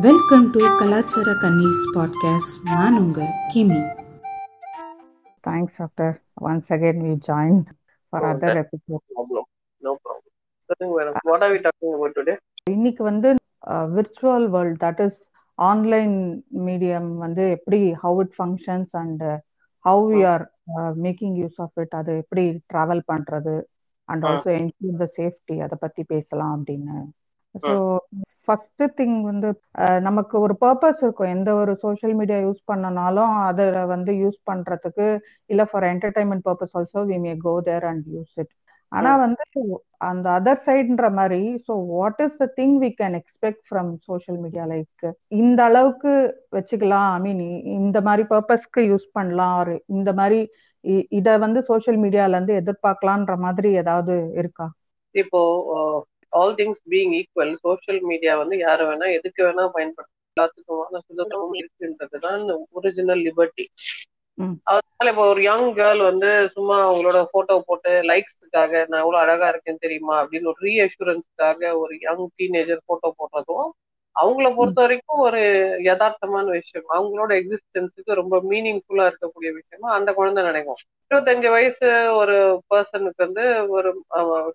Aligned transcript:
Welcome 0.00 0.44
to 0.50 0.60
கலாச்சார 0.76 1.30
கன்னிஸ் 1.40 1.82
podcast 1.94 2.56
நான் 2.70 2.98
உங்க 2.98 3.20
கிமி 3.52 3.80
Thanks, 5.44 5.72
Doctor. 5.78 6.08
Once 6.40 6.68
again, 6.70 6.98
we 7.02 7.14
joined 7.26 7.64
for 8.12 8.20
Oh, 8.20 8.28
other 8.28 8.48
that- 8.48 8.60
episode. 8.62 9.02
problem. 9.10 9.44
No 9.82 9.92
problem. 9.96 10.30
Nothing, 10.70 10.90
madam. 10.94 11.16
What 11.22 11.42
are 11.42 11.50
we 11.52 11.60
talking 11.66 11.92
about 11.96 12.14
today? 12.14 12.36
இன்னைக்கு 12.70 13.02
வந்து 13.02 13.30
virtual 13.96 14.46
world 14.48 14.80
that 14.84 15.02
is 15.06 15.18
online 15.58 16.16
medium 16.66 17.10
வந்து 17.16 17.50
எப்படி 17.50 17.80
how 18.02 18.20
it 18.20 18.34
functions 18.38 18.94
and 19.02 19.24
how 19.84 20.06
we 20.12 20.22
are 20.32 20.44
making 21.00 21.36
use 21.42 21.58
of 21.58 21.76
it 21.76 21.94
அது 21.94 22.14
எப்படி 22.16 22.46
travel 22.72 23.04
பண்றது 23.12 23.56
and. 24.08 24.24
Also 24.24 24.50
ensure 24.58 24.98
the 24.98 25.08
safety 25.18 25.58
அதை 25.60 25.78
பத்தி 25.80 26.04
பேசலாம் 26.04 26.54
அப்படின்னு 26.56 26.96
ஸோ 27.62 27.70
ஃபர்ஸ்ட் 28.46 28.82
திங் 28.98 29.18
வந்து 29.28 29.48
நமக்கு 30.06 30.34
ஒரு 30.44 30.54
பர்பஸ் 30.64 31.00
இருக்கும். 31.04 31.32
எந்த 31.36 31.50
ஒரு 31.60 31.72
சோஷியல் 31.84 32.14
மீடியா 32.18 32.38
யூஸ் 32.46 32.60
பண்ணனாலும் 32.70 33.34
அதை 33.48 33.64
வந்து 33.94 34.12
யூஸ் 34.22 34.38
பண்றதுக்கு 34.50 35.06
இல்ல 35.52 35.64
for 35.70 35.86
entertainment 35.92 36.46
purpose 36.48 36.74
also 36.80 37.02
we 37.10 37.18
may 37.24 37.32
go 37.46 37.54
there 37.70 37.86
and 37.92 38.06
use 38.16 38.34
it 38.42 38.52
ஆனா 38.92 39.12
வந்து 39.22 39.44
அந்த 40.08 40.26
அதர் 40.38 40.60
சைடுன்ற 40.66 41.06
மாதிரி 41.18 41.40
so 41.66 41.72
what 41.94 42.20
is 42.24 42.36
the 42.42 42.46
thing 42.58 42.76
we 42.82 42.90
can 43.00 43.16
expect 43.20 43.64
from 43.68 43.90
social 44.08 44.38
media 44.44 44.64
like 44.72 45.04
இந்த 45.42 45.60
அளவுக்கு 45.70 46.12
வச்சுக்கலாம். 46.56 47.08
ஐ 47.16 47.20
மீன் 47.26 47.42
இந்த 47.80 48.00
மாதிரி 48.08 48.24
பர்பஸ்க்கு 48.34 48.82
யூஸ் 48.92 49.06
பண்ணலாம். 49.18 49.56
ஒரு 49.62 49.74
இந்த 49.96 50.12
மாதிரி 50.20 50.40
இத 51.18 51.28
வந்து 51.44 51.60
சோஷியல் 51.70 51.98
மீடியால 52.04 52.36
இருந்து 52.36 52.58
எதிர்பார்க்கலான்ற 52.62 53.36
மாதிரி 53.46 53.70
ஏதாவது 53.82 54.16
இருக்கா? 54.40 54.66
இப்போ 55.14 55.40
all 56.34 56.54
things 56.58 56.82
being 56.90 57.12
equal 57.18 57.52
social 57.64 58.00
media 58.04 58.32
வந்து 58.36 58.56
யாரு 58.58 58.84
வேணா 58.84 59.08
எதுக்கு 59.18 59.40
வேணா 59.46 59.64
பயன்படுத்தலாம் 59.76 60.10
எல்லாத்துக்குமான 60.36 61.00
சுதந்திரமும் 61.06 61.58
இருக்குன்றதுதான் 61.60 62.42
ஒரிஜினல் 62.72 63.22
லிபர்ட்டி. 63.26 63.64
அதனால 64.66 65.10
இப்போ 65.10 65.24
ஒரு 65.32 65.40
யங் 65.42 65.68
கேர்ள் 65.76 66.00
வந்து 66.02 66.28
சும்மா 66.54 66.76
அவங்களோட 66.86 67.18
போட்டோ 67.32 67.56
போட்டு 67.68 67.90
லைக்ஸுக்காக 68.10 68.72
நான் 68.88 69.02
எவ்வளவு 69.02 69.22
அழகா 69.22 69.46
இருக்கேன்னு 69.52 69.84
தெரியுமா? 69.86 70.16
அப்படின்னு 70.22 70.50
ஒரு 70.52 70.60
ரீஅஷூரன்ஸ்க்காக 70.66 71.70
ஒரு 71.82 71.94
யங் 72.02 72.24
டீனேஜர் 72.36 72.86
போட்டோ 72.86 73.10
போடுறதும் 73.18 73.68
அவங்கள 74.16 74.48
பொறுத்த 74.54 74.78
வரைக்கும் 74.80 75.20
ஒரு 75.20 75.40
யதார்த்தமான 75.82 76.44
விஷயம். 76.50 76.86
அவங்களோட 76.94 77.30
எக்ஸிஸ்டன்ஸுக்கு 77.40 78.12
ரொம்ப 78.14 78.36
மீனிங்ஃபுல்லா 78.50 79.06
இருக்கக்கூடிய 79.10 79.50
விஷயமா 79.52 79.88
அந்த 79.94 80.10
குழந்தை 80.14 80.42
நினைக்கும். 80.44 80.80
இருபத்தஞ்சு 81.10 81.48
வயசு 81.50 81.88
ஒரு 82.16 82.36
பர்சனுக்கு 82.70 83.24
வந்து 83.26 83.44
ஒரு 83.70 83.90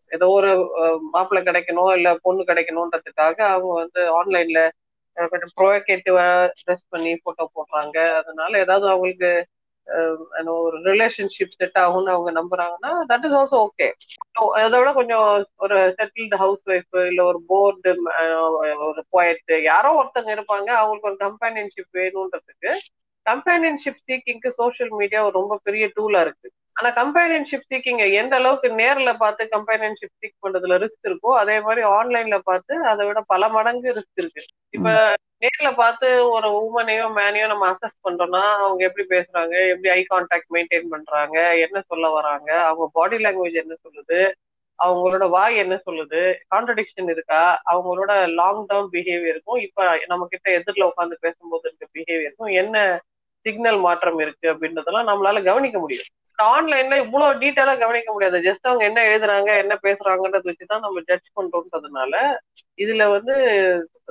ஏதோ 0.10 0.28
ஒரு 0.38 0.52
மாப்பிள்ளை 1.12 1.42
கிடைக்கணும் 1.46 1.92
இல்ல 1.98 2.10
பொண்ணு 2.22 2.44
கிடைக்கணுன்றதுக்காக 2.44 3.38
அவங்க 3.50 3.74
வந்து 3.82 4.02
ஆன்லைன்ல 4.18 4.62
கொஞ்சம் 5.18 5.54
ப்ரோகேட்டிவா 5.58 6.26
ட்ரெஸ் 6.60 6.86
பண்ணி 6.90 7.12
போட்டோ 7.24 7.46
போடுறாங்க. 7.56 7.98
அதனால 8.20 8.52
ஏதாவது 8.60 8.86
அவங்களுக்கு 8.90 9.32
Um, 9.98 10.48
ஒரு 10.48 10.78
ரிலேஷன்ஷிப் 10.82 11.56
செட் 11.58 11.78
ஆகும்னு 11.80 12.12
அவங்க 12.16 12.32
நம்புறாங்கன்னா 12.32 12.92
தட் 13.12 13.26
இஸ் 13.26 13.36
ஆல்சோ 13.40 13.58
ஓகே 13.68 13.88
அதோட 14.64 14.90
கொஞ்சம் 14.94 15.48
ஒரு 15.58 15.78
செட்டில்டு 16.00 16.36
ஹவுஸ் 16.36 16.64
ஒய்ஃப் 16.70 16.98
இல்ல 17.06 17.22
ஒரு 17.24 17.40
போர்டு 17.48 17.92
um, 17.94 18.04
uh, 18.16 18.76
ஒரு 18.90 19.04
போயட் 19.12 19.54
யாரோ 19.64 19.92
ஒருத்தங்க 20.02 20.32
இருப்பாங்க 20.36 20.70
அவங்களுக்கு 20.82 21.10
ஒரு 21.12 21.20
கம்பேனியன்ஷிப் 21.26 22.00
வேணுன்றதுக்கு 22.00 22.74
கம்பேனியன்ஷிப் 23.26 24.04
சீக்கிங்க்கு 24.06 24.52
சோஷியல் 24.56 24.92
மீடியா 24.92 25.22
ஒரு 25.24 25.36
ரொம்ப 25.40 25.60
பெரிய 25.64 25.86
டூலா 25.98 26.22
இருக்கு. 26.22 26.50
ஆனா 26.80 26.90
கம்பேனியன்ஷிப் 26.98 27.66
சீக்கிங் 27.70 28.02
எந்த 28.20 28.34
அளவுக்கு 28.36 28.68
நேர்ல 28.80 29.12
பார்த்து 29.18 29.44
கம்பேனியன்ஷிப் 29.56 30.18
சீக் 30.20 30.36
பண்றதுல 30.44 30.76
ரிஸ்க் 30.84 31.08
இருக்கோ 31.10 31.32
அதே 31.40 31.56
மாதிரி 31.60 31.82
ஆன்லைன்ல 31.96 32.38
பார்த்து 32.46 32.74
அதை 32.92 33.06
விட 33.08 33.22
பல 33.28 33.50
மடங்கு 33.50 33.90
ரிஸ்க் 33.98 34.22
இருக்கு. 34.22 34.44
இப்ப 34.74 34.90
நேர்ல 35.44 35.70
பார்த்து 35.76 36.08
ஒரு 36.36 36.48
உமனையோ 36.60 37.06
மேனையோ 37.18 37.46
நம்ம 37.48 37.66
அசஸ் 37.74 37.98
பண்றோம்னா 38.06 38.44
அவங்க 38.58 38.82
எப்படி 38.88 39.06
பேசுறாங்க 39.14 39.56
எப்படி 39.74 39.90
ஐ 39.92 40.02
கான்டாக்ட் 40.10 40.54
மெயின்டைன் 40.56 40.92
பண்றாங்க 40.92 41.38
என்ன 41.66 41.82
சொல்ல 41.88 42.08
வராங்க 42.16 42.50
அவங்க 42.68 42.88
பாடி 42.94 43.20
லாங்குவேஜ் 43.20 43.62
என்ன 43.64 43.78
சொல்லுது 43.86 44.20
அவங்களோட 44.80 45.26
வாய் 45.30 45.56
என்ன 45.58 45.76
சொல்லுது 45.86 46.20
கான்ட்ரடிக்ஷன் 46.54 47.12
இருக்கா 47.14 47.42
அவங்களோட 47.72 48.12
லாங் 48.36 48.62
டேர்ம் 48.70 48.92
பிஹேவியருக்கும் 48.94 49.62
இப்ப 49.66 49.80
நம்ம 50.08 50.28
கிட்ட 50.28 50.48
எதிரில் 50.58 50.90
உட்காந்து 50.90 51.18
பேசும்போது 51.22 51.66
இருக்க 51.70 51.88
பிஹேவியருக்கும் 51.96 52.54
என்ன 52.62 52.78
சிக்னல் 53.46 53.80
மாற்றம் 53.80 54.20
இருக்கு 54.20 54.48
அப்படின்றதெல்லாம் 54.54 55.10
நம்மளால 55.10 55.44
கவனிக்க 55.44 55.78
முடியும். 55.80 56.10
ஆன்லைன்ல 56.48 56.96
இவ்வளவு 57.04 57.40
டீட்டெயிலா 57.42 57.74
கவனிக்க 57.78 58.10
முடியாது. 58.14 58.38
ஜஸ்ட் 58.40 58.68
அவங்க 58.70 58.84
என்ன 58.86 59.00
எழுதுறாங்க 59.10 59.50
என்ன 59.64 59.74
பேசுறாங்கன்றத 59.86 60.48
வச்சுதான் 60.50 60.86
நம்ம 60.86 61.02
ஜட்ஜ் 61.10 61.30
பண்றோம்ன்றதுனால 61.38 62.14
இதுல 62.80 63.06
வந்து 63.12 63.34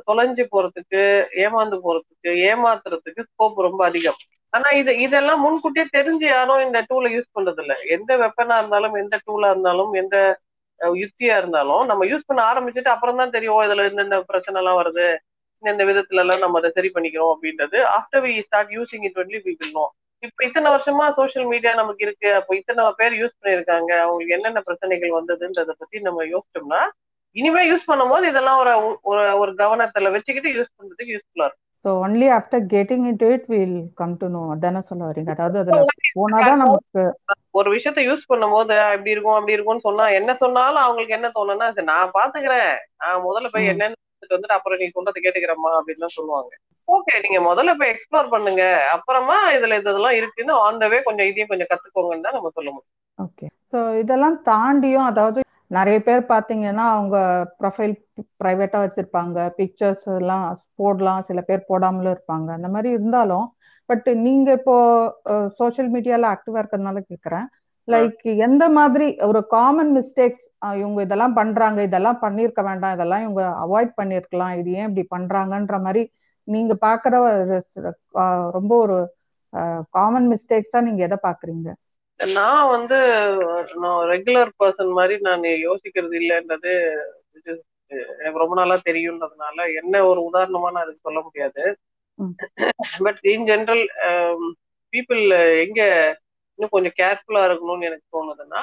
தொலைஞ்சு 0.09 0.45
போறதுக்கு 0.53 1.03
ஏமாந்து 1.45 1.77
போறதுக்கு 1.87 2.31
ஏமாத்துறதுக்கு 2.51 3.23
ஸ்கோப் 3.29 3.65
ரொம்ப 3.67 3.81
அதிகம். 3.85 4.19
ஆனா 4.53 4.69
இது 4.81 4.93
இதெல்லாம் 5.07 5.41
முன்கூட்டியே 5.45 5.87
தெரிஞ்சு 5.97 6.27
யாரும் 6.29 6.65
இந்த 6.67 6.79
டூலை 6.91 7.09
யூஸ் 7.15 7.35
பண்றது 7.37 7.63
இல்ல 7.65 7.75
எந்த 7.97 8.11
வெப்பனா 8.23 8.57
இருந்தாலும் 8.59 8.95
எந்த 8.95 9.17
டூலா 9.27 9.51
இருந்தாலும் 9.51 9.93
எந்த 9.95 10.17
யுக்தியா 11.01 11.37
இருந்தாலும் 11.37 11.85
நம்ம 11.87 12.03
யூஸ் 12.11 12.29
பண்ண 12.29 12.41
ஆரம்பிச்சுட்டு 12.51 12.93
அப்புறம் 12.95 13.21
தான் 13.21 13.35
தெரியும் 13.37 13.65
இதுல 13.67 13.87
இந்த 14.05 14.19
பிரச்சனை 14.31 14.59
எல்லாம் 14.63 14.79
வருது 14.81 15.07
இந்த 15.63 15.85
விதத்துல 15.85 16.23
எல்லாம் 16.25 16.43
நம்ம 16.43 16.59
அதை 16.61 16.71
சரி 16.75 16.91
பண்ணிக்கிறோம் 16.95 17.33
அப்படின்றது. 17.35 17.79
After 17.97 18.23
we 18.27 18.35
start 18.49 18.75
using 18.77 19.07
it 19.09 19.19
only 19.23 19.39
we 19.47 19.53
will 19.61 19.77
know 19.79 19.87
இப்ப 20.23 20.41
இத்தனை 20.45 20.69
வருஷமா 20.71 21.05
சோஷியல் 21.17 21.49
மீடியா 21.51 21.73
நமக்கு 21.75 22.03
இருக்கு. 22.07 22.29
அப்போ 22.39 22.53
இத்தனை 22.57 22.85
பேர் 22.99 23.15
யூஸ் 23.21 23.39
பண்ணிருக்காங்க 23.39 23.91
அவங்களுக்கு 24.01 24.37
என்னென்ன 24.37 24.61
பிரச்சனைகள் 24.61 25.17
வந்ததுன்றத 25.17 25.75
பத்தி 25.77 25.99
நம்ம 26.07 26.25
யோசிச்சோம்னா 26.31 26.81
இனிமே 27.37 27.63
யூஸ் 27.69 27.89
பண்ணும்போது 27.89 28.27
இதெல்லாம் 28.31 28.61
ஒரு 28.61 28.73
ஒரு 29.11 29.25
ஒரு 29.43 29.53
கவனத்துல 29.61 30.13
வச்சுக்கிட்டு 30.15 30.51
யூஸ் 30.55 30.77
பண்றதுக்கு 30.77 31.15
யூஸ்ஃபுல்லா 31.15 31.47
இருக்கும். 31.47 31.65
So 31.85 31.91
only 32.05 32.29
after 32.37 32.63
getting 32.73 33.05
into 33.09 33.27
it 33.35 33.47
will 33.49 33.77
come 33.95 34.15
to 34.17 34.29
know 34.29 34.41
அதானே 34.55 34.81
சொல்ல 34.89 35.03
வரீங்க. 35.09 35.31
அதாவது 35.37 35.59
அதுல 35.61 35.83
போனாதான் 36.17 36.61
நமக்கு 36.63 37.03
ஒரு 37.59 37.69
விஷயத்த 37.75 38.01
யூஸ் 38.07 38.29
பண்ணும்போது 38.31 38.75
இப்படி 38.97 39.15
இருக்கும் 39.15 39.37
அப்படி 39.37 39.57
இருக்கும்னு 39.57 39.87
சொன்னா 39.87 40.07
என்ன 40.19 40.31
சொன்னாலும் 40.43 40.85
அவங்களுக்கு 40.85 41.17
என்ன 41.19 41.29
தோணும்னா 41.37 41.69
"சரி, 41.71 41.89
நான் 41.89 42.15
பாத்துக்கிறேன். 42.15 42.73
நான் 42.99 43.25
முதல்ல 43.27 43.51
போய். 43.53 43.71
என்னன்னு 43.73 43.97
வந்துட்டு 44.29 44.57
அப்புறம் 44.57 44.81
நீ 44.81 44.89
சொல்றதை 44.89 45.21
கேட்டுக்கிறேம்மா 45.21 45.71
அப்படின்னு 45.79 46.17
சொல்லுவாங்க. 46.17 46.51
ஓகே 46.89 47.15
நீங்க 47.25 47.41
முதல்ல 47.49 47.71
போய் 47.79 47.93
எக்ஸ்ப்ளோர் 47.95 48.33
பண்ணுங்க. 48.35 48.63
அப்புறமா 48.95 49.37
இதுல 49.57 49.77
இது 49.81 49.91
இதெல்லாம் 49.91 50.19
இருக்குன்னு 50.21 50.55
ஆன் 50.67 50.81
த 50.83 50.87
வே 50.93 50.99
கொஞ்சம் 51.09 51.29
இதையும் 51.31 51.51
கொஞ்சம் 51.51 51.71
கத்துக்கோங்கன்னு 51.73 52.27
தான் 52.27 52.37
நம்ம 52.39 52.51
சொல்ல 52.57 52.69
முடியும். 52.71 52.95
ஓகே 53.19 53.47
ஸோ 53.73 53.79
இதெல்லாம் 54.03 54.39
தாண்டியும் 54.51 55.09
அதாவது 55.11 55.41
நிறைய 55.71 55.99
பேர் 56.07 56.23
பார்த்தீங்கன்னா 56.33 56.85
அவங்க 56.95 57.17
ப்ரொஃபைல் 57.61 57.95
ப்ரைவேட்டாக 58.41 58.85
வச்சிருப்பாங்க. 58.85 59.39
பிக்சர்ஸ் 59.59 60.07
எல்லாம் 60.21 60.47
போடலாம். 60.81 61.27
சில 61.29 61.41
பேர் 61.49 61.69
போடாமலும் 61.71 62.15
இருப்பாங்க. 62.15 62.49
அந்த 62.59 62.69
மாதிரி 62.75 62.91
இருந்தாலும் 62.97 63.47
பட் 63.89 64.09
நீங்க 64.25 64.49
இப்போ 64.59 64.77
சோஷியல் 65.61 65.91
மீடியால 65.93 66.31
ஆக்டிவா 66.33 66.61
இருக்கிறதுனால 66.61 67.01
கேட்குறேன் 67.11 67.47
லைக் 67.89 68.25
எந்த 68.47 68.65
மாதிரி 68.79 69.07
ஒரு 69.29 69.41
காமன் 69.55 69.93
மிஸ்டேக்ஸ் 69.97 70.47
இவங்க 70.81 70.99
இதெல்லாம் 71.07 71.37
பண்றாங்க 71.39 71.79
இதெல்லாம் 71.89 72.19
பண்ணியிருக்க 72.25 72.63
வேண்டாம் 72.67 72.95
இதெல்லாம் 72.97 73.25
இவங்க 73.25 73.45
அவாய்ட் 73.65 73.93
பண்ணியிருக்கலாம் 74.01 74.55
இது 74.61 74.71
ஏன் 74.79 74.89
இப்படி 74.89 75.05
பண்றாங்கன்ற 75.15 75.79
மாதிரி 75.87 76.03
நீங்க 76.49 76.75
பார்க்குற 76.87 77.15
ரொம்ப 78.57 78.73
ஒரு 78.85 78.97
காமன் 79.97 80.27
மிஸ்டேக்ஸா 80.33 80.81
நீங்க 80.87 81.03
எதை 81.07 81.19
பாக்குறீங்க? 81.27 81.69
நான் 82.21 82.71
வந்து 82.75 82.97
நான் 83.83 84.01
ரெகுலர் 84.13 84.51
பர்சன் 84.61 84.93
மாதிரி 84.99 85.17
நான் 85.29 85.45
யோசிக்கிறது 85.67 86.17
இல்லைன்றது 86.23 86.73
எனக்கு 88.19 88.43
ரொம்ப 88.43 88.55
நாளா 88.59 88.77
தெரியுன்றதுனால 88.89 89.67
என்ன 89.81 90.01
ஒரு 90.09 90.21
உதாரணமா 90.29 90.71
நான் 90.73 90.85
அதுக்கு 90.85 91.07
சொல்ல 91.09 91.21
முடியாது. 91.27 91.63
பட் 93.05 93.21
இன் 93.33 93.47
ஜென்ரல் 93.51 93.85
பீப்புள் 94.93 95.23
எங்க 95.65 95.81
இன்னும் 96.59 96.75
கொஞ்சம் 96.75 96.97
கேர்ஃபுல்லா 97.01 97.43
இருக்கணும்னு 97.49 97.89
எனக்கு 97.91 98.07
தோணுதுன்னா 98.17 98.63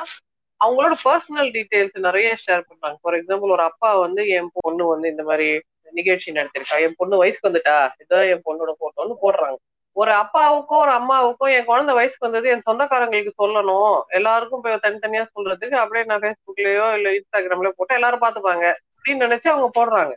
அவங்களோட 0.62 0.96
பர்சனல் 1.06 1.50
டீடைல்ஸ் 1.56 1.97
நிறைய 2.07 2.28
ஷேர் 2.44 2.67
பண்றாங்க. 2.67 2.97
ஃபார் 3.02 3.17
எக்ஸாம்பிள் 3.19 3.56
ஒரு 3.56 3.63
அப்பா 3.69 3.90
வந்து 4.06 4.22
என் 4.38 4.52
பொண்ணு 4.57 4.84
வந்து 4.94 5.07
இந்த 5.13 5.23
மாதிரி 5.29 5.47
நிகழ்ச்சி 5.91 6.31
நடத்திருக்கா. 6.31 6.81
என் 6.81 6.94
பொண்ணு 6.97 7.18
வயசுக்கு 7.18 7.50
வந்துட்டா. 7.50 7.90
இதான் 8.03 8.29
என் 8.29 8.41
பொண்ணோட 8.46 8.72
போட்டோன்னு 8.79 9.16
போடுறாங்க. 9.22 9.55
ஒரு 9.91 10.11
அப்பாவுக்கும் 10.11 10.78
ஒரு 10.78 10.91
அம்மாவுக்கும் 10.91 11.47
என் 11.47 11.66
குழந்தை 11.66 11.96
வயசுக்கு 11.96 12.32
வந்தது 12.32 12.49
என் 12.49 12.66
சொந்தக்காரங்களுக்கு 12.70 13.32
சொல்லணும். 13.43 14.02
எல்லாருக்கும் 14.08 14.61
போய் 14.61 14.73
தனித்தனியா 14.73 15.26
சொல்றதுக்கு 15.35 15.73
அப்படியே 15.73 16.05
நான் 16.05 16.20
ஃபேஸ்புக்லயோ 16.20 16.93
இல்ல 16.93 17.09
இன்ஸ்டாகிராம்லயோ 17.09 17.72
போட்டு 17.76 17.93
எல்லாரும் 17.93 18.22
பாத்துப்பாங்க 18.22 18.73
அப்படின்னு 18.97 19.26
நினைச்சு 19.26 19.47
அவங்க 19.47 19.70
போடுறாங்க. 19.76 20.14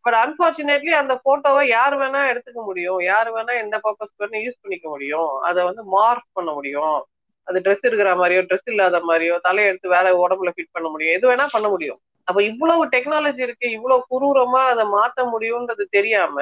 பட் 0.00 0.14
அன்பார்ச்சுனேட்லி 0.14 0.90
அந்த 0.90 1.20
போட்டோவை 1.24 1.64
யார் 1.64 1.98
வேணா 1.98 2.20
எடுத்துக்க 2.30 2.64
முடியும். 2.64 3.00
யார் 3.00 3.34
வேணா 3.34 3.58
எந்த 3.58 3.80
பர்பஸ்க்கு 3.84 4.24
வேணா 4.24 4.42
யூஸ் 4.44 4.62
பண்ணிக்க 4.62 4.88
முடியும். 4.88 5.38
அதை 5.38 5.64
வந்து 5.64 5.84
மார்க் 5.84 6.26
பண்ண 6.32 6.52
முடியும். 6.52 7.06
அது 7.44 7.60
ட்ரெஸ் 7.60 7.86
இருக்கிற 7.86 8.14
மாதிரியோ 8.14 8.42
ட்ரெஸ் 8.42 8.70
இல்லாத 8.70 8.98
மாதிரியோ 8.98 9.38
தலையை 9.40 9.70
எடுத்து 9.70 9.88
வேற 9.88 10.28
உடம்புல 10.28 10.50
ஃபிட் 10.56 10.72
பண்ண 10.72 10.88
முடியும். 10.88 11.14
எது 11.14 11.30
வேணா 11.30 11.46
பண்ண 11.50 11.68
முடியும். 11.68 12.00
அப்ப 12.28 12.42
இவ்வளவு 12.42 12.82
டெக்னாலஜி 12.86 13.38
இருக்கு 13.38 13.66
இவ்வளவு 13.70 14.06
குரூரமா 14.10 14.62
அதை 14.72 14.84
மாத்த 14.88 15.24
முடியும்ன்றது 15.32 15.84
தெரியாம 15.90 16.36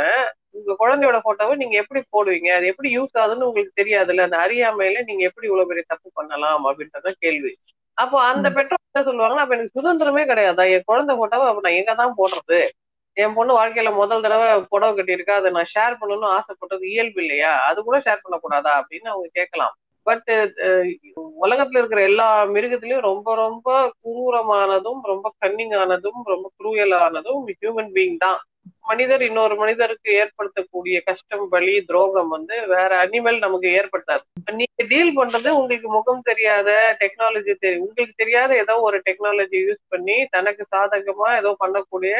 உங்க 0.52 0.75
குழந்தையோட 0.78 1.19
போட்டோவை 1.25 1.54
நீங்க 1.56 1.76
எப்படி 1.76 2.00
போடுவீங்க? 2.12 2.48
அது 2.48 2.66
எப்படி 2.66 2.88
யூஸ் 2.96 3.14
ஆகுதுன்னு 3.19 3.48
உங்களுக்கு 3.48 3.78
தெரியாதுல்ல? 3.80 4.20
அந்த 4.20 4.36
அறியாமையில 4.36 5.02
நீங்க 5.04 5.22
எப்படி 5.25 5.46
இவ்வளவு 5.46 5.69
பெரிய 5.69 5.84
தப்பு 5.88 6.08
பண்ணலாம் 6.14 6.66
அப்படின்றத 6.66 7.12
கேள்வி. 7.20 7.52
அப்போ 7.98 8.16
அந்த. 8.22 8.48
பெற்றோர் 8.50 8.84
என்ன 8.88 9.02
சொல்லுவாங்கன்னா 9.08 9.44
அப்ப 9.44 9.54
எனக்கு 9.54 9.76
சுதந்திரமே 9.78 10.22
கிடையாதா? 10.25 10.64
என் 10.70 10.84
குழந்தை 10.84 11.14
போட்டோவை 11.16 11.46
அப்ப 11.48 11.60
நான் 11.60 11.78
எங்க 11.80 11.94
தான் 11.94 12.16
போடுறது? 12.16 12.60
என் 13.16 13.34
பொண்ணு 13.34 13.52
வாழ்க்கையில 13.54 13.90
முதல் 13.94 14.22
தடவை 14.22 14.48
புடவை 14.72 14.92
கட்டியிருக்கா 14.96 15.34
அதை 15.34 15.50
நான் 15.50 15.70
ஷேர் 15.75 15.98
பண்ணணும்னு 16.00 16.28
ஆசைப்பட்டது 16.36 16.84
இயல்பு 16.90 17.20
இல்லையா? 17.22 17.52
அது 17.69 17.84
கூட 17.84 17.98
ஷேர் 17.98 18.25
பண்ணக்கூடாதா? 18.25 18.72
அப்படின்னு 18.80 19.08
அவங்க 19.12 19.28
கேட்கலாம். 19.32 19.75
பட் 20.08 20.31
uh, 20.69 20.82
உலகத்துல 21.44 21.81
இருக்கிற 21.81 22.00
எல்லா 22.10 22.26
மிருகத்திலயும் 22.55 23.06
ரொம்ப 23.08 23.34
ரொம்ப 23.37 23.69
குரூரமானதும் 24.05 25.00
ரொம்ப 25.05 25.26
கன்னிங்கானதும் 25.43 26.20
ரொம்ப 26.32 26.46
குரூயலானதும் 26.58 27.43
ஹியூமன் 27.52 27.90
பீயிங் 27.96 28.22
தான். 28.25 28.38
மனிதர் 28.82 29.22
இன்னொரு 29.26 29.55
மனிதருக்கு 29.56 30.10
ஏற்படுத்தக்கூடிய 30.20 30.96
கஷ்டம் 31.08 31.44
வலி 31.49 31.75
துரோகம் 31.88 32.31
வந்து 32.37 32.55
வேற 32.66 32.90
அனிமல் 33.05 33.38
நமக்கு 33.38 33.69
ஏற்படுத்தாது. 33.78 34.25
நீங்க 34.60 34.84
டீல் 34.93 35.12
பண்றது 35.19 35.49
உங்களுக்கு 35.58 35.88
முகம் 35.96 36.26
தெரியாத 36.31 36.70
டெக்னாலஜி 37.02 37.54
தெரியும் 37.56 37.84
உங்களுக்கு 37.84 38.14
தெரியாத 38.16 38.50
ஏதோ 38.64 38.76
ஒரு 38.88 38.99
டெக்னாலஜி 39.08 39.61
யூஸ் 39.66 39.82
பண்ணி 39.94 40.19
தனக்கு 40.37 40.64
சாதகமா 40.75 41.31
ஏதோ 41.40 41.52
பண்ணக்கூடிய 41.64 42.14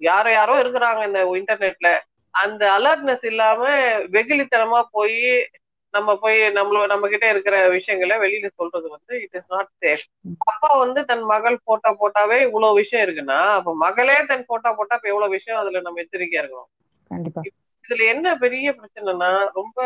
யாரோ 0.00 0.30
யாரோ 0.32 0.54
இருக்கிறாங்க 0.62 1.02
இந்த 1.08 1.22
இன்டர்நெட்ல 1.40 1.90
அந்த 2.34 2.62
அலர்ட்னஸ் 2.78 3.24
இல்லாம 3.24 3.62
வெகுளித்தனமா 4.12 4.80
போய் 4.92 5.22
நம்ம 5.94 6.10
போய் 6.16 6.38
நம்மள 6.56 6.82
நம்ம 6.86 7.08
கிட்ட 7.08 7.26
இருக்கிற 7.32 7.56
விஷயங்களை 7.74 8.16
வெளியில 8.22 8.48
சொல்றது 8.54 8.86
வந்து 8.88 9.14
இட் 9.22 9.36
இஸ் 9.38 9.50
நாட் 9.50 9.70
சேஃப் 9.82 10.04
அப்பா 10.44 10.70
வந்து 10.82 11.00
தன் 11.08 11.24
மகள் 11.32 11.56
போட்டோ 11.64 11.90
போட்டாவே 12.00 12.38
இவ்வளவு 12.46 12.78
விஷயம் 12.80 13.04
இருக்குன்னா 13.06 13.40
அப்ப 13.56 13.74
மகளே 13.84 14.18
தன் 14.30 14.48
போட்டோ 14.50 14.70
போட்டா 14.72 14.96
இப்ப 14.98 15.10
எவ்வளவு 15.12 15.36
விஷயம் 15.36 15.60
அதுல 15.62 15.82
நம்ம 15.86 16.02
எச்சரிக்கையா 16.04 16.42
இருக்கணும்? 16.42 16.70
இதுல 17.84 18.04
என்ன 18.12 18.26
பெரிய 18.42 18.66
பிரச்சனைனா 18.76 19.30
ரொம்ப 19.58 19.78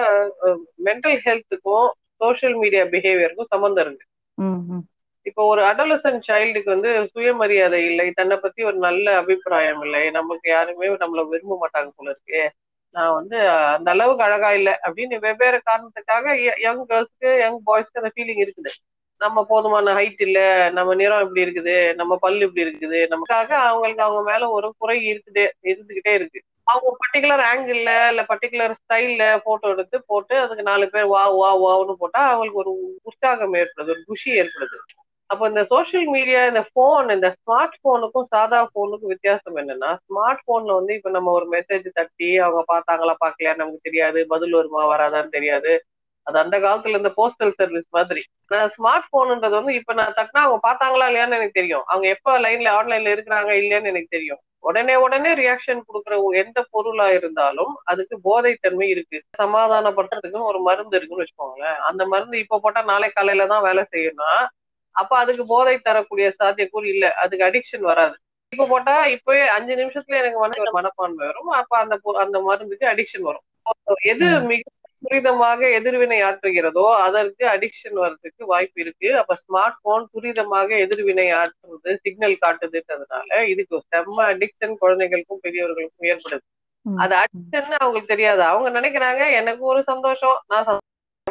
மென்டல் 0.86 1.18
ஹெல்த்துக்கும் 1.26 1.88
சோசியல் 2.20 2.56
மீடியா 2.62 2.82
பிஹேவியருக்கும் 2.92 3.52
சம்மந்தம் 3.52 3.84
இருக்கு. 3.86 4.04
இப்போ 5.26 5.42
ஒரு 5.52 5.62
அடலசன் 5.68 6.18
சைல்டுக்கு 6.26 6.70
வந்து 6.72 6.90
சுயமரியாதை 7.12 7.80
இல்லை 7.90 8.06
தன்னை 8.18 8.36
பத்தி 8.38 8.60
ஒரு 8.64 8.78
நல்ல 8.78 9.06
அபிப்பிராயம் 9.20 9.82
இல்லை 9.86 10.02
நமக்கு 10.12 10.46
யாருமே 10.50 10.90
நம்மள 11.02 11.22
விரும்ப 11.30 11.56
மாட்டாங்க 11.62 11.90
போல 11.96 12.08
இருக்கு. 12.14 12.42
நான் 12.94 13.14
வந்து 13.14 13.36
அந்த 13.76 13.88
அளவுக்கு 13.90 14.26
அழகா 14.26 14.50
இல்லை 14.58 14.74
அப்படின்னு 14.86 15.16
வெவ்வேறு 15.26 15.58
காரணத்துக்காக 15.68 16.26
யங் 16.66 16.82
கேர்ள்ஸ்க்கு 16.90 17.30
யங் 17.44 17.60
பாய்ஸ்க்கு 17.68 18.00
அந்த 18.02 18.10
ஃபீலிங் 18.14 18.42
இருக்குது. 18.44 18.72
நம்ம 19.20 19.44
போதுமான 19.50 19.92
ஹைட் 19.94 20.22
இல்ல 20.26 20.38
நம்ம 20.70 20.94
நிறம் 20.94 21.22
இப்படி 21.24 21.44
இருக்குது 21.46 21.74
நம்ம 21.94 22.12
பல்லு 22.16 22.42
இப்படி 22.46 22.64
இருக்குது 22.66 22.98
நமக்காக 23.12 23.50
அவங்களுக்கு 23.68 24.02
அவங்க 24.06 24.22
மேல 24.30 24.48
ஒரு 24.56 24.68
குறை 24.78 24.96
இருக்குது 25.12 25.44
இருந்துகிட்டே 25.70 26.12
இருக்கு. 26.18 26.40
அவங்க 26.64 26.90
பர்டிகுலர் 27.02 27.42
ஆங்கிள் 27.50 27.78
இல்ல 27.80 28.22
பர்டிகுலர் 28.30 28.74
ஸ்டைல்ல 28.80 29.24
போட்டோ 29.44 29.70
எடுத்து 29.74 29.96
போட்டு 30.06 30.34
அதுக்கு 30.38 30.62
நாலு 30.62 30.86
பேர் 30.94 31.10
வா 31.14 31.22
வா 31.40 31.50
வான்னு 31.64 31.94
போட்டா 32.02 32.22
அவங்களுக்கு 32.30 32.62
ஒரு 32.64 32.72
உற்சாகம் 33.10 33.56
ஏற்படுது 33.62 33.94
ஒரு 33.96 34.02
குஷி 34.10 34.30
ஏற்படுது. 34.40 34.76
அப்போ 35.34 35.46
இந்த 35.48 35.62
சோசியல் 35.70 36.08
மீடியா 36.14 36.40
இந்த 36.48 36.60
ஃபோன் 36.68 37.06
இந்த 37.14 37.28
ஸ்மார்ட் 37.38 37.76
ஃபோனுக்கும் 37.78 38.28
சாதா 38.32 38.58
ஃபோனுக்கும் 38.68 39.12
வித்தியாசம் 39.14 39.56
என்னன்னா 39.62 39.90
ஸ்மார்ட் 40.02 40.42
ஃபோன்ல 40.44 40.76
வந்து 40.78 40.92
இப்ப 40.98 41.10
நம்ம 41.10 41.32
ஒரு 41.32 41.46
மெசேஜ் 41.54 41.88
தட்டி 41.98 42.30
அவங்க 42.44 42.60
பார்த்தாங்களா 42.72 43.14
பார்க்கலையா 43.24 43.54
நமக்கு 43.56 43.86
தெரியாது 43.88 44.20
பதில் 44.32 44.56
வருமா 44.58 44.82
வராதான்னு 44.92 45.34
தெரியாது. 45.36 45.72
அது 46.26 46.36
அந்த 46.42 46.56
காலத்துல 46.64 47.00
இந்த 47.00 47.10
போஸ்டல் 47.18 47.52
சர்வீஸ் 47.58 47.88
மாதிரி. 47.96 48.22
ஸ்மார்ட் 48.74 49.10
போனுன்றது 49.14 49.54
வந்து 49.58 49.74
இப்ப 49.80 49.94
நான் 49.94 50.16
தட்டினா 50.18 50.44
அவங்க 50.44 50.60
பார்த்தாங்களா 50.66 51.06
இல்லையான்னு 51.10 51.38
எனக்கு 51.38 51.58
தெரியும். 51.60 51.84
அவங்க 51.90 52.06
எப்ப 52.14 52.38
லைன்ல 52.38 52.70
ஆன்லைன்ல 52.78 53.14
இருக்கிறாங்க 53.16 53.52
இல்லையான்னு 53.60 53.92
எனக்கு 53.92 54.14
தெரியும். 54.16 54.40
உடனே 54.64 54.94
உடனே 55.04 55.30
ரியாக்ஷன் 55.42 55.86
கொடுக்குற 55.88 56.14
எந்த 56.42 56.58
பொருளா 56.74 57.06
இருந்தாலும் 57.18 57.72
அதுக்கு 57.84 58.16
போதைத்தன்மை 58.28 58.86
இருக்கு. 58.94 59.18
சமாதானப்படுறதுக்குன்னு 59.42 60.50
ஒரு 60.52 60.60
மருந்து 60.68 60.96
இருக்குன்னு 60.98 61.24
வச்சுக்கோங்களேன். 61.24 61.78
அந்த 61.90 62.02
மருந்து 62.12 62.36
இப்ப 62.44 62.60
போட்டா 62.64 62.82
நாளை 62.92 63.08
காலையில 63.10 63.46
தான் 63.54 63.66
வேலை 63.68 63.84
செய்யணும்னா 63.94 64.34
அப்ப 64.94 65.12
அதுக்கு 65.18 65.44
போதை 65.46 65.74
தரக்கூடிய 65.78 66.26
சாத்தியக்கூறு 66.40 66.86
இல்ல. 66.94 67.06
அதுக்கு 67.22 67.46
அடிக்ஷன் 67.48 67.84
வராது. 67.90 68.16
இப்ப 68.52 68.66
போட்டா 68.66 68.94
இப்பவே 69.14 69.42
அஞ்சு 69.48 69.74
நிமிஷத்துல 69.74 70.20
எனக்கு 70.22 70.38
மன 70.38 70.70
மனப்பான்மை 70.70 71.22
வரும். 71.26 71.50
அப்ப 71.60 71.72
அந்த 71.78 71.94
அந்த 72.24 72.38
மருந்துக்கு 72.48 72.86
அடிக்ஷன் 72.92 73.28
வரும். 73.28 73.44
எது 74.12 74.26
மிக 74.50 74.62
துரிதமாக 75.02 75.60
எதிர்வினை 75.78 76.18
ஆற்றுகிறதோ 76.22 76.84
அதற்கு 77.06 77.44
அடிக்ஷன் 77.46 77.98
வர்றதுக்கு 78.02 78.42
வாய்ப்பு 78.46 78.78
இருக்கு. 78.80 79.08
அப்ப 79.20 79.36
ஸ்மார்ட் 79.42 79.78
போன் 79.82 80.06
துரிதமாக 80.12 80.70
எதிர்வினை 80.84 81.26
ஆற்றுறது 81.40 81.90
சிக்னல் 82.04 82.36
காட்டுதுன்றதுனால 82.44 83.40
இதுக்கு 83.52 83.82
செம்ம 83.92 84.18
அடிக்ஷன் 84.32 84.74
குழந்தைகளுக்கும் 84.82 85.42
பெரியவர்களுக்கும் 85.44 86.08
ஏற்படுது. 86.12 86.44
அது 86.86 87.14
அடிக்ஷன் 87.14 87.78
அவங்களுக்கு 87.80 88.12
தெரியாது. 88.14 88.42
அவங்க 88.44 88.70
நினைக்கிறாங்க 88.78 89.22
எனக்கு 89.40 89.64
ஒரு 89.64 89.82
சந்தோஷம் 89.82 90.38
நான் 90.46 90.66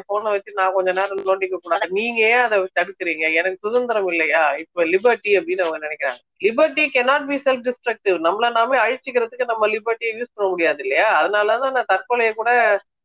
போனை 0.07 0.31
வச்சு 0.31 0.51
நான் 0.53 0.73
கொஞ்ச 0.73 0.91
நேரம் 0.91 1.21
நோண்டிக்க 1.25 1.57
கூடாது. 1.61 1.87
நீங்க 1.89 2.19
ஏன் 2.21 2.43
அதை 2.45 2.57
தடுக்கிறீங்க? 2.79 3.33
எனக்கு 3.33 3.57
சுதந்திரம் 3.59 4.07
இல்லையா? 4.07 4.43
இப்ப 4.55 4.85
லிபர்ட்டி 4.85 5.31
அப்படின்னு 5.39 5.61
அவங்க 5.61 5.81
நினைக்கிறாங்க. 5.87 6.21
Liberty 6.41 6.85
cannot 6.95 7.27
be 7.27 7.37
self 7.45 7.65
destructive 7.67 8.17
நம்மள 8.27 8.51
நாமே 8.51 8.77
அழிச்சுக்கிறதுக்கு 8.77 9.45
நம்ம 9.45 9.67
லிபர்ட்டியை 9.67 10.13
யூஸ் 10.19 10.33
பண்ண 10.33 10.49
முடியாது 10.49 10.81
இல்லையா? 10.81 11.09
அதனாலதான் 11.21 11.75
நான் 11.77 11.91
தற்கொலையை 11.93 12.33
கூட 12.33 12.51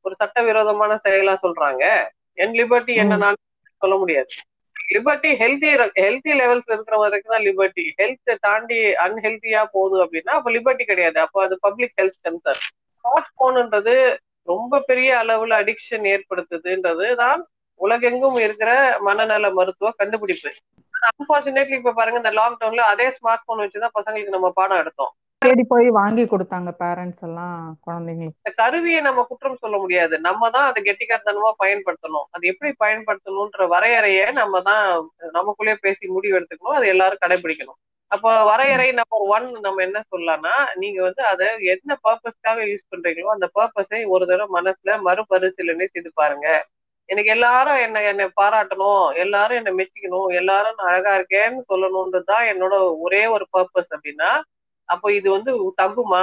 ஒரு 0.01 0.15
சட்டவிரோதமான 0.15 1.01
செயலா 1.05 1.37
சொல்றாங்க. 1.43 1.85
என் 2.35 2.53
லிபர்ட்டி 2.53 2.95
என்ன 2.95 3.33
சொல்ல 3.83 3.97
முடியாது. 3.97 4.29
லிபர்ட்டி 4.95 5.31
ஹெல்த்தி 5.41 5.71
ஹெல்த்தி 6.03 6.33
லெவல்ஸ்ல 6.41 6.75
இருக்கிற 6.75 6.97
வரைக்கும் 6.97 7.35
தான் 7.35 7.43
லிபர்ட்டி 7.43 7.83
ஹெல்த் 7.99 8.31
தாண்டி 8.41 8.79
அன்ஹெல்த்தியா 9.05 9.65
போகுது 9.73 9.97
அப்படின்னா 10.05 10.37
அப்ப 10.39 10.51
லிபர்ட்டி 10.51 10.85
கிடையாது. 10.85 11.21
அப்போ 11.21 11.43
அது 11.43 11.59
பப்ளிக் 11.61 11.97
ஹெல்த் 12.01 12.23
கன்சர்ன் 12.27 12.63
ஸ்மார்ட் 13.05 13.31
போன்ன்றது 13.37 13.95
ரொம்ப 14.49 14.81
பெரிய 14.81 15.11
அளவுல 15.19 15.59
அடிக்ஷன் 15.63 16.07
ஏற்படுத்துதுன்றது 16.15 17.07
தான் 17.15 17.41
உலகெங்கும் 17.81 18.39
இருக்கிற 18.39 18.71
மனநல 19.01 19.49
மருத்துவ 19.53 19.91
கண்டுபிடிப்பு. 19.91 20.51
அன்பார்ச்சுனேட்லி 21.09 21.77
இப்ப 21.77 21.93
பாருங்க 21.93 22.19
இந்த 22.19 22.33
லாக்டவுன்ல 22.41 22.85
அதே 22.93 23.07
ஸ்மார்ட் 23.17 23.47
போன் 23.47 23.63
வச்சுதான் 23.65 23.97
பசங்களுக்கு 23.99 24.37
நம்ம 24.37 24.51
பாடம் 24.51 24.81
எடுத்தோம். 24.83 25.13
தேடி 25.43 25.63
போய் 25.73 25.89
வாங்கி 25.99 26.23
கொடுத்தாங்க 26.31 26.71
பேரண்ட்ஸ் 26.81 27.25
எல்லாம் 27.27 27.59
குழந்தைங்களுக்கு. 27.87 28.39
இந்த 28.43 28.53
கருவியை 28.63 29.01
நம்ம 29.07 29.21
குற்றம் 29.29 29.61
சொல்ல 29.65 29.77
முடியாது. 29.83 30.15
நம்ம 30.29 30.49
தான் 30.57 30.67
அதை 30.71 30.81
கெட்டிக்காரத்தனமா 30.89 31.51
பயன்படுத்தணும். 31.63 32.27
அது 32.35 32.49
எப்படி 32.53 32.71
பயன்படுத்தணும்ன்ற 32.85 33.67
வரையறைய 33.75 34.23
நம்ம 34.41 34.61
தான் 34.71 34.83
நமக்குள்ளே 35.37 35.75
பேசி 35.85 36.05
முடிவு 36.17 36.37
எடுத்துக்கணும். 36.39 36.79
அது 36.79 36.89
எல்லாரும் 36.95 37.23
கடைபிடிக்கணும். 37.25 37.79
அப்போ 38.11 38.31
வரையறை 38.51 38.89
நம்பர் 38.99 39.25
ஒன் 39.37 39.47
நம்ம 39.67 39.83
என்ன 39.87 39.99
சொல்லலாம்னா 40.13 40.55
நீங்க 40.83 40.99
வந்து 41.09 41.23
அதை 41.33 41.49
என்ன 41.75 41.97
பர்பஸ்க்காக 42.07 42.59
யூஸ் 42.71 42.91
பண்றீங்களோ 42.93 43.33
அந்த 43.37 43.47
பர்பஸை 43.59 44.01
ஒரு 44.15 44.25
தடவை 44.31 44.49
மனசுல 44.59 44.97
மறுபரிசீலனை 45.07 45.89
செய்து 45.95 46.13
பாருங்க. 46.21 46.47
எனக்கு 47.09 47.31
எல்லாரும் 47.37 47.81
என்ன 47.87 47.99
என்னை 48.11 48.29
பாராட்டணும் 48.41 49.05
எல்லாரும் 49.25 49.59
என்னை 49.61 49.73
மெச்சிக்கணும் 49.81 50.29
எல்லாரும் 50.41 50.79
நான் 50.79 50.91
அழகா 50.93 51.13
இருக்கேன்னு 51.19 51.61
சொல்லணும்ன்றது 51.73 52.31
தான் 52.33 52.49
என்னோட 52.53 52.75
ஒரே 53.07 53.23
ஒரு 53.37 53.45
பர்பஸ் 53.57 53.93
அப்படின்னா 53.97 54.31
அப்போ 54.89 55.09
இது 55.13 55.29
வந்து 55.31 55.51
தகுமா 55.83 56.23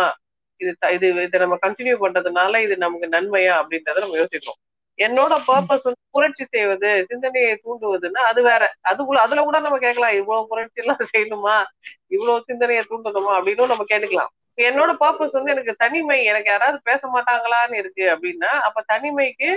இது 0.61 0.71
இது 0.95 1.07
இதை 1.23 1.37
நம்ம 1.39 1.57
கண்டினியூ 1.65 1.95
பண்றதுனால 2.03 2.61
இது 2.65 2.75
நமக்கு 2.77 3.07
நன்மையா 3.09 3.53
அப்படின்றத 3.61 4.03
நம்ம 4.03 4.17
யோசிக்கிறோம். 4.17 4.59
என்னோட 4.99 5.33
பர்பஸ் 5.47 5.85
வந்து 5.87 6.01
புரட்சி 6.11 6.43
செய்வது 6.45 6.89
சிந்தனையை 7.09 7.53
தூண்டுவதுன்னா 7.63 8.21
அது 8.29 8.41
வேற. 8.43 8.63
அதுக்குள்ள 8.89 9.21
அதுல 9.25 9.41
கூட 9.43 9.57
நம்ம 9.59 9.77
கேட்கலாம் 9.77 10.15
இவ்வளவு 10.19 10.49
புரட்சி 10.51 10.81
எல்லாம் 10.83 11.01
செய்யணுமா? 11.13 11.55
இவ்வளவு 12.07 12.45
சிந்தனையை 12.45 12.83
தூண்டணுமா? 12.91 13.31
அப்படின்னு 13.37 13.71
நம்ம 13.73 13.85
கேட்டுக்கலாம். 13.91 14.31
என்னோட 14.57 14.91
பர்பஸ் 15.01 15.35
வந்து 15.37 15.53
எனக்கு 15.53 15.73
தனிமை 15.75 16.17
எனக்கு 16.25 16.49
யாராவது 16.49 16.77
பேச 16.83 17.01
மாட்டாங்களான்னு 17.07 17.79
இருக்கு 17.81 18.05
அப்படின்னா 18.13 18.51
அப்ப 18.67 18.83
தனிமைக்கு 18.93 19.49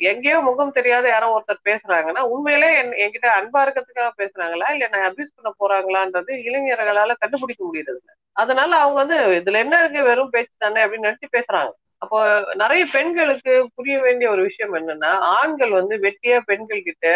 எங்கேயோ 0.00 0.38
முகம் 0.40 0.72
தெரியாத 0.72 1.06
யாரோ 1.08 1.26
ஒருத்தர் 1.34 1.66
பேசுறாங்கன்னா 1.68 2.22
உண்மையிலே 2.32 2.68
என் 2.78 2.92
என்கிட்ட 3.04 3.28
அன்பா 3.38 3.60
இருக்கிறதுக்காக 3.64 4.10
பேசுறாங்களா? 4.18 4.68
இல்ல 4.70 4.88
நான் 4.88 5.06
அபியூஸ் 5.08 5.36
பண்ண 5.36 5.50
போறாங்களான்றது 5.60 6.32
இளைஞர்களால 6.46 7.14
கண்டுபிடிக்க 7.18 7.62
முடியறது 7.64 8.00
அதனால 8.36 8.70
அவங்க 8.76 8.98
வந்து 9.02 9.18
இதுல 9.40 9.58
என்ன 9.58 9.80
இருக்கு? 9.80 10.02
வெறும் 10.02 10.30
பேச்சு 10.30 10.54
தானே? 10.58 10.80
அப்படின்னு 10.84 11.08
நினைச்சு 11.08 11.36
பேசுறாங்க. 11.36 11.70
அப்போ 12.02 12.18
நிறைய 12.54 12.82
பெண்களுக்கு 12.92 13.70
புரிய 13.74 13.96
வேண்டிய 14.00 14.30
ஒரு 14.30 14.42
விஷயம் 14.42 14.74
என்னன்னா 14.74 15.10
ஆண்கள் 15.36 15.70
வந்து 15.70 15.94
வெட்டியா 15.98 16.38
பெண்கள் 16.46 16.82
கிட்ட 16.82 17.06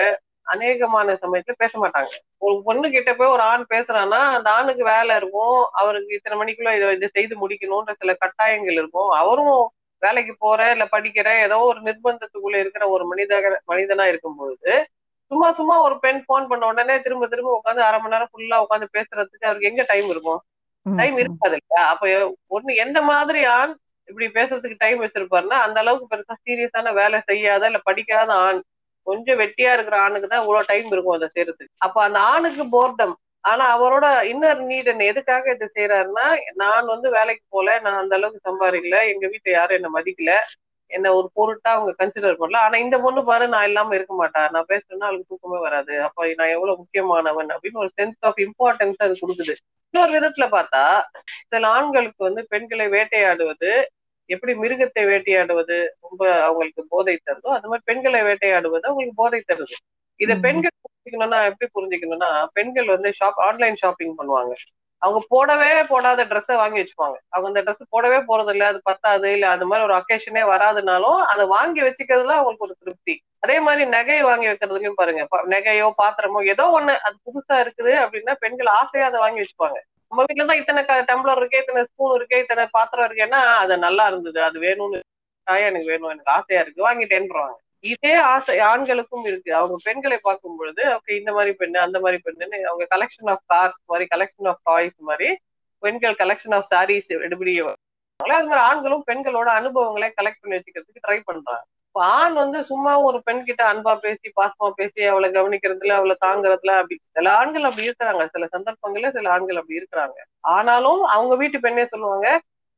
அநேகமான 0.47 1.17
சமயத்துல 1.23 1.55
பேச 1.57 1.73
மாட்டாங்க. 1.79 2.13
ஒரு 2.39 2.63
பொண்ணு 2.65 2.91
கிட்ட 2.91 3.11
போய் 3.15 3.29
ஒரு 3.29 3.43
ஆண் 3.43 3.65
பேசுறான்னா 3.71 4.21
அந்த 4.37 4.51
ஆணுக்கு 4.51 4.85
வேலை 4.85 5.17
இருக்கும். 5.17 5.59
அவருக்கு 5.73 6.15
இத்தனை 6.15 6.37
மணிக்குள்ள 6.41 6.73
இதை 6.77 6.89
இதை 6.95 7.09
செய்து 7.13 7.35
முடிக்கணும்ன்ற 7.37 7.95
சில 7.99 8.13
கட்டாயங்கள் 8.23 8.73
இருக்கும். 8.73 9.11
அவரும் 9.21 9.55
வேலைக்கு 10.03 10.35
போற 10.39 10.61
இல்ல 10.73 10.85
படிக்கிற 10.93 11.29
ஏதோ 11.43 11.59
ஒரு 11.67 11.81
நிர்பந்தத்துக்குள்ள 11.81 12.57
இருக்கிற 12.63 12.85
ஒரு 12.89 13.05
மனித 13.07 13.33
மனிதனா 13.71 14.05
இருக்கும் 14.05 14.39
பொழுது 14.39 14.73
சும்மா 15.31 15.49
சும்மா 15.59 15.75
ஒரு 15.81 15.97
பெண் 16.01 16.21
போன் 16.27 16.49
பண்ண 16.51 16.65
உடனே 16.67 16.95
திரும்ப 16.99 17.27
திரும்ப 17.27 17.51
உட்காந்து 17.57 17.83
அரை 17.83 17.99
மணி 17.99 18.15
நேரம் 18.15 18.31
ஃபுல்லா 18.33 18.57
உட்காந்து 18.65 18.87
பேசுறதுக்கு 18.97 19.49
அவருக்கு 19.49 19.71
எங்க 19.71 19.83
டைம் 19.91 20.09
இருக்கும்? 20.11 20.41
டைம் 20.87 21.17
இருக்காது 21.19 21.57
இல்லையா? 21.59 21.83
அப்ப 21.93 22.05
ஒண்ணு 22.51 22.75
எந்த 22.85 22.99
மாதிரி 23.11 23.41
ஆண் 23.55 23.73
இப்படி 24.09 24.27
பேசுறதுக்கு 24.37 24.77
டைம் 24.81 25.03
வச்சிருப்பாருன்னா 25.03 25.59
அந்த 25.67 25.79
அளவுக்கு 25.83 26.11
பெருசா 26.13 26.35
சீரியஸான 26.41 26.93
வேலை 26.95 27.19
செய்யாத 27.29 27.69
இல்ல 27.71 27.81
படிக்காத 27.85 28.31
ஆண் 28.47 28.61
கொஞ்சம் 29.07 29.39
வெட்டியா 29.39 29.71
இருக்கிற 29.75 29.97
ஆணுக்கு 30.01 30.29
தான் 30.29 30.43
இவ்வளவு 30.43 30.69
டைம் 30.69 30.89
இருக்கும் 30.93 31.17
அதை 31.17 31.29
செய்யறதுக்கு. 31.35 31.73
அப்ப 31.87 31.97
அந்த 32.07 32.19
ஆணுக்கு 32.33 32.65
போர்டம் 32.75 33.15
ஆனா 33.45 33.65
அவரோட 33.75 34.07
இன்னர் 34.33 34.61
நீட் 34.71 34.91
என்ன 34.93 35.05
எதுக்காக 35.05 35.45
இதை 35.55 35.67
செய்யறாருன்னா 35.77 36.27
நான் 36.55 36.91
வந்து 36.95 37.09
வேலைக்கு 37.19 37.45
போல 37.49 37.79
நான் 37.81 38.01
அந்த 38.03 38.15
அளவுக்கு 38.19 38.49
சம்பாதிக்கல 38.49 38.99
எங்க 39.13 39.27
வீட்டுல 39.33 39.55
யாரும் 39.55 39.79
என்ன 39.79 39.91
மதிக்கல 39.97 40.33
என்ன 40.91 41.09
ஒரு 41.17 41.29
பொருட்டா 41.37 41.71
அவங்க 41.75 41.93
கன்சிடர் 41.99 42.39
பண்ணல. 42.41 42.61
ஆனா 42.67 42.77
இந்த 42.85 42.97
பொண்ணு 42.99 43.21
பாரு 43.25 43.45
நான் 43.49 43.67
இல்லாம 43.69 43.95
இருக்க 43.95 44.15
மாட்டா. 44.21 44.43
நான் 44.55 44.69
பேசுறேன்னா 44.69 45.09
அவளுக்கு 45.09 45.31
தூக்கமே 45.33 45.59
வராது. 45.67 45.95
அப்ப 46.07 46.27
நான் 46.41 46.55
எவ்வளவு 46.57 46.81
முக்கியமானவன் 46.81 47.51
அப்படின்னு 47.55 47.83
ஒரு 47.85 47.93
சென்ஸ் 47.99 48.19
ஆஃப் 48.29 48.41
இம்பார்ட்டன்ஸ் 48.47 49.05
அது 49.07 49.15
கொடுக்குது. 49.23 49.55
இன்னொரு 49.95 50.13
விதத்துல 50.17 50.47
பார்த்தா 50.57 50.83
சில 51.53 51.69
ஆண்களுக்கு 51.77 52.21
வந்து 52.29 52.43
பெண்களை 52.53 52.87
வேட்டையாடுவது 52.97 53.71
எப்படி 54.31 54.53
மிருகத்தை 54.63 55.03
வேட்டையாடுவது 55.11 55.77
ரொம்ப 56.07 56.23
அவங்களுக்கு 56.49 56.83
போதை 56.89 57.15
தருதோ 57.21 57.49
அது 57.57 57.71
மாதிரி 57.71 57.87
பெண்களை 57.91 58.21
வேட்டையாடுவது 58.23 58.85
அவங்களுக்கு 58.91 59.21
போதை 59.23 59.41
தருது. 59.43 59.77
இதை 60.21 60.35
பெண்கள் 60.45 60.77
புரிஞ்சுக்கணும்னா 61.01 61.39
எப்படி 61.51 61.67
புரிஞ்சுக்கணும்னா 61.77 62.29
பெண்கள் 62.57 62.95
வந்து 62.95 63.11
ஷாப் 63.19 63.41
ஆன்லைன் 63.47 63.81
ஷாப்பிங் 63.83 64.15
பண்ணுவாங்க. 64.19 64.53
அவங்க 65.03 65.19
போடவே 65.33 65.69
போடாத 65.91 66.25
ட்ரெஸ்ஸை 66.31 66.57
வாங்கி 66.61 66.79
வச்சுப்பாங்க 66.81 67.17
அவங்க 67.35 67.47
அந்த 67.51 67.61
ட்ரெஸ் 67.67 67.93
போடவே 67.95 68.19
போறது 68.31 68.53
இல்லை 68.55 68.67
அது 68.71 68.81
பத்தாது 68.89 69.29
இல்ல 69.37 69.47
அது 69.55 69.67
மாதிரி 69.71 69.87
ஒரு 69.87 69.95
அக்கேஷனே 69.99 70.43
வராதுனாலும் 70.51 71.21
அதை 71.33 71.45
வாங்கி 71.55 71.81
வச்சுக்கிறதுல 71.87 72.35
அவங்களுக்கு 72.39 72.67
ஒரு 72.67 72.75
திருப்தி. 72.83 73.15
அதே 73.45 73.57
மாதிரி 73.67 73.85
நகையை 73.95 74.25
வாங்கி 74.31 74.49
வைக்கிறதுலயும் 74.51 74.99
பாருங்க 74.99 75.23
நகையோ 75.55 75.87
பாத்திரமோ 76.03 76.43
ஏதோ 76.55 76.67
ஒண்ணு 76.79 76.95
அது 77.07 77.17
புதுசா 77.27 77.57
இருக்குது 77.65 77.95
அப்படின்னா 78.03 78.35
பெண்கள் 78.43 78.71
ஆசையா 78.81 79.07
அதை 79.11 79.21
வாங்கி 79.25 79.43
வச்சுப்பாங்க. 79.43 79.79
நம்ம 80.13 80.23
வீட்டுல 80.29 80.49
தான் 80.51 80.61
இத்தனை 80.63 80.83
டம்ளர் 81.11 81.41
இருக்கு 81.41 81.63
இத்தனை 81.63 81.83
ஸ்பூன் 81.91 82.15
இருக்கு 82.19 82.43
இத்தனை 82.45 82.65
பாத்திரம் 82.77 83.07
இருக்கேன்னா 83.09 83.41
அது 83.63 83.75
நல்லா 83.87 84.07
இருந்தது 84.13 84.41
அது 84.49 84.59
வேணும்னு 84.67 85.01
எனக்கு 85.69 85.91
வேணும் 85.93 86.13
எனக்கு 86.15 86.33
ஆசையா 86.37 86.61
இருக்கு 86.63 86.87
வாங்கிட்டேன்றாங்க 86.87 87.57
இதே 87.85 88.15
ஆசை 88.33 88.59
ஆண்களுக்கும் 88.71 89.25
இருக்கு. 89.25 89.51
அவங்க 89.55 89.77
பெண்களை 89.85 90.19
பார்க்கும் 90.23 90.57
பொழுது 90.59 90.83
ஓகே 90.97 91.13
இந்த 91.19 91.31
மாதிரி 91.33 91.53
பெண்ணு 91.61 91.79
அந்த 91.79 91.99
மாதிரி 92.01 92.19
பெண்ணுன்னு 92.27 92.59
அவங்க 92.71 92.87
கலெக்ஷன் 92.95 93.31
ஆஃப் 93.35 93.45
கார்ஸ் 93.53 93.81
மாதிரி 93.93 94.07
கலெக்ஷன் 94.15 94.49
ஆஃப் 94.49 94.63
டாய்ஸ் 94.63 94.99
மாதிரி 95.11 95.29
பெண்கள் 95.83 96.17
கலெக்ஷன் 96.23 96.55
ஆஃப் 96.55 96.71
சாரீஸ் 96.75 97.11
எடுபடி 97.27 97.55
அது 98.21 98.49
மாதிரி 98.49 98.63
ஆண்களும் 98.71 99.05
பெண்களோட 99.11 99.49
அனுபவங்களை 99.61 100.09
கலெக்ட் 100.17 100.43
பண்ணி 100.43 100.57
வச்சுக்கிறதுக்கு 100.57 101.05
ட்ரை 101.07 101.19
பண்றாங்க. 101.29 101.63
இப்போ 101.87 102.01
ஆண் 102.17 102.35
வந்து 102.35 102.59
சும்மா 102.71 102.93
ஒரு 103.07 103.19
பெண் 103.27 103.41
கிட்ட 103.45 103.63
அன்பா 103.73 103.93
பேசி 104.03 104.29
பாசமா 104.41 104.69
பேசி 104.81 105.07
அவளை 105.13 105.29
கவனிக்கிறதுல 105.31 105.95
அவளை 106.01 106.17
தாங்குறதுல 106.27 106.75
அப்படி 106.81 106.97
சில 107.17 107.33
ஆண்கள் 107.37 107.69
அப்படி 107.69 107.89
இருக்கிறாங்க. 107.89 108.25
சில 108.35 108.47
சந்தர்ப்பங்கள்ல 108.57 109.11
சில 109.17 109.31
ஆண்கள் 109.31 109.61
அப்படி 109.63 109.81
இருக்கிறாங்க. 109.81 110.19
ஆனாலும் 110.57 111.03
அவங்க 111.15 111.37
வீட்டு 111.37 111.61
பெண்ணே 111.61 111.87
சொல்லுவாங்க 111.87 112.29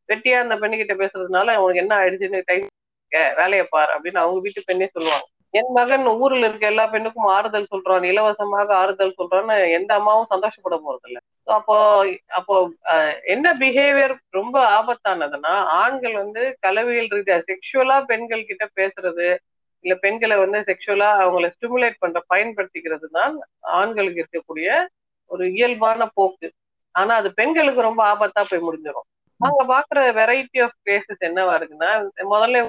வெட்டியா 0.08 0.38
அந்த 0.44 0.56
பெண்ணுகிட்ட 0.62 0.94
பேசுறதுனால 1.02 1.52
அவங்களுக்கு 1.56 1.82
என்ன 1.84 1.96
ஆயிடுச்சுன்னு 2.00 2.40
டைம் 2.50 2.66
வேலையை 3.36 3.66
பாரு 3.70 3.90
அப்படின்னு 3.92 4.22
அவங்க 4.22 4.40
வீட்டு 4.40 4.62
பெண்ணே 4.66 4.86
சொல்லுவாங்க. 4.86 5.26
என் 5.54 5.72
மகன் 5.72 6.06
ஊர்ல 6.06 6.46
இருக்க 6.46 6.66
எல்லா 6.66 6.84
பெண்ணுக்கும் 6.86 7.26
ஆறுதல் 7.26 7.70
சொல்றான் 7.72 8.04
இலவசமாக 8.10 8.74
ஆறுதல் 8.74 9.18
சொல்றான்னு 9.18 9.56
எந்த 9.70 9.94
அம்மாவும் 9.94 10.30
சந்தோஷப்பட 10.30 10.76
போறது 10.76 11.08
இல்ல 11.08 11.18
அப்போ 11.46 11.76
அப்போ 12.28 12.54
என்ன 13.24 13.54
பிஹேவியர் 13.54 14.14
ரொம்ப 14.30 14.56
ஆபத்தானதுன்னா 14.78 15.54
ஆண்கள் 15.80 16.14
வந்து 16.14 16.56
கலவியல் 16.60 17.10
ரீதியா 17.12 17.38
செக்ஷுவலா 17.50 18.00
பெண்கள் 18.04 18.44
கிட்ட 18.44 18.66
பேசுறது 18.74 19.28
இல்ல 19.84 19.94
பெண்களை 19.94 20.36
வந்து 20.36 20.58
செக்ஷுவலா 20.60 21.10
அவங்கள 21.22 21.46
ஸ்டிமுலேட் 21.54 21.98
பண்ற 21.98 22.18
பயன்படுத்திக்கிறது 22.34 23.06
தான் 23.10 23.36
ஆண்களுக்கு 23.80 24.22
இருக்கக்கூடிய 24.22 24.68
ஒரு 25.30 25.44
இயல்பான 25.52 26.06
போக்கு. 26.14 26.48
ஆனா 26.94 27.14
அது 27.14 27.28
பெண்களுக்கு 27.32 27.80
ரொம்ப 27.80 28.02
ஆபத்தா 28.14 28.42
போய் 28.42 28.66
முடிஞ்சிடும் 28.66 29.08
அங்க 29.40 29.62
பாக்குற 29.64 30.00
வெரைட்டி 30.12 30.58
ஆஃப் 30.62 30.78
கேசஸ் 30.88 31.26
என்னவா 31.28 31.54
இருக்குன்னா 31.58 31.90
முதல்ல 32.30 32.62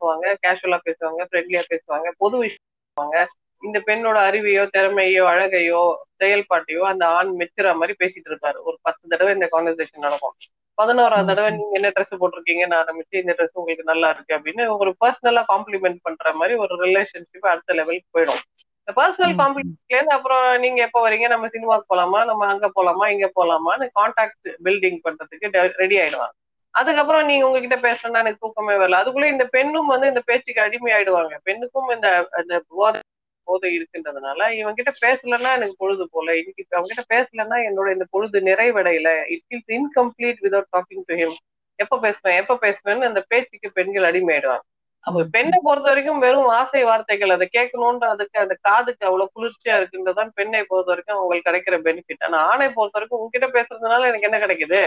பேசுவாங்க 0.00 0.34
கேஷுவலா 0.46 0.78
பேசுவாங்க 0.88 1.22
ஃப்ரெண்ட்லியா 1.28 1.62
பேசுவாங்க 1.72 2.08
பொது 2.18 2.38
விஷயம் 2.38 3.36
இந்த 3.62 3.78
பெண்ணோட 3.86 4.18
அறிவையோ 4.28 4.64
திறமையோ 4.74 5.22
அழகையோ 5.30 5.80
செயல்பாட்டையோ 6.22 6.82
அந்த 6.90 7.04
ஆண் 7.08 7.30
மெச்சுற 7.40 7.68
மாதிரி 7.74 7.94
பேசிட்டு 8.02 8.28
இருப்பாரு 8.30 8.58
ஒரு 8.62 8.76
பத்து 8.82 9.04
தடவை 9.08 9.32
இந்த 9.34 9.46
கான்வர்சேஷன் 9.52 10.04
நடக்கும். 10.06 10.34
பதினோராவது 10.78 11.28
தடவை 11.30 11.48
நீங்க 11.50 11.74
என்ன 11.78 11.88
ட்ரெஸ் 11.88 12.20
போட்டிருக்கீங்கன்னு 12.20 12.76
ஆரம்பிச்சு 12.80 13.16
இந்த 13.22 13.32
ட்ரெஸ் 13.38 13.58
உங்களுக்கு 13.60 13.84
நல்லா 13.84 14.08
இருக்கு 14.14 14.36
அப்படின்னு 14.36 14.64
ஒரு 14.78 14.90
பர்சனலா 15.04 15.42
காம்ப்ளிமெண்ட் 15.52 15.98
பண்ற 16.02 16.32
மாதிரி 16.32 16.56
ஒரு 16.64 16.76
ரிலேஷன்ஷிப் 16.84 17.50
அடுத்த 17.52 17.74
லெவலுக்கு 17.78 18.14
போயிடும். 18.16 18.42
இந்த 18.82 18.92
பர்சனல் 19.00 19.34
காம்ப்ளிமெண்ட்ல 19.42 19.96
இருந்து 19.96 20.16
அப்புறம் 20.16 20.44
நீங்க 20.60 20.80
எப்ப 20.86 20.98
வரீங்க 21.08 21.28
நம்ம 21.34 21.48
சினிமாக்கு 21.56 21.90
போலாமா 21.94 22.20
நம்ம 22.24 22.46
அங்க 22.52 22.68
போலாமா 22.78 23.06
இங்க 23.14 23.28
போலாமான்னு 23.40 23.88
கான்டாக்ட் 24.00 24.48
பில்டிங் 24.66 25.00
பண்றதுக்கு 25.06 25.50
ரெடி 25.82 25.98
ஆயிடுவாங்க. 26.02 26.34
அதுக்கப்புறம் 26.78 27.26
நீங்க 27.26 27.44
உங்ககிட்ட 27.46 27.76
பேசணும்னா 27.84 28.22
எனக்கு 28.22 28.42
தூக்கமே 28.42 28.74
வரல. 28.74 29.00
அதுக்குள்ள 29.00 29.28
இந்த 29.28 29.44
பெண்ணும் 29.54 29.92
வந்து 29.92 30.06
இந்த 30.06 30.22
பேச்சுக்கு 30.26 30.64
அடிமை 30.66 30.90
ஆயிடுவாங்க 30.92 31.34
பெண்ணுக்கும் 31.44 31.90
இந்த 31.96 32.08
அந்த 32.38 32.54
போதை 32.70 33.00
போதை 33.48 33.68
இருக்குன்றதுனால 33.76 34.40
இவங்க 34.56 34.78
கிட்ட 34.78 34.92
பேசலன்னா 35.04 35.50
எனக்கு 35.56 35.76
பொழுது 35.78 36.04
போல 36.10 36.34
இன்னைக்கு 36.40 36.64
அவங்க 36.70 36.90
கிட்ட 36.90 37.04
பேசலன்னா 37.14 37.58
என்னோட 37.68 37.88
இந்த 37.96 38.06
பொழுது 38.10 38.40
நிறைவடையில. 38.48 39.10
It 39.34 39.54
is 39.56 39.70
incomplete 39.78 40.42
without 40.46 40.70
talking 40.76 41.06
to 41.08 41.16
him 41.20 41.36
எப்ப 41.78 41.98
பேசுவேன்? 41.98 42.36
எப்ப 42.42 42.58
பேசுவேன்னு 42.62 43.08
அந்த 43.08 43.20
பேச்சுக்கு 43.28 43.68
பெண்கள் 43.72 44.08
அடிமையாயிடுவாங்க. 44.10 44.64
அப்ப 45.04 45.24
பெண்ணை 45.34 45.58
பொறுத்த 45.62 45.88
வரைக்கும் 45.88 46.18
வெறும் 46.18 46.48
ஆசை 46.56 46.80
வார்த்தைகள் 46.84 47.34
அதை 47.34 47.46
கேட்கணும்ன்றதுக்கு 47.48 48.38
அந்த 48.38 48.54
காதுக்கு 48.60 49.04
அவ்வளவு 49.06 49.34
குளிர்ச்சியா 49.34 49.74
இருக்குன்றதான் 49.80 50.30
பெண்ணை 50.34 50.62
பொறுத்த 50.64 50.90
வரைக்கும் 50.90 51.18
அவங்களுக்கு 51.18 51.48
கிடைக்கிற 51.48 51.76
பெனிஃபிட் 51.86 52.24
ஆனா 52.26 52.38
ஆணை 52.50 52.68
பொறுத்த 52.70 52.96
வரைக்கும் 52.98 53.20
உங்ககிட்ட 53.20 53.48
பேசுறதுனால 53.56 54.08
எனக்கு 54.10 54.28
என்ன 54.30 54.40
கிடைக்குது? 54.44 54.80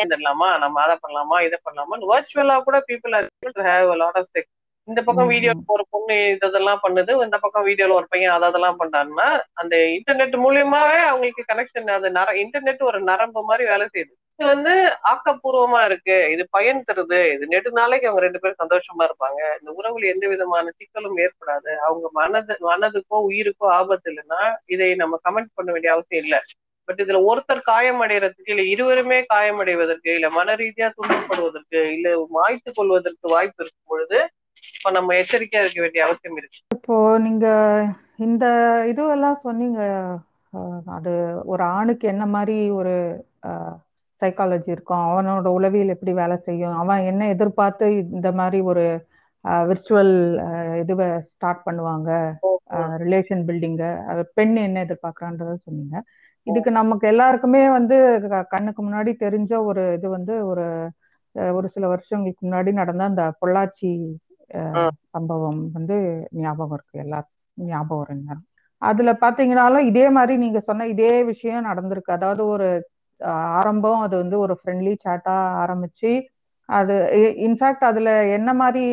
பண்ணலாமா 0.00 0.58
நம்ம 0.58 0.80
அதை 0.82 0.96
பண்ணலாமா? 1.04 1.36
இதை 1.46 1.58
பண்ணலாமா? 1.66 1.96
வர்ச்சுவலா 2.12 2.56
கூட 2.68 2.78
people 2.90 3.16
have 3.70 3.90
lot 4.02 4.20
of 4.22 4.30
sex 4.34 4.52
இந்த 4.88 5.02
பக்கம் 5.02 5.26
வீடியோ 5.26 5.52
ஒரு 5.66 5.84
பொண்ணு 5.90 6.16
இதெல்லாம் 6.32 6.82
பண்ணுது. 6.82 7.12
இந்த 7.24 7.38
பக்கம் 7.38 7.66
வீடியோல 7.68 7.96
ஒரு 8.00 8.06
பையன் 8.10 8.44
அதெல்லாம் 8.48 8.78
பண்றாருன்னா 8.80 9.28
அந்த 9.54 9.76
இன்டர்நெட் 9.76 10.36
மூலியமாவே 10.44 11.00
அவங்களுக்கு 11.08 11.42
கனெக்ஷன் 11.48 11.90
அது 11.96 12.10
நர 12.10 12.34
இன்டர்நெட் 12.34 12.82
ஒரு 12.82 12.98
நரம்பு 13.00 13.42
மாதிரி 13.42 13.64
வேலை 13.68 13.86
செய்யுது. 13.94 14.14
இது 14.38 14.48
வந்து 14.48 14.72
ஆக்கப்பூர்வமா 15.10 15.84
இருக்கு. 15.84 16.30
இது 16.34 16.48
பயன் 16.50 16.84
தருது. 16.84 17.32
இது 17.34 17.46
நெடு 17.46 17.70
நாளைக்கு 17.70 18.08
அவங்க 18.08 18.22
ரெண்டு 18.24 18.38
பேரும் 18.38 18.62
சந்தோஷமா 18.62 19.02
இருப்பாங்க. 19.08 19.40
இந்த 19.60 19.70
உறவுல 19.78 20.12
எந்த 20.14 20.26
விதமான 20.28 20.72
சிக்கலும் 20.78 21.18
ஏற்படாது. 21.24 21.72
அவங்க 21.78 22.08
மனது 22.12 22.56
மனதுக்கோ 22.70 23.18
உயிருக்கோ 23.30 23.68
ஆபத்து 23.78 24.10
இல்லைன்னா 24.12 24.42
இதை 24.66 24.94
நம்ம 24.94 25.18
கமெண்ட் 25.28 25.50
பண்ண 25.54 25.72
வேண்டிய 25.72 25.92
அவசியம் 25.92 26.24
இல்லை. 26.24 26.40
பட் 26.88 27.00
இதுல 27.04 27.20
ஒருத்தர் 27.30 27.68
காயமடைகிறதுக்கு 27.70 28.52
இல்ல 28.54 28.64
இருவருமே 28.74 29.18
காயமடைவதற்கு 29.32 30.10
இல்ல 30.16 30.28
மன 30.30 30.54
ரீதியா 30.62 30.88
துன்பப்படுவதற்கு 30.96 31.80
இல்ல 31.96 32.08
மாய்த்து 32.36 32.70
கொள்வதற்கு 32.72 33.34
வாய்ப்பு 33.34 33.62
இருக்கும் 33.62 33.92
பொழுது 33.92 34.18
இப்ப 34.76 34.90
நம்ம 34.90 35.14
எச்சரிக்கையா 35.14 35.62
இருக்க 35.62 35.80
வேண்டிய 35.80 36.04
அவசியம் 36.06 36.38
இருக்கு. 36.40 36.58
இப்போ 36.76 36.94
நீங்க 37.18 37.46
இந்த 38.26 38.44
இதுவெல்லாம் 38.92 39.42
சொன்னீங்க 39.46 39.80
அது 40.96 41.12
ஒரு 41.52 41.62
ஆணுக்கு 41.76 42.06
என்ன 42.08 42.24
மாதிரி 42.34 42.58
ஒரு 42.78 42.94
சைக்காலஜி 44.22 44.70
இருக்கும் 44.74 45.06
அவனோட 45.08 45.48
உளவியல் 45.56 45.94
எப்படி 45.94 46.12
வேலை 46.20 46.36
செய்யும் 46.46 46.76
அவன் 46.82 47.08
என்ன 47.10 47.22
எதிர்பார்த்து 47.34 47.86
இந்த 48.16 48.30
மாதிரி 48.40 48.60
ஒரு 48.70 48.84
விர்ச்சுவல் 49.68 50.14
இதுவை 50.82 51.08
ஸ்டார்ட் 51.32 51.66
பண்ணுவாங்க 51.66 52.10
ரிலேஷன் 53.04 53.42
பில்டிங்க 53.48 53.84
பெண் 54.38 54.54
என்ன 54.66 54.80
எதிர்பார்க்கறான்றத 54.86 55.52
சொன்னீங்க. 55.66 55.96
இதுக்கு 56.46 56.70
நமக்கு 56.72 57.04
எல்லாருக்குமே 57.08 57.62
வந்து 57.70 57.96
கண்ணுக்கு 58.50 58.80
முன்னாடி 58.82 59.12
தெரிஞ்ச 59.24 59.52
ஒரு 59.68 59.82
இது 59.96 60.08
வந்து 60.10 60.34
ஒரு 60.50 60.66
ஒரு 61.54 61.66
சில 61.68 61.86
வருஷங்களுக்கு 61.88 62.42
முன்னாடி 62.46 62.70
நடந்த 62.72 63.02
அந்த 63.04 63.22
பொள்ளாச்சி 63.40 63.90
சம்பவம் 65.14 65.60
வந்து 65.72 65.96
ஞாபகம் 66.40 66.76
இருக்கு. 66.76 66.96
எல்லாருக்கும் 67.04 67.34
ஞாபகம் 67.70 68.02
வருங்க 68.02 68.34
அதுல 68.82 69.10
பாத்தீங்கன்னாலும் 69.22 69.88
இதே 69.90 70.06
மாதிரி 70.10 70.34
நீங்க 70.36 70.58
சொன்ன 70.60 70.86
இதே 70.94 71.12
விஷயம் 71.30 71.68
நடந்திருக்கு. 71.68 72.10
அதாவது 72.10 72.42
ஒரு 72.54 72.68
ஆரம்பம் 73.54 74.00
அது 74.00 74.14
வந்து 74.16 74.36
ஒரு 74.38 74.54
ஃப்ரெண்ட்லி 74.58 74.94
சாட்டா 75.04 75.34
ஆரம்பிச்சு 75.62 76.10
அது 76.68 76.94
இன்ஃபேக்ட் 77.46 77.84
அதுல 77.90 78.10
என்ன 78.36 78.50
மாதிரி 78.54 78.84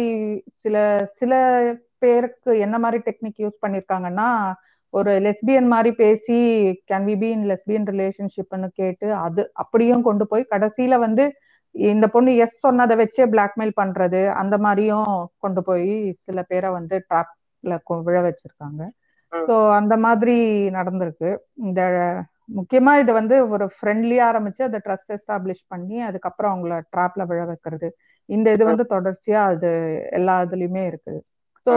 சில 0.63 0.75
சில 1.19 1.31
பேருக்கு 2.00 2.51
என்ன 2.65 2.75
மாதிரி 2.79 3.00
டெக்னிக் 3.07 3.41
யூஸ் 3.43 3.63
பண்ணிருக்காங்கன்னா 3.63 4.27
ஒரு 4.94 5.12
லெஸ்பியன் 5.26 5.68
மாதிரி 5.68 5.92
பேசி 6.02 6.38
can 6.90 7.06
we 7.10 7.16
be 7.22 7.30
in 7.36 7.46
lesbian 7.52 7.88
ரிலேஷன்ஷிப்னு 7.92 8.70
கேட்டு 8.82 9.08
அது 9.26 9.44
அப்படியும் 9.64 10.04
கொண்டு 10.08 10.26
போய் 10.32 10.52
கடைசியில 10.52 10.98
வந்து 11.06 11.24
இந்த 11.76 12.06
பொண்ணு 12.16 12.32
எஸ் 12.44 12.60
சொன்னதை 12.60 12.96
வச்சே 13.00 13.24
பிளாக்மெயில் 13.34 13.74
பண்றது 13.82 14.20
அந்த 14.42 14.56
மாதிரியும் 14.66 15.14
கொண்டு 15.44 15.62
போய் 15.70 15.90
சில 16.26 16.40
பேரை 16.52 16.70
வந்து 16.78 16.96
ட்ராப்ல 17.08 17.78
விழ 18.08 18.18
வச்சிருக்காங்க. 18.28 18.82
ஸோ 19.34 19.54
அந்த 19.80 19.94
மாதிரி 20.06 20.36
நடந்திருக்கு. 20.78 21.30
இந்த 21.68 21.82
முக்கியமா 22.58 22.94
இது 23.02 23.12
வந்து 23.20 23.36
ஒரு 23.56 23.66
ஃப்ரெண்ட்லியா 23.76 24.24
ஆரம்பிச்சு 24.32 24.62
அதை 24.68 24.80
ட்ரஸ்ட் 24.86 25.14
எஸ்டாப்ளிஷ் 25.18 25.64
பண்ணி 25.74 25.98
அதுக்கப்புறம் 26.10 26.52
அவங்கள 26.54 26.76
ட்ராப்ல 26.94 27.24
விழ 27.32 27.42
வைக்கிறது. 27.52 27.88
இந்த 28.30 28.48
இது 28.56 28.64
வந்து 28.72 28.86
தொடர்ச்சியா 28.96 29.42
அது 29.54 29.70
எல்லா 30.20 30.36
இதுலயுமே 30.46 30.84
இருக்குது. 30.92 31.20
ஸோ 31.67 31.74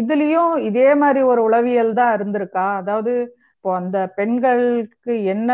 இதுலயும் 0.00 0.52
இதே 0.68 0.88
மாதிரி 1.02 1.20
ஒரு 1.30 1.40
உளவியல் 1.48 1.92
தான் 2.00 2.12
இருந்திருக்கா? 2.16 2.66
அதாவது 2.80 3.12
இப்போ 3.56 3.70
அந்த 3.80 3.98
பெண்களுக்கு 4.18 5.12
என்ன 5.34 5.50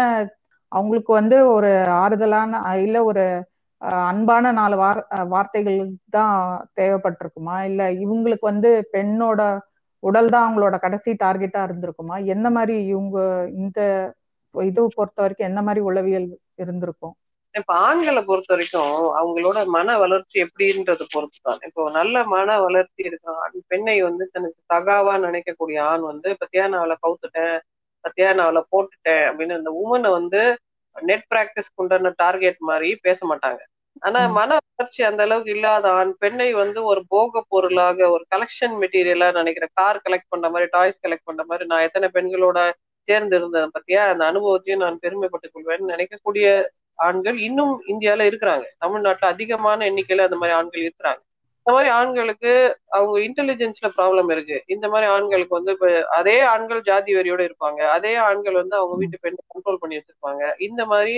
அவங்களுக்கு 0.73 1.13
வந்து 1.21 1.37
ஒரு 1.55 1.71
ஆறுதலான 2.03 2.53
இல்ல 2.85 2.99
ஒரு 3.11 3.25
அன்பான 4.11 4.53
நாலு 4.53 4.77
வார் 4.83 5.01
வார்த்தைகள் 5.33 5.79
தான் 6.11 6.37
தேவைப்பட்டிருக்குமா? 6.79 7.57
இல்ல 7.71 7.83
இவங்களுக்கு 8.05 8.47
வந்து 8.53 8.71
பெண்ணோட 8.95 9.41
உடல் 10.03 10.31
தான் 10.31 10.45
அவங்களோட 10.47 10.77
கடைசி 10.85 11.11
டார்கெட்டா 11.25 11.61
இருந்திருக்குமா? 11.67 12.17
என்ன 12.35 12.47
மாதிரி 12.51 12.77
இவங்க 12.93 13.19
இந்த 13.61 13.81
இது 14.55 14.81
பொறுத்த 14.97 15.19
வரைக்கும் 15.23 15.51
என்ன 15.51 15.61
மாதிரி 15.67 15.83
உளவியல் 15.91 16.29
இருந்திருக்கும்? 16.63 17.15
இப்ப 17.55 17.75
ஆண்களை 17.81 18.23
பொறுத்த 18.23 18.55
வரைக்கும் 18.55 18.93
அவங்களோட 19.15 19.65
மன 19.67 19.99
வளர்ச்சி 19.99 20.43
எப்படின்றது 20.43 21.05
பொறுத்து 21.11 21.39
தான் 21.43 21.59
இப்போ 21.67 21.91
நல்ல 21.91 22.25
மன 22.27 22.61
வளர்ச்சி 22.61 23.03
இருக்கிற 23.03 23.33
ஆண் 23.37 23.59
பெண்ணை 23.67 24.03
வந்து 24.03 24.25
தனக்கு 24.33 24.61
சகாவா 24.69 25.15
நினைக்கக்கூடிய 25.25 25.81
ஆண் 25.83 26.01
வந்து 26.03 26.37
பத்தியா 26.41 26.65
நான் 26.65 26.83
அவளை 26.83 26.97
கவுத்துட்டேன் 27.03 27.57
பத்தியா 28.05 28.29
நான் 28.35 28.47
அவளை 28.47 28.63
போட்டுட்டேன் 28.71 29.25
அப்படின்னு 29.29 29.59
இந்த 29.59 29.73
உமனை 29.83 30.11
வந்து 30.11 30.41
நெட் 30.97 31.27
பிராக்டிஸ் 31.31 31.71
உண்டான 31.75 32.13
டார்கெட் 32.17 32.61
மாதிரி 32.61 32.99
பேச 33.03 33.21
மாட்டாங்க. 33.27 33.61
ஆனா. 34.01 34.21
மன 34.31 34.51
வளர்ச்சி 34.69 35.03
அந்த 35.03 35.23
அளவுக்கு 35.23 35.51
இல்லாத 35.51 35.87
ஆண் 35.93 36.13
பெண்ணை 36.19 36.53
வந்து 36.55 36.81
ஒரு 36.85 37.03
போக 37.09 37.45
பொருளாக 37.49 38.09
ஒரு 38.11 38.25
கலெக்ஷன் 38.29 38.75
மெட்டீரியலா 38.81 39.33
நினைக்கிற 39.33 39.67
கார் 39.75 40.01
கலெக்ட் 40.05 40.29
பண்ற 40.29 40.51
மாதிரி 40.51 40.71
டாய்ஸ் 40.71 41.03
கலெக்ட் 41.05 41.25
பண்ற 41.25 41.45
மாதிரி 41.45 41.67
நான் 41.67 41.83
எத்தனை 41.83 42.09
பெண்களோட 42.15 42.59
சேர்ந்து 43.09 43.37
இருந்தேன் 43.37 43.75
பத்தியா? 43.77 44.03
அந்த 44.09 44.25
அனுபவத்தையும் 44.27 44.83
நான் 44.83 44.99
பெருமைப்பட்டுக் 45.03 45.55
கொள்வேன்னு 45.55 45.93
நினைக்கக்கூடிய 45.93 46.47
ஆண்கள் 46.99 47.39
இன்னும் 47.39 47.75
இந்தியால 47.89 48.27
இருக்கிறாங்க. 48.31 48.65
தமிழ்நாட்டுல 48.79 49.31
அதிகமான 49.35 49.85
எண்ணிக்கையில 49.91 50.27
அந்த 50.29 50.37
மாதிரி 50.37 50.57
ஆண்கள் 50.59 50.85
இருக்கிறாங்க. 50.87 51.21
இந்த 51.67 51.73
மாதிரி 51.75 51.91
ஆண்களுக்கு 51.91 52.53
அவங்க 52.89 53.17
இன்டெலிஜென்ஸ்ல 53.19 53.89
ப்ராப்ளம் 53.99 54.31
இருக்கு. 54.31 54.57
இந்த 54.67 54.87
மாதிரி 54.89 55.07
ஆண்களுக்கு 55.11 55.55
வந்து 55.55 55.73
இப்ப 55.73 55.89
அதே 56.11 56.41
ஆண்கள் 56.55 56.81
ஜாதி 56.83 57.13
வரியோட 57.15 57.43
இருப்பாங்க. 57.49 57.81
அதே 57.97 58.15
ஆண்கள் 58.29 58.61
வந்து 58.63 58.77
அவங்க 58.77 58.97
வீட்டு 58.97 59.23
பெண்ணை 59.23 59.43
கண்ட்ரோல் 59.55 59.81
பண்ணி 59.83 59.99
வச்சிருப்பாங்க. 59.99 60.43
இந்த 60.59 60.85
மாதிரி 60.87 61.15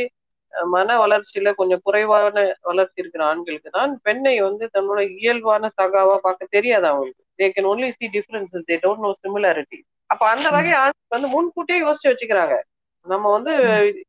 மன 0.73 0.97
வளர்ச்சியில 0.99 1.53
கொஞ்சம் 1.55 1.81
குறைவான 1.83 2.35
வளர்ச்சி 2.63 3.01
இருக்கிற 3.03 3.23
ஆண்களுக்கு 3.25 3.71
தான் 3.71 3.93
பெண்ணை 4.03 4.35
வந்து 4.41 4.65
தன்னோட 4.75 5.01
இயல்பான 5.19 5.71
சகாவா 5.79 6.17
பார்க்க 6.17 6.55
தெரியாது 6.57 6.87
அவங்களுக்கு. 6.87 7.23
They 7.39 7.47
can 7.55 7.69
only 7.73 7.89
see 7.99 8.07
differences 8.17 8.69
they 8.71 8.77
don't 8.85 9.05
know 9.07 9.11
similarity 9.25 9.79
அப்ப 10.11 10.23
அந்த 10.29 10.47
வகை 10.51 10.75
ஆண்கள் 10.83 11.15
வந்து 11.17 11.29
முன்கூட்டியே 11.29 11.79
யோசிச்சு 11.81 12.11
வச்சுக்கிறாங்க. 12.11 12.57
நம்ம 13.07 13.31
வந்து 13.33 13.53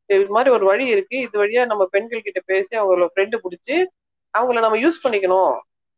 இது 0.06 0.26
மாதிரி 0.28 0.50
ஒரு 0.50 0.64
வழி 0.64 0.86
இருக்கு. 0.86 1.16
இது 1.18 1.36
வழியா 1.42 1.66
நம்ம 1.66 1.84
பெண்கள் 1.86 2.22
கிட்ட 2.22 2.40
பேசி 2.46 2.72
அவங்கள 2.80 3.06
ஃப்ரெண்டு 3.12 3.36
பிடிச்சி 3.44 3.76
அவங்கள 4.34 4.60
நம்ம 4.60 4.78
யூஸ் 4.78 5.04
பண்ணிக்கணும். 5.04 5.54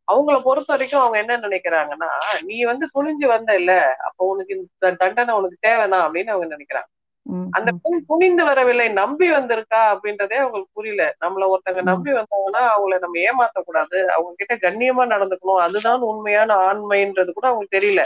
அவங்கள 0.07 0.41
பொறுத்த 0.43 0.73
வரைக்கும் 0.73 1.01
அவங்க 1.01 1.17
என்ன 1.17 1.33
நினைக்கிறாங்கன்னா 1.37 2.11
நீ 2.41 2.57
வந்து 2.63 2.85
துணிஞ்சு 2.95 3.27
வந்த 3.27 3.55
இல்ல 3.55 3.73
அப்ப 4.07 4.27
உனக்கு 4.27 4.53
இந்த 4.57 4.91
தண்டனை 4.95 5.33
உனக்கு 5.35 5.57
தேவைதான் 5.59 6.05
அப்படின்னு 6.05 6.33
அவங்க 6.35 6.47
நினைக்கிறாங்க. 6.55 6.89
அந்த 7.51 7.71
பெண் 7.83 8.05
துணிந்து 8.07 8.43
வரவில்லை 8.43 8.87
நம்பி 8.93 9.27
வந்திருக்கா 9.31 9.81
அப்படின்றதே 9.93 10.37
அவங்களுக்கு 10.43 10.71
புரியல. 10.73 11.03
நம்மள 11.21 11.43
ஒருத்தங்க. 11.53 11.81
நம்பி 11.81 12.11
வந்தாங்கன்னா 12.11 12.61
அவங்கள 12.75 12.97
நம்ம 12.99 13.19
ஏமாத்த 13.29 13.61
கூடாது 13.65 14.11
அவங்க 14.11 14.33
கிட்ட 14.37 14.55
கண்ணியமா 14.65 15.05
நடந்துக்கணும். 15.13 15.61
அதுதான் 15.65 16.01
உண்மையான 16.11 16.55
ஆண்மைன்றது 16.69 17.31
கூட 17.31 17.47
அவங்களுக்கு 17.47 17.77
தெரியல. 17.77 18.03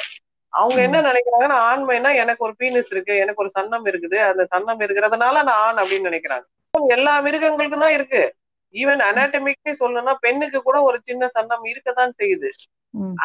அவங்க 0.54 0.80
என்ன 0.88 0.98
நினைக்கிறாங்கன்னா 1.10 1.58
ஆண்மைனா 1.70 2.10
எனக்கு 2.24 2.46
ஒரு 2.48 2.54
பீனிஸ் 2.62 2.92
இருக்கு 2.94 3.14
எனக்கு 3.24 3.44
ஒரு 3.44 3.52
சன்னம் 3.58 3.86
இருக்குது 3.92 4.18
அந்த 4.30 4.44
சன்னம் 4.54 4.84
இருக்கிறதுனால 4.86 5.36
நான் 5.50 5.62
ஆண் 5.66 5.82
அப்படின்னு 5.82 6.10
நினைக்கிறாங்க. 6.10 6.46
எல்லா 6.98 7.14
மிருகங்களுக்கும் 7.26 7.86
தான் 7.86 7.96
இருக்கு. 7.98 8.22
ஈவன் 8.76 9.02
அனாட்டமிக்கே 9.08 9.74
சொல்லணும்னா 9.82 10.14
பெண்ணுக்கு 10.26 10.60
கூட 10.68 10.78
ஒரு 10.90 10.98
சின்ன 11.10 11.24
சன்னம் 11.36 11.66
இருக்கதான் 11.72 12.14
செய்யுது. 12.22 12.50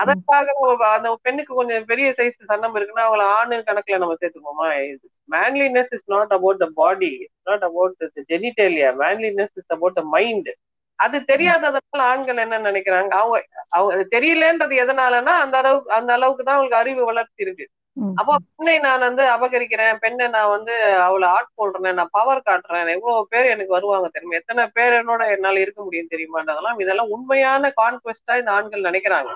அதற்காக 0.01 0.53
அந்த 0.97 1.09
பெண்ணுக்கு 1.27 1.53
கொஞ்சம் 1.59 1.89
பெரிய 1.91 2.09
சைஸ் 2.19 2.49
சன்னம் 2.51 2.77
இருக்குன்னா 2.79 3.07
அவங்கள 3.07 3.25
ஆணு 3.39 3.57
கணக்குல 3.69 4.01
நம்ம 4.03 4.17
சேர்த்துப்போமா 4.21 4.69
manliness 5.29 5.93
is 5.97 6.07
not 6.15 6.33
about 6.37 6.63
the 6.65 6.69
body 6.81 7.11
it's 7.25 7.49
not 7.51 7.65
about 7.69 8.25
genitalia 8.33 8.91
manliness 9.03 9.55
is 9.61 9.73
about 9.77 9.99
the 10.01 10.05
mind 10.17 10.51
அது 10.99 11.17
தெரியாததுனால 11.33 12.03
ஆண்கள் 12.11 12.43
என்ன 12.45 12.57
நினைக்கிறாங்க? 12.69 13.11
அவங்க 13.21 13.37
அவங்க 13.71 14.05
தெரியலன்றது 14.15 14.75
எதனாலன்னா 14.85 15.35
அந்த 15.45 15.57
அளவுக்கு 15.63 15.93
அந்த 15.99 16.13
அளவுக்கு 16.13 16.45
தான் 16.45 16.57
அவங்களுக்கு 16.57 16.83
அறிவு 16.83 17.03
வளர்ச்சி 17.11 17.47
இருக்கு 17.47 17.67
அப்போ 18.19 18.33
பெண்ணை 18.47 18.75
நான் 18.79 19.05
வந்து 19.07 19.23
அபகரிக்கிறேன். 19.35 19.95
பெண்ணை 20.03 20.27
நான் 20.35 20.53
வந்து 20.53 20.75
அவளை 21.07 21.27
ஆட்கொள்றேன் 21.37 21.99
நான் 22.01 22.13
பவர் 22.13 22.45
காட்டுறேன். 22.49 22.91
எவ்வளவு 22.97 23.31
பேர் 23.33 23.53
எனக்கு 23.55 23.77
வருவாங்க 23.77 24.09
தெரியுமா? 24.09 24.39
எத்தனை 24.41 24.65
பேர் 24.77 24.95
என்னோட 25.01 25.23
என்னால 25.35 25.61
இருக்க 25.61 25.81
முடியும் 25.85 26.13
தெரியுமான்றதெல்லாம் 26.13 26.81
இதெல்லாம் 26.85 27.13
உண்மையான 27.17 27.73
கான்குவெஸ்டா 27.81 28.37
இந்த 28.41 28.53
ஆண்கள் 28.53 28.89
நினைக்கிறாங்க. 28.89 29.33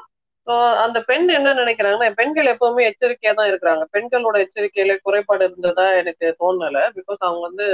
ஸோ 0.47 0.53
அந்த 0.85 0.99
பெண் 1.11 1.27
என்ன 1.39 1.55
நினைக்கிறாங்கன்னா 1.55 2.11
பெண்கள் 2.21 2.53
எப்பவுமே 2.55 2.87
எச்சரிக்கையா 2.91 3.33
தான் 3.35 3.51
இருக்கிறாங்க. 3.51 3.85
பெண்களோட 3.97 4.37
எச்சரிக்கையில 4.45 4.95
குறைபாடு 5.03 5.45
இருந்ததா 5.49 5.87
எனக்கு 6.01 6.29
தோணல. 6.41 6.79
பிகாஸ் 6.97 7.21
அவங்க 7.21 7.43
வந்து 7.51 7.67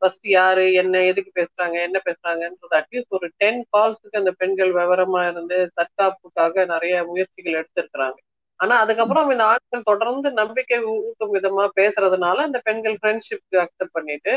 ஃபர்ஸ்ட் 0.00 0.26
யாரு 0.28 0.72
என்ன 0.72 1.02
எதுக்கு 1.02 1.30
பேசுறாங்க 1.40 1.76
என்ன 1.86 1.98
பேசுறாங்கன்றது 2.06 2.76
அட்லீஸ்ட் 2.80 3.16
ஒரு 3.18 3.28
டென் 3.36 3.60
கால்ஸுக்கு 3.72 4.20
அந்த 4.22 4.32
பெண்கள் 4.40 4.72
விவரமா 4.72 5.22
இருந்து 5.30 5.58
தற்காப்புக்காக 5.78 6.64
நிறைய 6.66 6.94
முயற்சிகள் 7.10 7.58
எடுத்திருக்கிறாங்க. 7.60 8.18
ஆனா 8.60 8.74
அதுக்கப்புறம் 8.78 9.30
இந்த 9.30 9.44
ஆண்கள் 9.44 9.88
தொடர்ந்து 9.90 10.28
நம்பிக்கை 10.32 10.78
ஊட்டும் 10.92 11.34
விதமா 11.34 11.64
பேசுறதுனால 11.76 12.36
அந்த 12.40 12.58
பெண்கள் 12.64 12.96
ஃப்ரெண்ட்ஷிப் 13.00 13.58
அக்செப்ட் 13.64 13.96
பண்ணிட்டு 13.98 14.34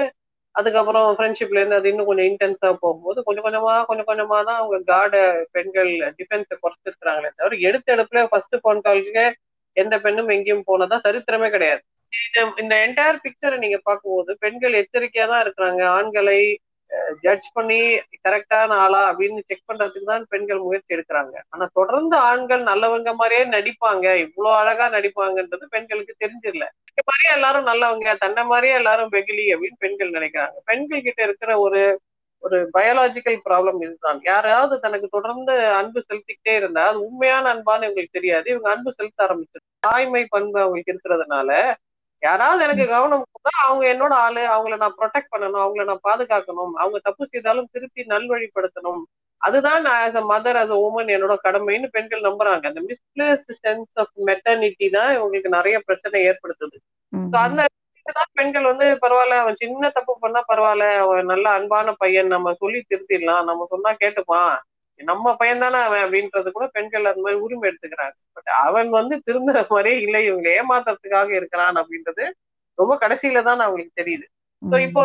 அதுக்கப்புறம் 0.55 1.07
ஃப்ரெண்ட்ஷிப்ல 1.15 1.59
இருந்து 1.59 1.77
அது 1.79 1.89
இன்னும் 1.89 2.05
கொஞ்சம் 2.05 2.29
இன்டென்ஸா 2.29 2.69
போகும்போது 2.81 3.19
கொஞ்சம் 3.23 3.45
கொஞ்சமா 3.45 3.73
கொஞ்சம் 3.85 4.07
கொஞ்சமா 4.07 4.37
தான் 4.43 4.59
அவங்க 4.61 4.77
கார்ட 4.91 5.17
பெண்கள் 5.51 5.91
டிஃபென்ஸை 6.19 6.55
குறைச்சிருக்கிறாங்களே 6.63 7.29
தவிர 7.35 7.59
எடுத்த 7.69 7.95
எடுப்புல 7.95 8.23
ஃபர்ஸ்ட் 8.31 8.57
போன் 8.61 8.81
கால்க்கு 8.81 9.25
எந்த 9.77 9.95
பெண்ணும் 9.99 10.29
எங்கேயும் 10.29 10.67
போனதா 10.67 10.97
சரித்திரமே 11.05 11.49
கிடையாது. 11.49 11.83
இந்த- 12.17 12.61
இந்த 12.61 12.75
என்டையர் 12.75 13.19
பிக்சரை 13.23 13.57
நீங்க 13.57 13.79
பார்க்கும்போது 13.83 14.37
பெண்கள் 14.39 14.73
எச்சரிக்கையா 14.73 15.27
தான் 15.27 15.45
இருக்கிறாங்க. 15.45 15.83
ஆண்களை 15.83 16.59
ஜட்ஜ் 17.21 17.51
பண்ணி 17.53 17.79
கரெக்டான 18.29 18.67
ஆளா 18.67 19.15
அப்படின்னு 19.15 19.39
செக் 19.45 19.63
பண்றதுக்கு 19.67 20.03
தான் 20.03 20.25
பெண்கள் 20.29 20.57
முயற்சி 20.57 20.95
எடுக்கிறாங்க. 20.95 21.35
ஆனா 21.49 21.69
தொடர்ந்து 21.73 22.17
ஆண்கள் 22.17 22.63
நல்லவங்க 22.63 23.13
மாதிரியே 23.13 23.45
நடிப்பாங்க. 23.57 24.15
இவ்வளவு 24.15 24.55
அழகா 24.55 24.89
நடிப்பாங்கன்றது 24.89 25.63
பெண்களுக்கு 25.69 26.15
தெரிஞ்சிடல. 26.19 26.65
இந்த 26.89 27.03
மாதிரியே 27.05 27.33
எல்லாரும் 27.33 27.67
நல்லவங்க 27.67 28.15
தன்னை 28.17 28.43
மாதிரியே 28.43 28.73
எல்லாரும் 28.73 29.11
வெகிலி 29.11 29.55
அப்படின்னு 29.55 29.75
பெண்கள் 29.77 30.11
நினைக்கிறாங்க. 30.11 30.51
பெண்கள் 30.65 31.01
கிட்ட 31.01 31.23
இருக்கிற 31.23 31.59
ஒரு 31.59 31.99
ஒரு 32.41 32.69
பயாலாஜிக்கல் 32.77 33.39
ப்ராப்ளம் 33.49 33.81
இதுதான். 33.81 34.19
யாராவது 34.23 34.79
தனக்கு 34.79 35.07
தொடர்ந்து 35.07 35.65
அன்பு 35.65 36.05
செலுத்திக்கிட்டே 36.09 36.55
இருந்தா 36.55 36.87
அது 36.87 37.05
உண்மையான 37.05 37.53
அன்பான்னு 37.53 37.85
இவங்களுக்கு 37.85 38.07
தெரியாது. 38.11 38.49
இவங்க 38.49 38.69
அன்பு 38.69 38.93
செலுத்த 38.93 39.23
ஆரம்பிச்சிருக்கு 39.23 39.77
தாய்மை 39.79 40.25
பண்பு 40.25 40.59
அவங்களுக்கு 40.59 40.99
இருக்கிறதுனால 40.99 41.73
யாராவது 42.23 42.61
எனக்கு 42.65 42.85
கவனம் 42.87 43.23
கொடுத்தா 43.25 43.51
அவங்க 43.65 43.83
என்னோட 43.93 44.13
ஆளு 44.25 44.41
அவங்கள 44.55 44.75
நான் 44.81 44.97
ப்ரொடெக்ட் 44.99 45.31
பண்ணணும் 45.33 45.63
அவங்கள 45.63 45.83
நான் 45.91 46.05
பாதுகாக்கணும் 46.07 46.73
அவங்க 46.81 46.97
தப்பு 47.07 47.23
செய்தாலும் 47.33 47.71
திருப்பி 47.75 48.01
நல்வழிப்படுத்தணும். 48.13 49.01
அதுதான் 49.41 49.85
as 49.95 50.17
a 50.21 50.23
mother 50.31 50.57
as 50.61 50.71
a 50.75 50.79
woman 50.83 51.07
என்னோட 51.15 51.35
கடமைன்னு 51.45 51.87
பெண்கள் 51.95 52.25
நம்புறாங்க. 52.27 52.63
அந்த 52.71 52.81
மிஸ்பிளேஸ்ட் 52.89 53.51
சென்ஸ் 53.63 53.99
ஆஃப் 54.03 54.13
மெட்டர்னிட்டி 54.29 54.87
தான் 54.97 55.11
இவங்களுக்கு 55.17 55.51
நிறைய 55.57 55.77
பிரச்சனை 55.87 56.19
ஏற்படுத்துது. 56.29 56.77
So 57.13 57.37
அந்த 57.45 57.61
தான் 58.15 58.33
பெண்கள் 58.37 58.69
வந்து 58.69 58.85
பரவாயில்ல 59.03 59.35
அவன் 59.41 59.59
சின்ன 59.61 59.89
தப்பு 59.97 60.13
பண்ணா 60.21 60.39
பரவாயில்ல 60.51 60.85
அவன் 61.03 61.29
நல்ல 61.31 61.47
அன்பான 61.57 61.93
பையன் 62.01 62.33
நம்ம 62.35 62.53
சொல்லி 62.61 62.79
திருத்திடலாம். 62.91 63.43
நம்ம 63.49 63.67
சொன்னா 63.73 63.91
கேட்டுப்பான். 64.03 64.53
நம்ம 64.99 65.35
பையன் 65.35 65.59
தானே 65.59 65.79
அவன் 65.81 66.03
அப்படின்றது 66.03 66.51
கூட 66.51 66.67
பெண்கள் 66.67 67.05
அந்த 67.05 67.21
மாதிரி 67.21 67.41
உரிமை 67.41 67.69
எடுத்துக்கிறாங்க. 67.69 68.15
பட் 68.33 68.49
அவன் 68.65 68.89
வந்து 68.89 69.15
திருந்துற 69.25 69.67
மாதிரியே 69.69 70.01
இல்லை 70.01 70.25
இவங்க 70.25 70.49
ஏமாத்துறதுக்காக 70.49 71.29
இருக்கிறான் 71.29 71.75
அப்படின்றது 71.75 72.25
ரொம்ப 72.77 72.95
கடைசியில 72.95 73.43
தான் 73.43 73.59
அவங்களுக்கு 73.59 73.99
தெரியுது. 74.01 74.25
ஸோ. 74.61 74.77
இப்போ 74.79 75.01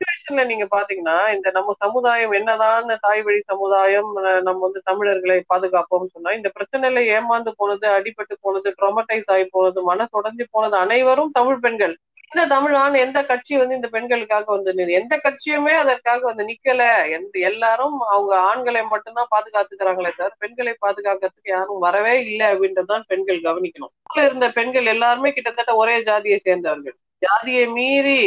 சுச்சுவேஷன்ல 0.00 0.46
நீங்க 0.46 0.66
பாத்தீங்கன்னா 0.70 1.34
இந்த 1.34 1.50
நம்ம 1.50 1.72
சமுதாயம் 1.78 2.32
என்னதான் 2.32 2.86
தாய் 3.00 3.22
வழி 3.22 3.40
சமுதாயம் 3.46 4.10
நம்ம 4.42 4.58
வந்து 4.60 4.80
தமிழர்களை 4.84 5.42
பாதுகாப்போம்னு 5.54 6.12
சொன்னா 6.12 6.32
இந்த 6.32 6.52
பிரச்சனையில 6.54 7.02
ஏமாந்து 7.16 7.50
போனது 7.56 7.88
அடிபட்டு 7.88 8.36
போனது 8.40 8.74
ட்ராமடைஸ் 8.80 9.26
ஆகி 9.26 9.44
போனது 9.50 9.94
மனசுடைஞ்சு 9.94 10.46
போனது 10.50 10.76
அனைவரும் 10.76 11.30
தமிழ் 11.30 11.58
பெண்கள். 11.58 11.96
இந்த 12.32 12.42
தமிழ்நாடு 12.52 12.96
எந்த 12.98 13.20
கட்சி 13.24 13.52
வந்து 13.60 13.76
இந்த 13.78 13.88
பெண்களுக்காக 13.94 14.46
வந்து 14.56 14.84
எந்த 14.98 15.14
கட்சியுமே 15.24 15.72
அதற்காக 15.82 16.20
வந்து 16.30 16.44
நிக்கல. 16.50 16.82
எந்த 17.16 17.34
எல்லாரும் 17.50 17.96
அவங்க 18.14 18.32
ஆண்களை 18.50 18.82
மட்டும்தான் 18.92 19.32
பாதுகாத்துக்கிறாங்களே 19.34 20.12
தவிர 20.18 20.32
பெண்களை 20.38 20.74
பாதுகாக்கிறதுக்கு 20.86 21.50
யாரும் 21.56 21.84
வரவே 21.86 22.14
இல்லை 22.24 22.46
அப்படின்றதான் 22.52 23.04
பெண்கள் 23.12 23.40
கவனிக்கணும். 23.48 23.92
இருந்த 24.26 24.48
பெண்கள் 24.58 24.92
எல்லாருமே 24.94 25.32
கிட்டத்தட்ட 25.32 25.74
ஒரே 25.82 25.96
ஜாதியை 26.02 26.38
சேர்ந்தவர்கள். 26.46 26.96
ஜாதியை 27.22 27.66
மீறி 27.78 28.20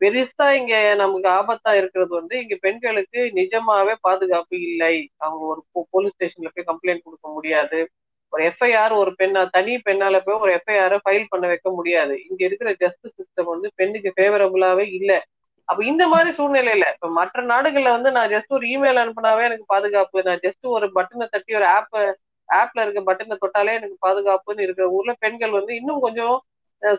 பெருசா 0.00 0.46
இங்க 0.60 0.74
நமக்கு 0.94 1.28
ஆபத்தா 1.38 1.70
இருக்கிறது 1.76 2.12
வந்து 2.18 2.34
இங்க 2.42 2.56
பெண்களுக்கு 2.60 3.20
நிஜமாவே 3.38 3.94
பாதுகாப்பு 4.00 4.56
இல்லை. 4.70 4.94
அவங்க 5.16 5.44
ஒரு 5.52 5.60
போலீஸ் 5.94 6.14
ஸ்டேஷன்ல 6.16 6.50
போய் 6.54 6.68
கம்ப்ளைண்ட் 6.70 7.06
கொடுக்க 7.06 7.28
முடியாது. 7.36 7.80
ஒரு 8.32 8.42
எஃப்ஐஆர் 8.48 8.92
ஒரு 8.92 9.10
பெண்ணா 9.18 9.40
தனி 9.50 9.72
பெண்ணால 9.86 10.18
போய் 10.24 10.40
ஒரு 10.44 10.52
எஃப்ஐஆர் 10.52 10.94
ஃபைல் 11.04 11.26
பண்ண 11.30 11.44
வைக்க 11.46 11.68
முடியாது. 11.70 12.14
இங்க 12.28 12.40
இருக்கிற 12.48 12.70
ஜஸ்டிஸ் 12.82 13.16
சிஸ்டம் 13.18 13.50
வந்து 13.54 13.68
பெண்ணுக்கு 13.76 14.10
ஃபேவரபுளாவே 14.16 14.86
இல்லை. 14.98 15.18
அப்ப 15.68 15.80
இந்த 15.84 16.04
மாதிரி 16.08 16.30
சூழ்நிலையில 16.38 16.86
இப்ப 16.94 17.08
மற்ற 17.18 17.42
நாடுகள்ல 17.44 17.90
வந்து 17.90 18.10
நான் 18.10 18.30
ஜஸ்ட் 18.30 18.52
ஒரு 18.52 18.66
இமெயில் 18.74 19.02
அனுப்பினாவே 19.02 19.42
எனக்கு 19.48 19.66
பாதுகாப்பு. 19.66 20.24
நான் 20.28 20.42
ஜஸ்ட் 20.46 20.66
ஒரு 20.76 20.86
பட்டனை 20.96 21.26
தட்டி 21.28 21.52
ஒரு 21.60 21.66
ஆப் 21.76 21.96
ஆப்ல 22.48 22.82
இருக்க 22.84 23.00
பட்டனை 23.02 23.36
தொட்டாலே 23.36 23.74
எனக்கு 23.78 23.96
பாதுகாப்புன்னு 24.00 24.64
இருக்கிற 24.66 24.86
ஊர்ல 24.90 25.12
பெண்கள் 25.18 25.50
வந்து 25.50 25.72
இன்னும் 25.76 26.00
கொஞ்சம் 26.00 26.34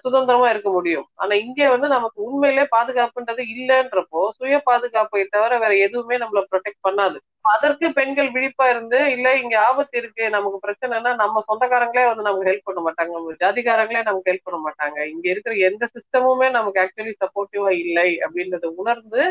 சுதந்திரமா 0.03 0.49
இருக்க 0.49 0.69
முடியும். 0.71 1.07
ஆனா 1.15 1.33
இங்கே 1.35 1.67
வந்து 1.67 1.87
நமக்கு 1.87 2.19
உண்மையிலே 2.23 2.63
பாதுகாப்புன்றது 2.75 3.43
இல்லைன்றப்போ 3.55 4.21
சுய 4.37 4.57
பாதுகாப்பை 4.63 5.23
தவிர 5.29 5.57
வேற 5.57 5.73
எதுவுமே 5.77 6.17
நம்மள 6.17 6.41
ப்ரொடெக்ட் 6.51 6.85
பண்ணாது. 6.87 7.17
அதற்கு 7.41 7.85
பெண்கள் 7.93 8.29
விழிப்பா 8.31 8.69
இருந்து 8.69 8.99
இல்ல 9.11 9.27
இங்க 9.37 9.55
ஆபத்து 9.59 9.97
இருக்கு 9.97 10.29
நமக்கு 10.29 10.59
பிரச்சனைனா 10.65 11.11
நம்ம 11.15 11.43
சொந்தக்காரங்களே 11.49 12.05
வந்து 12.09 12.27
நமக்கு 12.27 12.49
ஹெல்ப் 12.49 12.67
பண்ண 12.69 12.81
மாட்டாங்க. 12.81 13.11
நம்ம 13.13 13.35
ஜாதிகாரங்களே 13.39 14.03
நமக்கு 14.03 14.31
ஹெல்ப் 14.31 14.47
பண்ண 14.49 14.59
மாட்டாங்க. 14.67 14.97
இங்க 15.05 15.29
இருக்கிற 15.29 15.55
எந்த 15.69 15.89
சிஸ்டமுமே 15.95 16.49
நமக்கு 16.49 16.81
ஆக்சுவலி 16.81 17.15
சப்போர்ட்டிவா 17.23 17.71
இல்லை. 17.85 18.09
அப்படின்றத 18.25 18.71
உணர்ந்து 18.75 19.23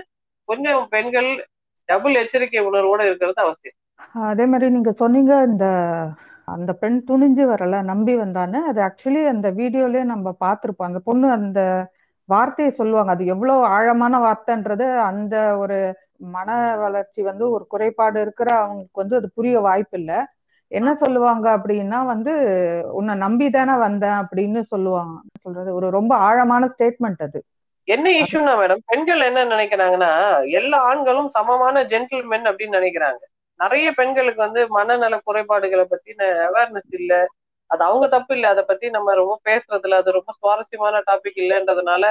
கொஞ்சம் 0.48 0.88
பெண்கள் 0.88 1.30
டபுள் 1.88 2.14
எச்சரிக்கை 2.14 2.60
உணர்வோட 2.60 3.00
இருக்கிறது 3.04 3.40
அவசியம். 3.40 3.78
அதே 4.30 4.44
மாதிரி 4.44 4.66
நீங்க 4.70 4.90
சொன்னீங்க 4.92 5.32
இந்த 5.42 5.66
அந்த 6.44 6.72
பெண் 6.72 7.04
துணிஞ்சு 7.10 7.44
வரல 7.52 7.82
நம்பி 7.82 8.16
வந்தானே 8.16 8.60
அது 8.60 8.80
ஆக்சுவலி 8.82 9.26
அந்த 9.26 9.50
வீடியோலயே 9.50 10.02
நம்ம 10.02 10.36
பார்த்திருப்போம். 10.44 10.90
அந்த 10.90 10.98
பொண்ணு 11.04 11.30
அந்த 11.30 11.60
வார்த்தையை 12.24 12.74
சொல்லுவாங்க 12.74 13.10
அது 13.10 13.26
எவ்வளவு 13.26 13.64
ஆழமான 13.64 14.18
வார்த்தைன்றது 14.18 14.96
அந்த 14.96 15.56
ஒரு 15.56 15.96
மன 16.16 16.76
வளர்ச்சி 16.76 17.22
வந்து 17.22 17.50
ஒரு 17.50 17.66
குறைபாடு 17.66 18.20
இருக்கிற 18.20 18.54
அவங்களுக்கு 18.54 19.00
வந்து 19.00 19.16
அது 19.16 19.30
புரிய 19.34 19.60
வாய்ப்பு 19.60 19.98
இல்லை 19.98 20.16
என்ன 20.68 20.94
சொல்லுவாங்க 20.94 21.56
அப்படின்னா 21.56 22.06
வந்து 22.06 22.32
உன்னை 22.92 23.14
நம்பி 23.14 23.50
தானே 23.50 23.74
வந்தேன் 23.76 24.20
அப்படின்னு 24.20 24.62
சொல்லுவாங்க. 24.62 25.20
சொல்றது? 25.40 25.74
ஒரு 25.74 25.90
ரொம்ப 25.90 26.16
ஆழமான 26.16 26.68
ஸ்டேட்மெண்ட் 26.78 27.22
அது. 27.22 27.44
என்ன 27.84 28.10
இஷ்யூனா 28.10 28.52
மேடம் 28.60 28.82
பெண்கள் 28.86 29.20
என்ன 29.20 29.44
நினைக்கிறாங்கன்னா 29.44 30.10
எல்லா 30.50 30.78
ஆண்களும் 30.78 31.28
சமமான 31.28 31.82
ஜென்டில்மென் 31.82 32.48
அப்படின்னு 32.50 32.78
நினைக்கிறாங்க. 32.78 33.22
நிறைய 33.60 33.88
பெண்களுக்கு 33.92 34.40
வந்து 34.40 34.60
மனநல 34.70 35.14
குறைபாடுகளை 35.24 35.84
பத்தின 35.86 36.20
அவேர்னஸ் 36.46 36.92
இல்ல. 37.00 37.12
அது 37.70 37.82
அவங்க 37.84 38.06
தப்பு 38.08 38.32
இல்ல. 38.34 38.46
அதை 38.48 38.62
பத்தி 38.64 38.86
நம்ம 38.90 39.14
ரொம்ப 39.14 39.34
பேசுறதுல 39.46 39.98
அது 40.02 40.18
ரொம்ப 40.18 40.30
சுவாரஸ்யமான 40.38 41.02
டாபிக் 41.08 41.40
இல்லைன்றதுனால 41.42 42.04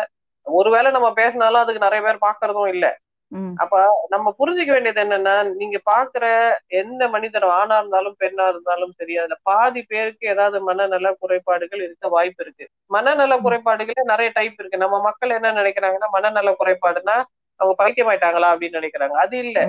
ஒருவேளை 0.48 0.90
நம்ம 0.92 1.10
பேசினாலும் 1.14 1.64
அதுக்கு 1.64 1.86
நிறைய 1.86 2.02
பேர் 2.02 2.26
பாக்குறதும் 2.26 2.70
இல்ல. 2.74 2.86
அப்ப 3.58 3.76
நம்ம 4.10 4.28
புரிஞ்சுக்க 4.40 4.72
வேண்டியது 4.72 5.02
என்னன்னா 5.04 5.34
நீங்க 5.60 5.78
பாக்குற 5.86 6.26
எந்த 6.80 7.04
மனிதர் 7.08 7.46
ஆணா 7.58 7.76
இருந்தாலும் 7.78 8.16
பெண்ணா 8.20 8.46
இருந்தாலும் 8.48 8.92
சரி 8.98 9.14
அதுல 9.18 9.36
பாதி 9.44 9.82
பேருக்கு 9.84 10.26
ஏதாவது 10.28 10.58
மனநல 10.62 11.12
குறைபாடுகள் 11.22 11.84
இருக்க 11.84 12.08
வாய்ப்பு 12.10 12.44
இருக்கு. 12.46 12.66
மனநல 12.92 13.36
குறைபாடுகளே 13.40 14.04
நிறைய 14.06 14.30
டைப் 14.32 14.60
இருக்கு. 14.60 14.78
நம்ம 14.78 15.00
மக்கள் 15.02 15.36
என்ன 15.38 15.54
நினைக்கிறாங்கன்னா 15.54 16.10
மனநல 16.14 16.54
குறைபாடுனா 16.60 17.18
அவங்க 17.60 17.76
பைத்தியமாயிட்டாங்களா 17.80 18.50
அப்படின்னு 18.54 18.80
நினைக்கிறாங்க. 18.80 19.16
அது 19.24 19.38
இல்ல. 19.46 19.60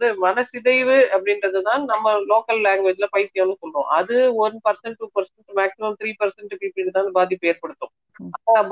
இது 0.00 0.08
மனசிதைவு 0.24 0.96
அப்படின்றதுதான் 1.14 1.82
நம்ம 1.90 2.12
லோக்கல் 2.30 2.60
லாங்குவேஜ்ல 2.66 3.06
பைத்தியம்னு 3.16 3.56
சொல்றோம். 3.62 3.88
அது 3.98 4.16
one 4.44 4.56
percent 4.66 4.98
two 5.00 5.06
percent 5.16 5.56
maximum 5.60 5.96
three 6.00 6.10
percent 6.20 6.54
பீப்புளுக்கு 6.62 6.96
தான் 6.98 7.16
பாதிப்பு 7.18 7.50
ஏற்படுத்தும். 7.52 7.92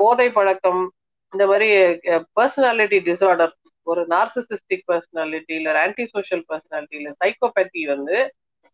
போதை 0.01 0.27
பழக்கம் 0.37 0.81
இந்த 1.33 1.43
மாதிரி 1.51 1.67
பர்சனாலிட்டி 2.37 2.99
டிசார்டர் 3.09 3.53
ஒரு 3.87 4.01
நார்சிசிஸ்டிக் 4.13 4.85
பர்சனாலிட்டி 4.91 5.53
இல்ல 5.59 5.77
ஆன்டி 5.83 6.05
சோஷியல் 6.15 6.43
பர்சனாலிட்டி 6.49 6.97
இல்ல 6.99 7.11
சைக்கோபேத்தி 7.23 7.83
வந்து 7.93 8.17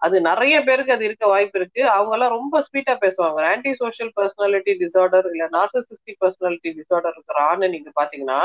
அது 0.01 0.17
நிறைய 0.29 0.55
பேருக்கு 0.65 0.95
அது 0.95 1.05
இருக்க 1.07 1.25
வாய்ப்பு 1.31 1.57
இருக்கு. 1.59 1.81
அவங்க 1.93 2.13
எல்லாம் 2.15 2.33
ரொம்ப 2.37 2.55
ஸ்வீட்டா 2.65 2.93
பேசுவாங்க. 3.03 3.39
ஆன்டி 3.51 3.71
சோஷியல் 3.81 4.11
பர்சனாலிட்டி 4.17 4.73
டிசார்டர் 4.81 5.27
இல்ல 5.33 5.45
நார்சிசிஸ்டிக் 5.57 6.21
பர்சனாலிட்டி 6.23 6.71
டிசார்டர் 6.79 7.15
இருக்கிற 7.15 7.39
ஆணை 7.51 7.67
நீங்க 7.75 7.91
பாத்தீங்கன்னா 7.99 8.39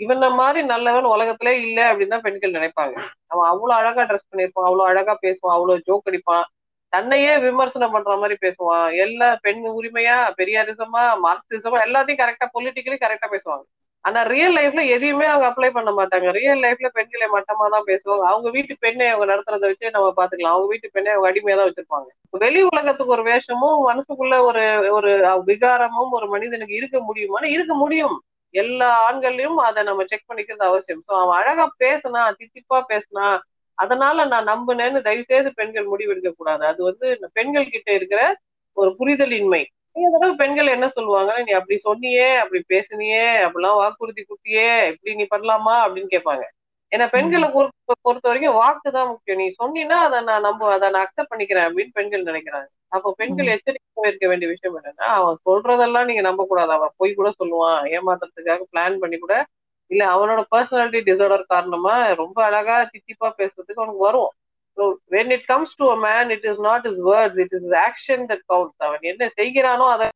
இவன 0.00 0.28
மாதிரி 0.34 0.60
நல்லவன் 0.64 1.12
உலகத்திலே 1.14 1.52
இல்ல 1.60 1.78
அப்படின்னு 1.90 2.14
தான் 2.14 2.26
பெண்கள் 2.26 2.56
நினைப்பாங்க. 2.58 2.94
அவன் 3.28 3.48
அவ்வளவு 3.48 3.78
அழகா 3.80 4.02
ட்ரெஸ் 4.02 4.30
பண்ணிருப்பான் 4.30 4.66
அவ்வளவு 4.68 4.90
அழகா 4.90 5.14
பேசுவான் 5.24 5.56
அவ்வளவு 5.56 5.84
ஜோக் 5.88 6.08
அடிப்பான். 6.10 6.44
தன்னையே 6.92 7.32
விமர்சனம் 7.38 7.90
பண்ற 7.90 8.12
மாதிரி 8.16 8.36
பேசுவான். 8.40 8.86
எல்லா 8.96 9.38
பெண் 9.42 9.64
உரிமையா 9.78 10.16
பெரியாரிசமா 10.38 11.02
மார்க்சிசமா 11.26 11.78
எல்லாத்தையும் 11.86 12.22
கரெக்டா 12.22 12.46
பொலிட்டிக்கலி 12.54 12.98
கரெக்டா 13.00 13.28
பேசுவாங்க. 13.34 13.64
ஆனா 14.04 14.20
ரியல் 14.22 14.54
லைஃப்ல 14.56 14.82
எதையுமே 14.86 15.26
அவங்க 15.26 15.46
அப்ளை 15.48 15.70
பண்ண 15.70 15.90
மாட்டாங்க. 15.90 16.28
ரியல் 16.30 16.62
லைஃப்ல 16.64 16.88
பெண்களை 16.88 17.26
மட்டமா 17.26 17.66
தான் 17.68 17.86
பேசுவாங்க. 17.86 18.24
அவங்க 18.24 18.48
வீட்டு 18.50 18.74
பெண்ணை 18.78 19.06
அவங்க 19.08 19.26
நடத்துறத 19.32 19.66
வச்சு 19.66 19.90
நம்ம 19.90 20.08
பாத்துக்கலாம் 20.16 20.54
அவங்க 20.56 20.68
வீட்டு 20.68 20.88
பெண்ணை 20.92 21.12
அவங்க 21.12 21.28
அடிமையா 21.30 21.56
தான் 21.56 21.68
வச்சிருப்பாங்க. 21.68 22.08
வெளி 22.44 22.62
உலகத்துக்கு 22.62 23.14
ஒரு 23.16 23.22
வேஷமும் 23.22 23.78
மனசுக்குள்ள 23.90 24.36
ஒரு 24.44 24.64
ஒரு 24.90 25.10
விகாரமும் 25.46 26.10
ஒரு 26.10 26.28
மனிதனுக்கு 26.28 26.74
இருக்க 26.74 26.98
முடியுமானா 27.00 27.48
இருக்க 27.56 27.74
முடியும். 27.74 28.16
எல்லா 28.54 28.88
ஆண்கள்லயும் 29.06 29.58
அதை 29.66 29.80
நம்ம 29.82 30.04
செக் 30.04 30.28
பண்ணிக்கிறது 30.28 30.64
அவசியம். 30.64 31.02
ஸோ 31.08 31.12
அவன் 31.22 31.38
அழகா 31.40 31.64
பேசினா 31.80 32.22
தித்திப்பா 32.38 32.78
பேசினா 32.90 33.26
அதனால 33.78 34.24
நான் 34.24 34.48
நம்பினேன்னு 34.48 35.00
தயவு 35.02 35.24
செய்து 35.24 35.50
பெண்கள் 35.52 35.90
முடிவெடுக்க 35.90 36.30
கூடாது. 36.32 36.62
அது 36.66 36.80
வந்து 36.84 37.06
பெண்கள் 37.32 37.72
கிட்ட 37.74 37.90
இருக்கிற 37.92 38.20
ஒரு 38.76 38.90
புரிதலின்மை. 39.00 39.62
பெண்கள் 40.40 40.74
என்ன 40.74 40.86
சொல்லுவாங்கன்னா 40.96 41.42
நீ 41.46 41.52
அப்படி 41.52 41.76
சொன்னியே 41.84 42.26
அப்படி 42.42 42.60
பேசுனியே 42.68 43.24
அப்படிலாம் 43.46 43.80
வாக்குறுதி 43.80 44.22
குத்தியே 44.24 44.68
இப்படி 44.92 45.14
நீ 45.14 45.24
பண்ணலாமா? 45.30 45.74
அப்படின்னு 45.84 46.10
கேட்பாங்க. 46.14 46.44
ஏன்னா 46.92 47.06
பெண்களை 47.14 47.46
பொறுத்த 48.04 48.26
வரைக்கும் 48.28 48.58
வாக்கு 48.60 48.88
தான் 48.96 49.08
முக்கியம். 49.10 49.40
நீ 49.40 49.46
சொன்னீன்னா 49.60 49.96
அதை 50.06 50.18
நான் 50.28 50.46
நம்ப 50.48 50.70
அதை 50.76 50.86
நான் 50.92 51.04
அக்செப்ட் 51.04 51.32
பண்ணிக்கிறேன் 51.32 51.66
அப்படின்னு 51.68 51.96
பெண்கள் 51.98 52.28
நினைக்கிறாங்க. 52.30 52.68
அப்போ 52.96 53.08
பெண்கள் 53.20 53.52
எச்சரிக்கை 53.54 54.04
இருக்க 54.10 54.26
வேண்டிய 54.30 54.48
விஷயம் 54.52 54.76
என்னன்னா 54.78 55.08
அவன் 55.18 55.38
சொல்றதெல்லாம் 55.48 56.08
நீங்க 56.10 56.22
நம்ப 56.28 56.44
கூடாது 56.50 56.72
அவன் 56.76 56.94
போய் 57.00 57.18
கூட 57.20 57.30
சொல்லுவான். 57.40 57.80
ஏமாத்துறதுக்காக 57.96 58.64
பிளான் 58.72 59.00
பண்ணி 59.02 59.18
கூட 59.24 59.34
இல்ல 59.90 60.02
அவனோட 60.14 60.40
பர்சனாலிட்டி 60.54 61.00
டிசார்டர் 61.08 61.44
காரணமா 61.52 61.94
ரொம்ப 62.22 62.38
அழகா 62.48 62.76
தித்திப்பா 62.92 63.28
பேசுறதுக்கு 63.40 63.82
அவனுக்கு 63.82 64.06
வரும். 64.08 64.32
So 64.76 64.82
when 65.14 65.32
it 65.36 65.46
comes 65.52 65.78
to 65.80 65.86
a 65.94 65.96
man 66.06 66.30
it 66.36 66.46
is 66.50 66.62
not 66.68 66.84
is 66.90 67.00
words 67.08 67.40
it 67.44 67.54
is 67.58 67.70
action 67.86 68.24
that 68.32 68.44
counts 68.52 68.84
அவன் 68.88 69.08
என்ன 69.12 69.30
செய்கிறானோ 69.38 69.86
அதை 69.94 70.06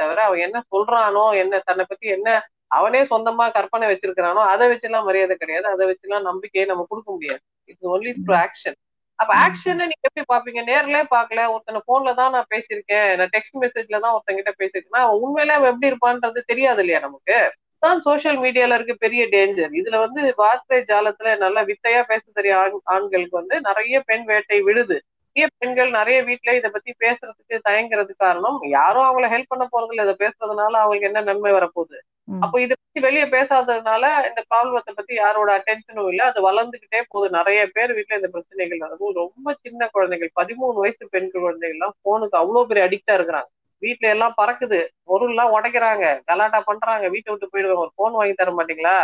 தவிர 0.00 0.18
அவன் 0.26 0.44
என்ன 0.46 0.58
சொல்றானோ 0.74 1.24
என்ன 1.42 1.60
தன்னை 1.68 1.84
பத்தி 1.88 2.06
என்ன 2.16 2.28
அவனே 2.70 3.00
சொந்தமா 3.10 3.44
கற்பனை 3.50 3.86
வச்சிருக்கிறானோ 3.90 4.42
அதை 4.52 4.64
வச்செல்லாம் 4.70 5.06
மரியாதை 5.08 5.34
கிடையாது. 5.36 5.66
அதை 5.74 5.84
வச்செல்லாம் 5.90 6.26
நம்பிக்கையை 6.30 6.66
நம்ம 6.72 6.84
கொடுக்க 6.90 7.08
முடியாது. 7.12 7.40
இட்ஸ் 7.70 7.92
ஒன்லி 7.94 8.12
த்ரூ 8.24 8.34
ஆக்ஷன் 8.44 8.76
அப்ப 9.18 9.32
ஆக்ஷனை 9.44 9.84
நீங்க 9.90 10.06
எப்படி 10.08 10.24
பாப்பீங்க 10.32 10.60
நேர்லயே 10.70 11.04
பாக்கல 11.12 11.44
ஒருத்தனை 11.52 11.80
போன்ல 11.88 12.10
தான் 12.18 12.34
நான் 12.36 12.50
பேசியிருக்கேன். 12.54 13.10
நான் 13.18 13.32
டெக்ஸ்ட் 13.34 13.56
மெசேஜ்ல 13.62 14.00
தான் 14.04 14.14
ஒருத்தங்கிட்ட 14.16 14.52
பேசியிருக்கேன் 14.60 15.04
அவன் 15.04 15.22
உண்மையிலே 15.22 15.54
அவன் 15.58 15.70
எப்படி 15.72 15.90
இருப்பான்றது 15.90 16.40
தெரியாது 16.50 16.82
இல்லையா 16.84 17.00
நமக்கு? 17.06 17.38
தான் 17.82 17.98
சோசியல் 18.06 18.38
மீடியால 18.42 18.76
இருக்க 18.78 18.94
பெரிய 19.04 19.22
டேஞ்சர் 19.32 19.72
இதுல 19.80 19.96
வந்து 20.04 20.20
வார்த்தை 20.38 20.78
ஜாலத்துல 20.90 21.32
நல்லா 21.44 21.62
வித்தையா 21.70 22.00
பேச 22.10 22.22
தெரிய 22.38 22.52
ஆண் 22.60 22.78
ஆண்களுக்கு 22.94 23.40
வந்து 23.40 23.56
நிறைய 23.68 23.96
பெண் 24.10 24.24
வேட்டை 24.30 24.58
விழுது 24.68 24.96
நிறைய 25.36 25.48
பெண்கள் 25.58 25.90
நிறைய 25.90 26.18
வீட்டுல 26.22 26.52
இதை 26.56 26.68
பத்தி 26.70 26.90
பேசுறதுக்கு 27.00 27.56
தயங்குறது 27.68 28.12
காரணம் 28.16 28.58
யாரும் 28.68 29.06
அவங்கள 29.08 29.26
ஹெல்ப் 29.32 29.50
பண்ண 29.52 29.64
போறது 29.72 29.92
இல்லை. 29.92 30.04
இதை 30.06 30.14
பேசுறதுனால 30.22 30.74
அவங்களுக்கு 30.82 31.08
என்ன 31.08 31.20
நன்மை 31.20 31.52
வரப்போகுது? 31.52 31.98
அப்போ 32.40 32.56
இதை 32.60 32.74
பத்தி 32.76 33.00
வெளியே 33.00 33.26
பேசாததுனால 33.34 34.04
இந்த 34.28 34.40
ப்ராப்ளத்தை 34.54 34.92
பத்தி 34.94 35.14
யாரோட 35.14 35.50
அட்டென்ஷனும் 35.58 36.08
இல்லை. 36.08 36.24
அது 36.26 36.40
வளர்ந்துகிட்டே 36.46 37.02
போகுது. 37.08 37.30
நிறைய 37.36 37.60
பேர் 37.72 37.94
வீட்டுல 37.98 38.18
இந்த 38.20 38.28
பிரச்சனைகள் 38.28 38.80
அதுவும் 38.88 39.14
ரொம்ப 39.14 39.54
சின்ன 39.60 39.88
குழந்தைகள் 39.92 40.32
பதிமூணு 40.40 40.80
வயசு 40.82 41.08
பெண் 41.10 41.30
குழந்தைகள் 41.30 41.76
எல்லாம் 41.76 41.96
போனுக்கு 42.04 42.36
அவ்வளவு 42.42 42.66
பெரிய 42.66 42.86
அடிக்டா 42.88 43.14
இருக்கிறாங்க. 43.18 43.50
வீட்டுல 43.82 44.08
எல்லாம் 44.14 44.34
பறக்குது. 44.42 44.80
பொருள் 45.04 45.28
எல்லாம் 45.28 45.52
உடைக்கிறாங்க. 45.56 46.04
கலாட்டா 46.24 46.60
பண்றாங்க. 46.60 47.08
வீட்டை 47.08 47.34
விட்டு 47.34 47.48
போயிடுவாங்க. 47.52 47.84
ஒரு 47.84 47.92
போன் 47.94 48.12
வாங்கி 48.12 48.32
தர 48.32 48.50
மாட்டீங்களா? 48.50 48.96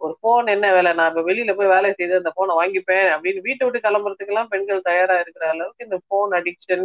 ஒரு 0.00 0.16
போன் 0.20 0.46
என்ன 0.46 0.72
வேலை? 0.72 0.92
நான் 0.92 1.10
இப்ப 1.10 1.22
வெளியில 1.22 1.54
போய் 1.56 1.66
வேலை 1.66 1.92
செய்து 1.92 2.14
அந்த 2.14 2.30
போனை 2.34 2.54
வாங்கிப்பேன் 2.56 3.08
அப்படின்னு 3.14 3.40
வீட்டை 3.40 3.64
விட்டு 3.66 3.88
கிளம்புறதுக்கு 3.88 4.26
எல்லாம் 4.26 4.48
பெண்கள் 4.48 4.80
தயாரா 4.80 5.20
இருக்கிற 5.20 5.48
அளவுக்கு 5.48 5.84
இந்த 5.84 5.98
போன் 6.08 6.32
அடிக்ஷன் 6.32 6.84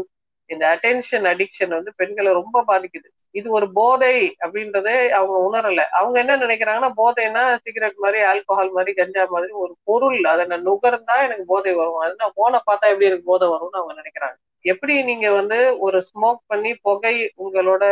இந்த 0.49 0.63
அட்டென்ஷன் 0.75 1.25
அடிக்ஷன் 1.33 1.73
வந்து 1.77 1.91
பெண்களை 1.95 2.31
ரொம்ப 2.31 2.63
பாதிக்குது. 2.67 3.07
இது 3.35 3.47
ஒரு 3.51 3.67
போதை 3.71 4.13
அப்படின்றதே 4.45 4.95
அவங்க 5.09 5.35
உணரல. 5.47 5.81
அவங்க 5.89 6.17
என்ன 6.19 6.37
நினைக்கிறாங்கன்னா 6.37 6.91
போதைன்னா 6.97 7.43
சிகரெட் 7.63 7.97
மாதிரி 7.97 8.19
ஆல்கோஹால் 8.23 8.71
மாதிரி 8.71 8.93
கஞ்சா 8.93 9.25
மாதிரி 9.29 9.53
ஒரு 9.53 9.73
பொருள். 9.83 10.19
அதை 10.23 10.45
நான் 10.45 10.65
நுகர்ந்தா 10.65 11.17
எனக்கு 11.27 11.45
போதை 11.45 11.73
வரும். 11.73 11.97
அது 11.97 12.15
நான் 12.17 12.35
போனை 12.35 12.59
பார்த்தா 12.71 12.91
எப்படி 12.93 13.05
எனக்கு 13.05 13.31
போதை 13.31 13.47
வரும்னு 13.49 13.79
அவங்க 13.81 13.95
நினைக்கிறாங்க. 14.01 14.37
எப்படி 14.65 14.93
நீங்க 15.09 15.27
வந்து 15.31 15.57
ஒரு 15.85 15.99
ஸ்மோக் 16.07 16.41
பண்ணி 16.51 16.71
புகை 16.85 17.13
உங்களோட 17.43 17.83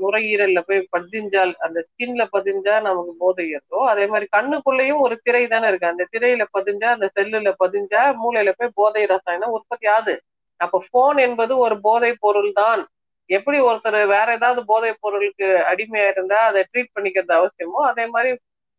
நுரையீரல்ல 0.00 0.60
போய் 0.68 0.80
பதிஞ்சால் 0.96 1.52
அந்த 1.66 1.78
ஸ்கின்ல 1.88 2.24
பதிஞ்சா 2.34 2.74
நமக்கு 2.86 3.12
போதை 3.22 3.44
ஏற்றோ 3.56 3.80
அதே 3.92 4.04
மாதிரி 4.12 4.26
கண்ணுக்குள்ளேயும் 4.36 5.02
ஒரு 5.06 5.16
திரை 5.26 5.42
தானே 5.54 5.68
இருக்கு. 5.70 5.92
அந்த 5.92 6.06
திரையில 6.14 6.44
பதிஞ்சா 6.56 6.88
அந்த 6.96 7.08
செல்லுல 7.16 7.52
பதிஞ்சா 7.64 8.02
மூளையில 8.24 8.52
போய் 8.58 8.76
போதை 8.80 9.04
ரசாயனம் 9.14 9.54
உற்பத்தி 9.58 9.88
ஆகுது. 9.96 10.14
அப்ப 10.60 10.82
போன் 10.96 11.18
என்பது 11.26 11.54
ஒரு 11.64 11.76
போதை 11.86 12.10
பொருள் 12.24 12.52
தான். 12.62 12.82
எப்படி 13.30 13.58
ஒருத்தர் 13.68 14.00
வேற 14.16 14.26
ஏதாவது 14.38 14.60
போதை 14.72 14.90
பொருளுக்கு 15.04 15.46
அடிமையா 15.70 16.08
இருந்தா 16.14 16.38
அதை 16.50 16.60
ட்ரீட் 16.70 16.94
பண்ணிக்கிறது 16.96 17.34
அவசியமோ 17.40 17.80
அதே 17.92 18.04
மாதிரி 18.14 18.30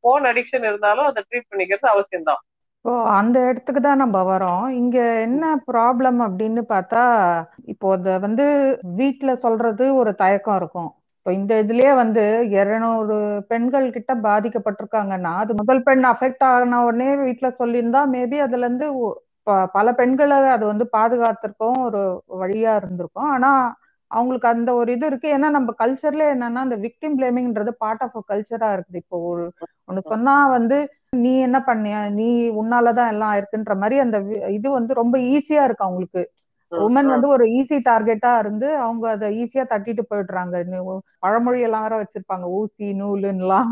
போன் 0.03 0.25
அடிக்ஷன் 0.31 0.67
இருந்தாலும் 0.69 1.07
அதை 1.09 1.21
ட்ரீட் 1.29 1.49
பண்ணிக்கிறது 1.51 1.87
அவசியம்தான். 1.95 2.41
இப்போ 2.87 2.99
அந்த 3.19 3.37
இடத்துக்கு 3.47 3.81
தான் 3.85 3.99
நம்ம 4.01 4.17
வரோம். 4.29 4.61
இங்க 4.81 4.97
என்ன 5.23 5.45
ப்ராப்ளம் 5.69 6.19
அப்படின்னு 6.25 6.61
பார்த்தா 6.69 7.01
இப்போ 7.71 7.87
அதை 7.95 8.13
வந்து 8.25 8.45
வீட்டுல 8.99 9.31
சொல்றது 9.45 9.85
ஒரு 10.01 10.11
தயக்கம் 10.21 10.57
இருக்கும். 10.59 10.87
இப்போ 11.17 11.31
இந்த 11.39 11.53
இதுலயே 11.63 11.91
வந்து 12.01 12.23
இருநூறு 12.59 13.17
பெண்கள் 13.49 13.87
கிட்ட 13.95 14.13
பாதிக்கப்பட்டிருக்காங்கன்னா 14.27 15.33
அது 15.41 15.57
முதல் 15.61 15.81
பெண் 15.87 16.05
அஃபெக்ட் 16.13 16.45
ஆன 16.51 16.79
உடனே 16.87 17.09
வீட்டுல 17.25 17.49
சொல்லியிருந்தா 17.61 18.03
மேபி 18.13 18.39
அதுல 18.45 18.67
இருந்து 18.67 18.87
பல 19.75 19.93
பெண்களை 19.99 20.37
அது 20.55 20.65
வந்து 20.71 20.87
பாதுகாத்திருக்கும் 20.97 21.81
ஒரு 21.87 22.03
வழியா 22.43 22.75
இருந்திருக்கும். 22.81 23.29
ஆனா 23.35 23.51
அவங்களுக்கு 24.11 24.49
அந்த 24.55 24.69
ஒரு 24.81 24.89
இது 24.97 25.05
இருக்கு. 25.11 25.29
ஏன்னா 25.37 25.49
நம்ம 25.57 25.73
கல்ச்சர்ல 25.81 26.29
என்னன்னா 26.35 26.63
அந்த 26.67 26.77
விக்டிம் 26.85 27.17
பிளேமிங்ன்றது 27.19 27.73
பார்ட் 27.83 28.05
ஆஃப் 28.07 28.17
கல்ச்சரா 28.31 28.69
இருக்குது. 28.77 29.01
இப்போ 29.03 29.19
ஒரு 29.31 29.45
ஒண்ணு 29.89 30.03
சொன்னா 30.13 30.37
வந்து 30.57 30.77
நீ 31.19 31.31
என்ன 31.47 31.57
பண்ணிய? 31.61 31.95
நீ 32.17 32.27
உன்னாலதான் 32.61 33.11
எல்லாம் 33.13 33.31
ஆயிருக்குன்ற 33.33 33.73
மாதிரி 33.81 33.97
அந்த 34.05 34.17
இது 34.57 34.67
வந்து 34.71 34.93
ரொம்ப 35.01 35.15
ஈஸியா 35.33 35.63
இருக்கு 35.67 35.87
அவங்களுக்கு. 35.87 36.23
உமன் 36.71 37.09
வந்து 37.13 37.27
ஒரு 37.35 37.45
ஈஸி 37.57 37.77
டார்கெட்டா 37.89 38.31
இருந்து 38.39 38.67
அவங்க 38.85 39.05
அதை 39.15 39.27
ஈஸியா 39.41 39.63
தட்டிட்டு 39.69 40.03
போயிடுறாங்க. 40.09 40.55
பழமொழி 41.23 41.59
எல்லாம் 41.67 41.85
வேற 41.85 41.97
வச்சிருப்பாங்க. 42.01 42.47
ஊசி 42.59 42.87
நூலுன்னெலாம் 43.01 43.71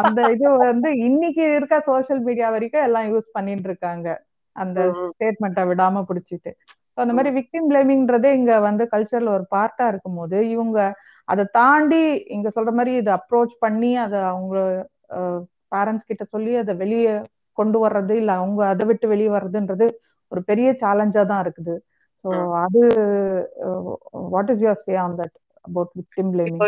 அந்த 0.00 0.20
இது 0.34 0.46
வந்து 0.64 0.88
இன்னைக்கு 1.06 1.44
இருக்க 1.56 1.76
சோசியல் 1.88 2.22
மீடியா 2.28 2.48
வரைக்கும் 2.54 2.86
எல்லாம் 2.88 3.08
யூஸ் 3.12 3.28
பண்ணிட்டு 3.36 3.68
இருக்காங்க. 3.70 4.08
அந்த 4.56 4.78
ஸ்டேட்மெண்ட்டை 5.08 5.64
விடாம 5.70 6.02
பிடிச்சிட்டு. 6.10 6.50
அந்த 6.98 7.12
மாதிரி 7.16 7.30
விக்டிம் 7.38 7.68
பிளேமிங்ன்றதே 7.70 8.30
இங்க 8.38 8.52
வந்து 8.60 8.84
கல்ச்சர்ல 8.92 9.30
ஒரு 9.38 9.44
பார்ட்டா 9.54 9.86
இருக்கும் 9.92 10.18
போது 10.20 10.38
இவங்க 10.54 10.78
அதை 11.28 11.44
தாண்டி 11.58 12.00
இங்க 12.36 12.48
சொல்ற 12.56 12.72
மாதிரி 12.78 12.92
இதை 12.96 13.12
அப்ரோச் 13.18 13.54
பண்ணி 13.64 13.90
அதை 14.04 14.18
அவங்க 14.32 14.56
பேரண்ட்ஸ் 15.72 16.08
கிட்ட 16.10 16.24
சொல்லி 16.34 16.52
அதை 16.62 16.74
வெளியே 16.82 17.12
கொண்டு 17.58 17.78
வர்றது 17.84 18.14
இல்ல 18.22 18.32
அவங்க 18.40 18.62
அதை 18.72 18.84
விட்டு 18.90 19.06
வெளியே 19.12 19.30
வர்றதுன்றது 19.36 19.86
ஒரு 20.32 20.40
பெரிய 20.50 20.68
சேலஞ்சா 20.82 21.22
தான் 21.30 21.42
இருக்குது. 21.44 21.74
ஸோ 22.24 22.30
அது 22.64 22.80
what 24.34 24.50
is 24.54 24.64
your 24.64 24.80
stay 24.82 24.96
on 25.04 25.18
that 25.20 25.36
about 25.64 25.92
victim 26.00 26.32
blaming 26.34 26.66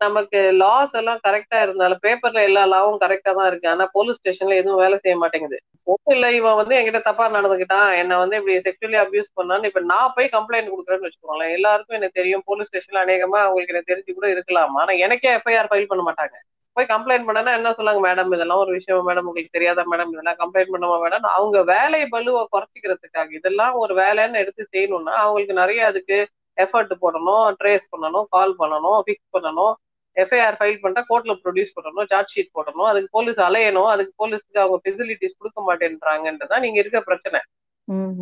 நமக்கு 0.00 0.40
லாஸ் 0.60 0.94
எல்லாம் 1.00 1.20
கரெக்டா 1.24 1.58
இருந்தாலும் 1.64 2.00
பேப்பர்ல 2.04 2.42
எல்லா 2.48 2.62
லாவும் 2.70 3.00
கரெக்டா 3.02 3.32
தான் 3.38 3.48
இருக்கு. 3.50 3.66
ஆனா 3.72 3.84
போலீஸ் 3.96 4.18
ஸ்டேஷன்ல 4.20 4.60
எதுவும் 4.60 4.80
வேலை 4.82 4.96
செய்ய 5.02 5.16
மாட்டேங்குது. 5.22 5.58
ஒன்றும் 5.86 6.14
இல்ல 6.16 6.26
இவன் 6.38 6.58
வந்து 6.60 6.74
என்கிட்ட 6.78 7.00
தப்பா 7.08 7.24
நடந்துக்கிட்டான் 7.36 7.88
என்ன 8.00 8.18
வந்து 8.22 8.38
இப்படி 8.40 8.54
செக்ஷுவலி 8.68 8.98
அபியூஸ் 9.02 9.28
பண்ணான்னு 9.38 9.70
இப்ப 9.70 9.82
நான் 9.92 10.14
போய் 10.16 10.34
கம்ப்ளைண்ட் 10.36 10.72
கொடுக்குறேன்னு 10.72 11.06
வச்சுக்கோங்களேன். 11.08 11.54
எல்லாருக்கும் 11.58 11.98
எனக்கு 11.98 12.18
தெரியும் 12.20 12.46
போலீஸ் 12.48 12.70
ஸ்டேஷன்ல 12.70 13.04
அநேகமா 13.06 13.40
அவங்களுக்கு 13.46 13.74
எனக்கு 13.74 13.92
தெரிஞ்சு 13.92 14.16
கூட 14.18 14.28
இருக்கலாம். 14.34 14.74
ஆனா 14.82 14.94
எனக்கே 15.06 15.30
எஃப்ஐஆர் 15.38 15.70
ஃபைல் 15.72 15.90
பண்ண 15.92 16.04
மாட்டாங்க. 16.08 16.36
போய் 16.76 16.90
கம்ப்ளைண்ட் 16.90 17.26
பண்ணனா 17.28 17.52
என்ன 17.56 17.70
சொல்லாங்க 17.72 18.00
மேடம் 18.04 18.34
இதெல்லாம் 18.34 18.62
ஒரு 18.62 18.72
விஷயம் 18.76 19.06
மேடம் 19.08 19.28
உங்களுக்கு 19.28 19.56
தெரியாத 19.56 19.84
மேடம் 19.86 20.12
இதெல்லாம் 20.12 20.40
கம்ப்ளைண்ட் 20.40 20.72
பண்ணுமா 20.74 20.96
மேடம் 21.04 21.26
அவங்க 21.32 21.58
வேலை 21.70 22.00
பலுவை 22.12 22.42
குறைச்சிக்கிறதுக்காக 22.46 23.36
இதெல்லாம் 23.38 23.76
ஒரு 23.76 23.94
வேலைன்னு 24.00 24.42
எடுத்து 24.42 24.64
செய்யணும்னா 24.68 25.14
அவங்களுக்கு 25.22 25.54
நிறைய 25.54 25.80
அதுக்கு 25.86 26.18
எஃபர்ட் 26.58 26.94
போடணும் 27.02 27.46
ட்ரேஸ் 27.60 27.86
பண்ணணும் 27.92 28.26
கால் 28.32 28.54
பண்ணணும் 28.60 28.98
ஃபிக்ஸ் 29.04 29.34
பண்ணணும் 29.36 29.72
எஃப்ஐஆர் 30.16 30.58
ஃபைல் 30.58 30.80
பண்ணிட்டா 30.80 31.02
கோர்ட்ல 31.10 31.34
ப்ரொடியூஸ் 31.42 31.74
பண்ணணும் 31.76 32.08
சார்ஜ் 32.10 32.32
ஷீட் 32.34 32.54
போடணும் 32.56 32.88
அதுக்கு 32.90 33.10
போலீஸ் 33.16 33.40
அலையணும் 33.46 33.90
அதுக்கு 33.92 34.12
போலீஸ்க்கு 34.22 34.62
அவங்க 34.62 34.78
ஃபெசிலிட்டிஸ் 34.84 35.38
கொடுக்க 35.38 35.60
மாட்டேன்றாங்கன்றதான் 35.68 36.64
நீங்க 36.64 36.78
இருக்க 36.82 37.00
பிரச்சனை. 37.08 37.40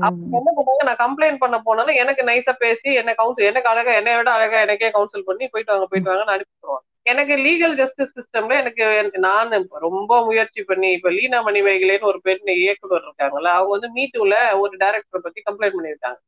அப்ப 0.06 0.38
என்ன 0.38 0.50
பண்ணாங்க 0.58 0.84
நான் 0.88 1.02
கம்ப்ளைண்ட் 1.04 1.40
பண்ண 1.40 1.56
போனாலும் 1.61 1.98
எனக்கு 2.02 2.22
நைஸா 2.28 2.52
பேசி 2.61 2.90
என்ன 3.00 3.14
கவுன்சில் 3.14 3.48
எனக்கு 3.50 3.70
அழகா 3.72 3.92
என்னை 4.00 4.14
விட 4.18 4.30
அழகா 4.37 4.58
எனக்கே 4.66 4.90
கவுன்சில் 4.90 5.28
பண்ணி 5.28 5.46
போயிட்டு 5.48 5.72
வாங்க 5.72 5.88
போயிட்டு 5.90 6.11
வாங்கன்னு 6.11 6.34
அனுப்பிடுவாங்க 6.37 6.84
எனக்கு 7.08 7.34
லீகல் 7.44 7.74
ஜஸ்டிஸ் 7.80 8.14
சிஸ்டம்ல 8.16 8.54
எனக்கு 8.62 8.84
நான் 9.26 9.52
ரொம்ப 9.86 10.12
முயற்சி 10.24 10.62
பண்ணி 10.64 10.88
இப்ப 10.96 11.10
லீனா 11.10 11.38
மணிவைகளேன்னு 11.48 12.10
ஒரு 12.10 12.20
பெண் 12.26 12.50
இயக்குனர் 12.56 13.06
இருக்காங்கல்ல 13.06 13.52
அவங்க 13.56 13.72
வந்து 13.76 13.90
மீட்டுல 13.96 14.36
ஒரு 14.62 14.74
டைரக்டர் 14.84 15.26
பத்தி 15.26 15.40
கம்ப்ளைண்ட் 15.42 15.78
பண்ணியிருக்காங்க. 15.78 16.18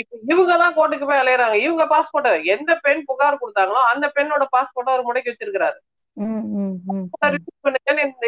இப்ப 0.00 0.18
இவங்க 0.32 0.52
தான் 0.56 0.74
கோர்ட்டுக்கு 0.76 1.08
போய் 1.08 1.22
அலையறாங்க. 1.22 1.56
இவங்க 1.66 1.84
பாஸ்போர்ட்டை 1.86 2.32
எந்த 2.54 2.72
பெண் 2.84 3.02
புகார் 3.08 3.40
கொடுத்தாங்களோ 3.42 3.80
அந்த 3.92 4.06
பெண்ணோட 4.16 4.44
பாஸ்போர்ட்டை 4.56 4.92
அவர் 4.94 5.08
முடக்கி 5.08 5.32
வச்சிருக்கிறாரு. 5.32 5.78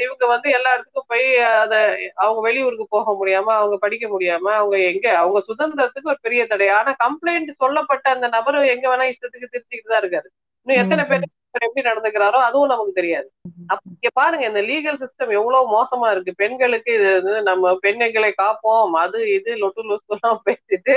இவங்க 0.04 0.24
வந்து 0.26 0.48
எல்லா 0.50 0.70
இடத்துக்கும் 0.74 1.08
போய் 1.08 1.26
அத 1.62 1.74
அவங்க 2.16 2.40
வெளியூருக்கு 2.40 2.86
போக 2.88 3.12
முடியாம 3.14 3.52
அவங்க 3.54 3.76
படிக்க 3.78 4.06
முடியாம 4.08 4.46
அவங்க 4.60 4.76
எங்க 4.92 5.06
அவங்க 5.18 5.40
சுதந்திரத்துக்கு 5.48 6.12
ஒரு 6.12 6.20
பெரிய 6.22 6.42
தடை 6.46 6.68
ஆனா 6.78 6.92
கம்ப்ளைண்ட் 7.04 7.50
சொல்லப்பட்ட 7.62 8.06
அந்த 8.10 8.28
நபரு 8.28 8.60
எங்க 8.74 8.86
வேணா 8.88 9.06
இஷ்டத்துக்கு 9.12 9.52
திருத்திக்கிட்டு 9.52 9.92
தான் 9.92 10.02
இருக்காரு. 10.02 10.28
இன்னும் 10.66 10.80
எத்தனை 10.82 11.02
பேர் 11.04 11.24
எப்படி 11.60 11.82
நடந்துக்கிறாரோ 11.88 12.38
அதுவும் 12.46 12.70
நமக்கு 12.72 12.92
தெரியாது. 12.92 13.28
அப்ப 13.70 13.82
இங்க 13.92 14.08
பாருங்க 14.14 14.44
இந்த 14.48 14.62
லீகல் 14.68 15.00
சிஸ்டம் 15.02 15.34
எவ்வளவு 15.36 15.66
மோசமா 15.74 16.06
இருக்கு. 16.12 16.32
பெண்களுக்கு 16.42 16.90
இது 16.98 17.34
நம்ம 17.42 17.74
பெண்களை 17.84 18.30
காப்போம் 18.36 18.94
அது 19.02 19.18
இது 19.34 19.50
லொட்டு 19.62 19.82
லொசுலாம் 19.90 20.40
பேசிட்டு 20.48 20.96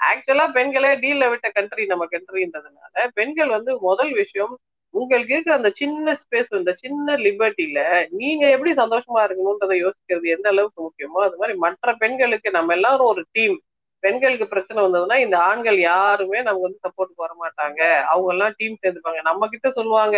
ஆக்சுவலா 0.00 0.46
பெண்களே 0.56 0.90
டீல்ல 1.02 1.24
விட்ட 1.32 1.48
கண்ட்ரி 1.50 1.84
நம்ம 1.86 2.04
கண்ட்ரின்றதுனால 2.12 3.04
பெண்கள் 3.18 3.50
வந்து 3.50 3.72
முதல் 3.82 4.12
விஷயம் 4.14 4.54
உங்களுக்கு 4.94 5.32
இருக்கிற 5.32 5.54
அந்த 5.58 5.70
சின்ன 5.78 6.14
ஸ்பேஸ் 6.22 6.50
இந்த 6.58 6.72
சின்ன 6.80 7.14
லிபர்ட்டில 7.26 7.82
நீங்க 8.18 8.44
எப்படி 8.54 8.72
சந்தோஷமா 8.80 9.20
இருக்கணும்ன்றதை 9.26 9.76
யோசிக்கிறது 9.78 10.34
எந்த 10.34 10.48
அளவுக்கு 10.48 10.80
முக்கியமோ 10.82 11.20
அது 11.26 11.38
மாதிரி 11.40 11.54
மற்ற 11.58 11.94
பெண்களுக்கு 12.02 12.50
நம்ம 12.50 12.74
எல்லாரும் 12.74 13.10
ஒரு 13.12 13.22
டீம் 13.32 13.56
பெண்களுக்கு 14.02 14.46
பிரச்சனை 14.52 14.78
வந்ததுன்னா 14.84 15.16
இந்த 15.24 15.36
ஆண்கள் 15.48 15.78
யாருமே 15.90 16.38
நமக்கு 16.42 16.68
வந்து 16.68 16.84
சப்போர்ட் 16.86 17.22
வர 17.24 17.32
மாட்டாங்க 17.42 17.80
அவங்க 18.12 18.30
எல்லாம் 18.34 18.56
டீம் 18.58 18.82
சேர்ந்துப்பாங்க. 18.82 19.20
நம்ம 19.22 19.48
கிட்ட 19.48 19.70
சொல்லுவாங்க 19.78 20.16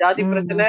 ஜாதி 0.00 0.24
பிரச்சனை 0.32 0.66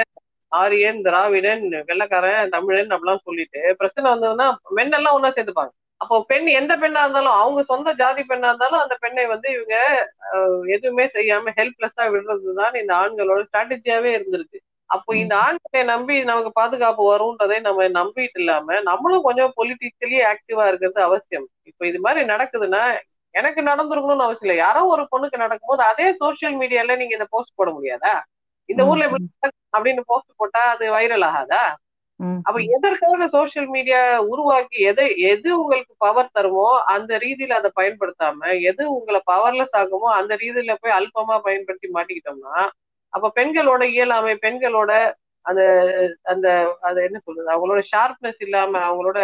ஆரியன் 0.52 1.00
திராவிடன் 1.06 1.64
வெள்ளக்காரன் 1.88 2.52
தமிழன் 2.54 2.94
அப்படிலாம் 2.94 3.26
சொல்லிட்டு 3.28 3.60
பிரச்சனை 3.80 4.06
வந்ததுன்னா 4.12 4.46
மென் 4.78 4.96
எல்லாம் 4.98 5.16
ஒன்னா 5.18 5.30
சேர்த்துப்பாங்க 5.36 5.72
அப்போ 6.00 6.16
பெண் 6.28 6.46
எந்த 6.60 6.72
பெண்ணா 6.76 7.00
இருந்தாலும் 7.04 7.38
அவங்க 7.40 7.60
சொந்த 7.62 7.92
ஜாதி 7.94 8.22
பெண்ணா 8.22 8.50
இருந்தாலும் 8.50 8.82
அந்த 8.82 8.94
பெண்ணை 9.00 9.24
வந்து 9.26 9.48
இவங்க 9.56 9.76
எதுவுமே 10.76 11.04
செய்யாம 11.16 11.52
ஹெல்ப்லெஸ்ஸா 11.58 12.04
விடுறதுதான் 12.14 12.78
இந்த 12.82 12.92
ஆண்களோட 13.02 13.40
ஸ்ட்ராட்டஜியாவே 13.48 14.10
இருந்திருக்கு. 14.18 14.58
அப்போ 14.90 15.10
இந்த 15.22 15.34
ஆண்களை 15.44 15.82
நம்பி 15.90 16.14
நமக்கு 16.30 16.50
பாதுகாப்பு 16.58 17.02
வரும்ன்றதை 17.10 17.56
நம்ம 17.66 17.86
நம்பிட்டு 17.98 18.38
இல்லாம 18.42 18.78
நம்மளும் 18.88 19.26
கொஞ்சம் 19.28 19.52
பொலிட்டிக்கலி 19.58 20.18
ஆக்டிவா 20.30 20.64
இருக்கிறது 20.70 21.00
அவசியம். 21.08 21.46
இப்போ 21.70 21.82
இது 21.90 21.98
மாதிரி 22.06 22.22
நடக்குதுன்னா 22.32 22.82
எனக்கு 23.34 23.60
நடந்திருக்கணும்னு 23.62 24.26
அவசியம் 24.26 24.46
இல்லை. 24.46 24.58
யாரோ 24.64 24.80
ஒரு 24.94 25.02
பொண்ணுக்கு 25.12 25.44
நடக்கும்போது 25.44 25.82
அதே 25.90 26.06
சோசியல் 26.22 26.56
மீடியால 26.62 26.96
நீங்க 27.00 27.14
இந்த 27.18 27.28
போஸ்ட் 27.34 27.58
போட 27.58 27.70
முடியாதா? 27.76 28.14
இந்த 28.68 28.82
ஊர்ல 28.90 29.04
அப்படின்னு 29.76 30.02
போஸ்ட் 30.10 30.38
போட்டா 30.40 30.62
அது 30.72 30.84
வைரல் 30.96 31.26
ஆகாதா? 31.30 31.62
அப்ப 32.46 32.58
எதற்காக 32.76 33.26
சோசியல் 33.34 33.68
மீடியா 33.74 34.00
உருவாக்கி 34.32 34.78
எதை 34.90 35.06
எது 35.30 35.48
உங்களுக்கு 35.60 35.94
பவர் 36.04 36.34
தருமோ 36.36 36.66
அந்த 36.94 37.12
ரீதியில 37.24 37.58
அதை 37.60 37.70
பயன்படுத்தாம 37.78 38.40
எது 38.70 38.82
உங்களை 38.96 39.20
பவர்லெஸ் 39.32 39.76
ஆகுமோ 39.80 40.08
அந்த 40.18 40.32
ரீதியில 40.42 40.74
போய் 40.82 40.96
அல்பமா 40.98 41.36
பயன்படுத்தி 41.46 41.88
மாட்டிக்கிட்டோம்னா 41.96 42.56
அப்ப 43.12 43.30
பெண்களோட 43.38 43.82
இயலாமை 43.94 44.34
பெண்களோட 44.44 44.92
அந்த 45.46 45.62
அந்த 46.22 46.46
அது 46.80 46.98
என்ன 47.08 47.18
சொல்றது? 47.24 47.48
அவங்களோட 47.54 47.80
ஷார்ப்னஸ் 47.92 48.40
இல்லாம 48.46 48.72
அவங்களோட 48.88 49.18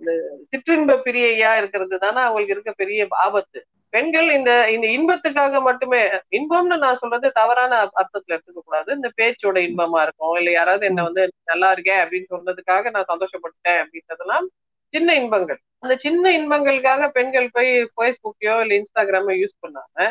அந்த 0.00 0.10
சிற்றின்ப 0.52 0.92
பிரியையா 1.06 1.50
இருக்கிறது 1.60 1.96
தானே 1.98 2.20
அவங்களுக்கு 2.26 2.54
இருக்க 2.56 2.72
பெரிய 2.82 3.00
ஆபத்து. 3.24 3.60
பெண்கள் 3.92 4.28
இந்த 4.36 4.50
இந்த 4.74 4.86
இன்பத்துக்காக 4.96 5.60
மட்டுமே 5.60 6.00
இன்பம்னு 6.38 6.76
நான் 6.84 7.00
சொல்றது 7.02 7.28
தவறான 7.32 7.72
அர்த்தத்துல 8.00 8.34
எடுத்துக்க 8.36 8.60
கூடாது 8.60 8.90
இந்த 8.98 9.08
பேச்சோட 9.18 9.58
இன்பமா 9.68 10.00
இருக்கும். 10.02 10.34
இல்ல 10.40 10.50
யாராவது 10.50 10.84
என்ன 10.86 11.04
வந்து 11.08 11.22
நல்லா 11.44 11.70
இருக்கேன் 11.72 12.00
அப்படின்னு 12.04 12.28
சொன்னதுக்காக 12.34 12.90
நான் 12.90 13.10
சந்தோஷப்பட்டேன் 13.12 13.80
அப்படின்றதெல்லாம் 13.82 14.46
சின்ன 14.94 15.14
இன்பங்கள். 15.14 15.60
அந்த 15.84 15.94
சின்ன 15.96 16.24
இன்பங்களுக்காக 16.38 17.08
பெண்கள் 17.18 17.48
போய் 17.52 17.72
ஃபேஸ்புக்கையோ 17.94 18.54
இல்ல 18.64 18.72
இன்ஸ்டாகிராமோ 18.80 19.34
யூஸ் 19.42 19.60
பண்ணாம 19.64 20.06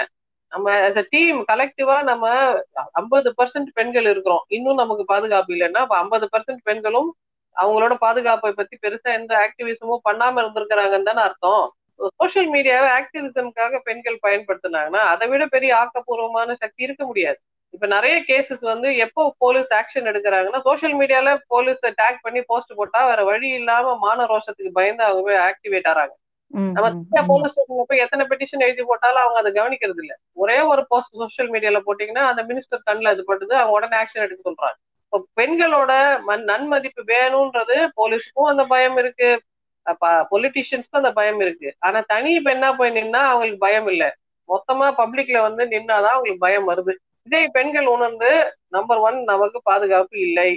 நம்ம 0.51 1.01
டீம் 1.13 1.39
கலெக்டிவா 1.51 1.95
நம்ம 2.03 2.25
ஐம்பது 2.99 3.29
பர்சன்ட் 3.39 3.69
பெண்கள் 3.73 4.07
இருக்கிறோம். 4.11 4.43
இன்னும் 4.57 4.81
நமக்கு 4.83 5.03
பாதுகாப்பு 5.05 5.51
இல்லைன்னா 5.55 5.81
அப்ப 5.85 5.97
ஐம்பது 6.03 6.27
பர்சன்ட் 6.33 6.63
பெண்களும் 6.69 7.09
அவங்களோட 7.55 7.93
பாதுகாப்பை 8.05 8.51
பத்தி 8.51 8.75
பெருசா 8.81 9.09
எந்த 9.19 9.33
ஆக்டிவிசமும் 9.45 10.05
பண்ணாம 10.09 10.41
இருந்திருக்கிறாங்கன்னு 10.41 11.09
தானே 11.09 11.21
அர்த்தம். 11.27 11.65
சோசியல் 12.19 12.49
மீடியாவை 12.55 12.89
ஆக்டிவிசம்காக 12.99 13.79
பெண்கள் 13.87 14.17
பயன்படுத்தினாங்கன்னா 14.27 15.01
அதை 15.13 15.25
விட 15.31 15.45
பெரிய 15.55 15.71
ஆக்கப்பூர்வமான 15.81 16.55
சக்தி 16.63 16.81
இருக்க 16.87 17.03
முடியாது. 17.05 17.39
இப்ப 17.73 17.87
நிறைய 17.87 18.15
கேசஸ் 18.29 18.63
வந்து 18.71 18.89
எப்போ 19.05 19.23
போலீஸ் 19.43 19.71
ஆக்ஷன் 19.79 20.07
எடுக்கிறாங்கன்னா 20.11 20.61
சோசியல் 20.67 20.95
மீடியால 21.01 21.31
போலீஸ் 21.47 21.83
டேக் 22.01 22.23
பண்ணி 22.25 22.41
போஸ்ட் 22.51 22.77
போட்டா 22.79 23.01
வேற 23.09 23.23
வழி 23.23 23.49
இல்லாம 23.59 23.95
மான 24.05 24.25
ரோஷத்துக்கு 24.33 24.71
பயந்து 24.79 25.03
அவங்க 25.07 25.23
போய் 25.27 25.43
ஆக்டிவேட் 25.49 25.89
ஆறாங்க. 25.91 26.13
நம்ம 26.75 26.87
போலீஸ் 27.29 27.51
ஸ்டேஷன்ல 27.53 27.83
போய் 27.89 28.03
எத்தனை 28.03 28.23
பெட்டிஷன் 28.29 28.63
எழுதி 28.65 28.83
போட்டாலும் 28.83 29.23
அவங்க 29.23 29.39
அதை 29.41 29.51
கவனிக்கிறது 29.57 30.01
இல்ல. 30.03 30.13
ஒரே 30.33 30.57
ஒரு 30.71 30.81
போஸ்ட் 30.91 31.17
சோசியல் 31.21 31.51
மீடியால 31.53 31.79
போட்டீங்கன்னா 31.87 32.23
அந்த 32.31 32.41
மினிஸ்டர் 32.49 32.85
கண்ணில் 32.87 33.13
இது 33.15 33.23
படுது 33.27 33.53
அவங்க 33.59 33.75
உடனே 33.77 33.97
ஆக்ஷன் 34.01 34.25
எடுக்க 34.25 34.41
சொல்றாங்க. 34.49 34.77
இப்போ 35.05 35.19
பெண்களோட 35.39 35.91
நன்மதிப்பு 36.49 37.03
வேணும்ன்றது 37.13 37.77
போலீஸுக்கும் 37.99 38.49
அந்த 38.51 38.63
பயம் 38.73 38.97
இருக்கு. 39.03 39.29
பொலிட்டிஷியன்ஸ்க்கும் 40.31 41.01
அந்த 41.01 41.11
பயம் 41.19 41.39
இருக்கு. 41.45 41.69
ஆனா 41.79 41.99
தனி 42.13 42.33
பெண்ணா 42.47 42.69
போய் 42.79 42.95
நின்னா 42.97 43.21
அவங்களுக்கு 43.31 43.61
பயம் 43.65 43.87
இல்ல. 43.93 44.03
மொத்தமா 44.49 44.87
பப்ளிக்ல 44.99 45.37
வந்து 45.47 45.63
நின்னாதான் 45.73 46.15
அவங்களுக்கு 46.15 46.45
பயம் 46.47 46.69
வருது. 46.71 46.93
இதே 47.27 47.41
பெண்கள் 47.55 47.87
உணர்ந்து 47.95 48.29
நம்பர் 48.75 49.01
ஒன் 49.07 49.17
நமக்கு 49.31 49.59
பாதுகாப்பு 49.69 50.15
இல்லை. 50.27 50.49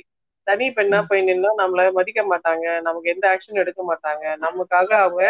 தனி 0.47 0.67
பெண்ணா 0.77 0.99
போய் 1.09 1.27
நின்னா 1.29 1.51
நம்மள 1.63 1.83
மதிக்க 1.99 2.21
மாட்டாங்க. 2.33 2.67
நமக்கு 2.87 3.13
எந்த 3.15 3.25
ஆக்ஷன் 3.33 3.63
எடுக்க 3.63 3.81
மாட்டாங்க. 3.91 4.25
நமக்காக 4.47 4.91
அவங்க 5.07 5.23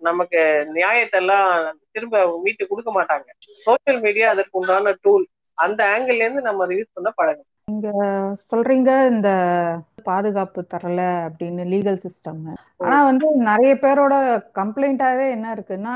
நமக்கு 0.00 0.40
நியாயத்தை 0.78 1.18
எல்லாம் 1.22 1.48
திரும்ப 1.94 2.24
மீட்டு 2.44 2.64
கொடுக்க 2.70 2.90
மாட்டாங்க. 2.98 3.28
சோசியல் 3.66 4.00
மீடியா 4.06 4.28
அதற்கு 4.34 4.60
உண்டான 4.60 4.94
டூல் 5.04 5.24
அந்த 5.58 5.80
ஆங்கிள் 5.94 6.22
இருந்து 6.24 6.46
நம்ம 6.48 6.64
அதை 6.66 6.76
யூஸ் 6.78 6.96
பண்ண 6.98 7.10
பழகும் 7.20 7.48
நீங்க 7.68 7.90
சொல்றீங்க 8.52 8.90
இந்த 9.12 9.28
பாதுகாப்பு 10.08 10.60
தரல 10.72 11.00
அப்படின்னு 11.26 11.64
லீகல் 11.72 12.00
சிஸ்டம் 12.04 12.40
ஆனா 12.84 12.96
வந்து 13.08 13.26
நிறைய 13.48 13.72
பேரோட 13.84 14.14
கம்ப்ளைண்டாவே 14.58 15.26
என்ன 15.36 15.46
இருக்குன்னா 15.56 15.94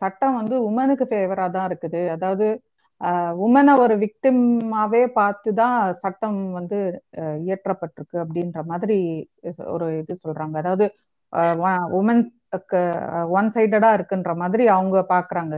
சட்டம் 0.00 0.38
வந்து 0.40 0.56
உமனுக்கு 0.68 1.06
ஃபேவரா 1.10 1.46
தான் 1.56 1.68
இருக்குது. 1.70 2.02
அதாவது 2.14 2.46
உமனை 3.46 3.72
ஒரு 3.82 3.94
விக்டிமாவே 4.04 5.02
பார்த்து 5.18 5.50
தான் 5.60 5.76
சட்டம் 6.04 6.40
வந்து 6.58 6.78
இயற்றப்பட்டிருக்கு 7.44 8.16
அப்படின்ற 8.24 8.62
மாதிரி 8.72 8.98
ஒரு 9.74 9.86
இது 10.00 10.14
சொல்றாங்க. 10.24 10.56
அதாவது 10.62 10.86
உமன் 12.00 12.24
ஒன் 13.32 13.48
சைடடா 13.54 13.90
இருக்குன்ற 13.98 14.32
மாதிரி 14.42 14.64
அவங்க 14.76 14.98
பாக்குறாங்க. 15.12 15.54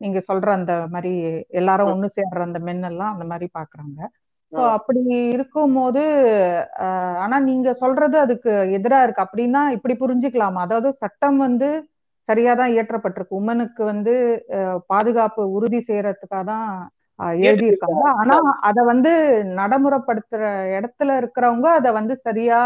நீங்க 0.00 0.18
சொல்ற 0.28 0.48
அந்த 0.58 0.74
மாதிரி 0.92 1.12
எல்லாரும் 1.60 1.90
ஒண்ணு 1.92 2.08
சேர்ற 2.16 2.40
அந்த 2.48 2.60
மென் 2.68 2.84
எல்லாம் 2.90 3.12
அந்த 3.14 3.26
மாதிரி 3.32 3.46
பாக்குறாங்க. 3.58 3.98
ஸோ 4.52 4.62
அப்படி 4.76 5.02
இருக்கும்போது 5.34 6.02
ஆனா 7.22 7.36
நீங்க 7.46 7.68
சொல்றது 7.82 8.16
அதுக்கு 8.24 8.50
எதிரா 8.78 8.98
இருக்கு. 9.04 9.24
அப்படின்னா 9.24 9.62
இப்படி 9.76 9.94
புரிஞ்சுக்கலாமா. 10.02 10.60
அதாவது 10.66 10.88
சட்டம் 11.02 11.38
வந்து 11.46 11.68
சரியா 12.28 12.52
தான் 12.54 12.74
இயற்றப்பட்டிருக்கு. 12.74 13.38
உமனுக்கு 13.40 13.82
வந்து 13.84 14.14
பாதுகாப்பு 14.92 15.42
உறுதி 15.56 15.80
செய்யறதுக்காக 15.88 16.44
தான் 16.50 16.68
எழுதியிருக்காங்க. 17.44 18.02
ஆனா 18.20 18.36
அத 18.68 18.78
வந்து 18.90 19.10
நடைமுறைப்படுத்துற 19.58 20.42
இடத்துல 20.76 21.16
இருக்கிறவங்க 21.20 21.68
அத 21.78 21.88
வந்து 21.98 22.14
சரியா 22.26 22.60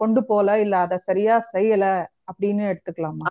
கொண்டு 0.00 0.22
போல 0.30 0.58
இல்ல 0.64 0.74
அத 0.86 0.96
சரியா 1.08 1.36
செய்யல. 1.54 1.84
அப்படின்னு 2.32 2.62
எடுத்துக்கலாமா? 2.70 3.26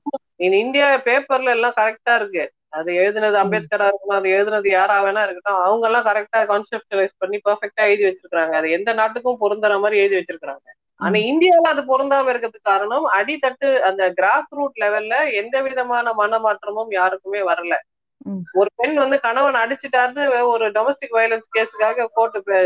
இந்தியா 0.59 0.87
பேப்பர்ல 1.05 1.49
எல்லாம் 1.49 1.77
கரெக்டா 1.77 2.13
இருக்கு. 2.15 2.43
அது 2.73 2.89
எழுதுனது 2.99 3.37
அம்பேத்கரா 3.39 3.87
இருக்கணும் 3.87 4.17
அது 4.17 4.27
எழுதுனது 4.29 4.67
யாரா 4.71 4.97
வேணா 5.03 5.23
இருக்கட்டும் 5.23 5.63
அவங்க 5.63 5.85
எல்லாம் 5.87 6.05
கரெக்டா 6.05 6.39
கான்செப்டலைஸ் 6.51 7.15
பண்ணி 7.17 7.37
பர்ஃபெக்டா 7.47 7.85
எழுதி 7.87 8.05
வச்சிருக்காங்க 8.07 8.55
அது 8.55 8.67
எந்த 8.71 8.91
நாட்டுக்கும் 8.93 9.41
பொருந்துற 9.41 9.79
மாதிரி 9.79 10.01
எழுதி 10.01 10.17
வச்சிருக்காங்க 10.19 10.67
ஆனா 10.99 11.17
இந்தியாவில 11.31 11.71
அது 11.71 11.81
பொருந்தாம 11.85 12.31
இருக்கிறதுக்கு 12.31 12.71
காரணம் 12.71 13.05
அடித்தட்டு 13.17 13.69
அந்த 13.89 14.03
கிராஸ் 14.17 14.51
ரூட் 14.51 14.81
லெவல்ல 14.81 15.15
எந்த 15.41 15.55
விதமான 15.61 16.13
மனமாற்றமும் 16.19 16.91
யாருக்குமே 16.93 17.41
வரல. 17.47 17.73
ஒரு 18.55 18.69
பெண் 18.75 18.95
வந்து 18.95 19.17
கணவன் 19.19 19.61
அடிச்சுட்டாருன்னு 19.61 20.23
ஒரு 20.51 20.65
டொமஸ்டிக் 20.71 21.15
வயலன்ஸ் 21.17 21.47
கேஸுக்காக 21.55 22.07
கோர்ட்டு 22.13 22.59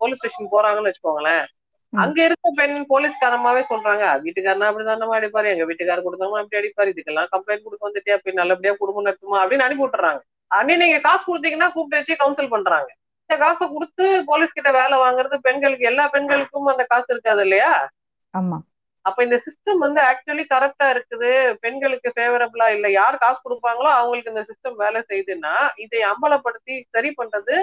போலீஸ் 0.00 0.20
ஸ்டேஷன் 0.20 0.52
போறாங்கன்னு 0.54 0.90
வச்சுக்கோங்களேன். 0.90 1.44
அங்க 1.92 2.18
இருக்க 2.26 2.50
பெண் 2.58 2.76
போலீஸ்காரமாவே 2.90 3.62
சொல்றாங்க 3.70 4.04
வீட்டுக்காரனா 4.24 4.68
அப்படிதானமா 4.68 5.16
அடிப்பாரு 5.18 5.52
எங்க 5.52 5.64
வீட்டுக்காரர் 5.68 6.06
கொடுத்தவங்க 6.06 6.40
அப்படி 6.42 6.60
அடிப்பாரு 6.60 6.92
இதுக்கெல்லாம் 6.92 7.30
கம்ப்ளைண்ட் 7.34 7.66
கொடுக்க 7.66 7.88
வந்துட்டே 7.88 8.14
அப்படி 8.16 8.34
நல்லபடியா 8.40 8.72
குடும்பம் 8.80 9.06
நடத்துமா? 9.08 9.40
அப்படின்னு 9.42 9.66
அனுப்பி 9.66 9.84
விட்டுறாங்க. 9.84 10.20
அன்னி 10.50 10.74
நீங்க 10.76 10.98
காசு 11.06 11.22
கொடுத்தீங்கன்னா 11.24 11.68
கூப்பிட்டு 11.74 12.00
வச்சு 12.00 12.20
கவுன்சில் 12.22 12.54
பண்றாங்க. 12.54 12.88
இந்த 13.24 13.36
காசை 13.44 13.64
கொடுத்து 13.68 14.06
போலீஸ் 14.30 14.56
கிட்ட 14.56 14.70
வேலை 14.72 14.96
வாங்குறது 15.04 15.36
பெண்களுக்கு 15.46 15.90
எல்லா 15.90 16.04
பெண்களுக்கும் 16.14 16.70
அந்த 16.72 16.84
காசு 16.92 17.08
இருக்காது 17.14 17.42
இல்லையா? 17.42 17.72
ஆமா. 18.34 18.58
அப்ப 19.04 19.18
இந்த 19.26 19.36
சிஸ்டம் 19.46 19.80
வந்து 19.84 20.00
ஆக்சுவலி 20.08 20.44
கரெக்டா 20.52 20.86
இருக்குது. 20.94 21.30
பெண்களுக்கு 21.64 22.08
ஃபேவரபிளா 22.16 22.66
இல்ல. 22.76 22.86
யார் 22.92 23.22
காசு 23.24 23.38
கொடுப்பாங்களோ 23.40 23.90
அவங்களுக்கு 23.98 24.32
இந்த 24.34 24.44
சிஸ்டம் 24.50 24.76
வேலை 24.84 25.00
செய்யுதுன்னா 25.10 25.54
இதை 25.84 26.02
அம்பலப்படுத்தி 26.12 26.74
சரி 26.94 27.10
பண்றது 27.20 27.56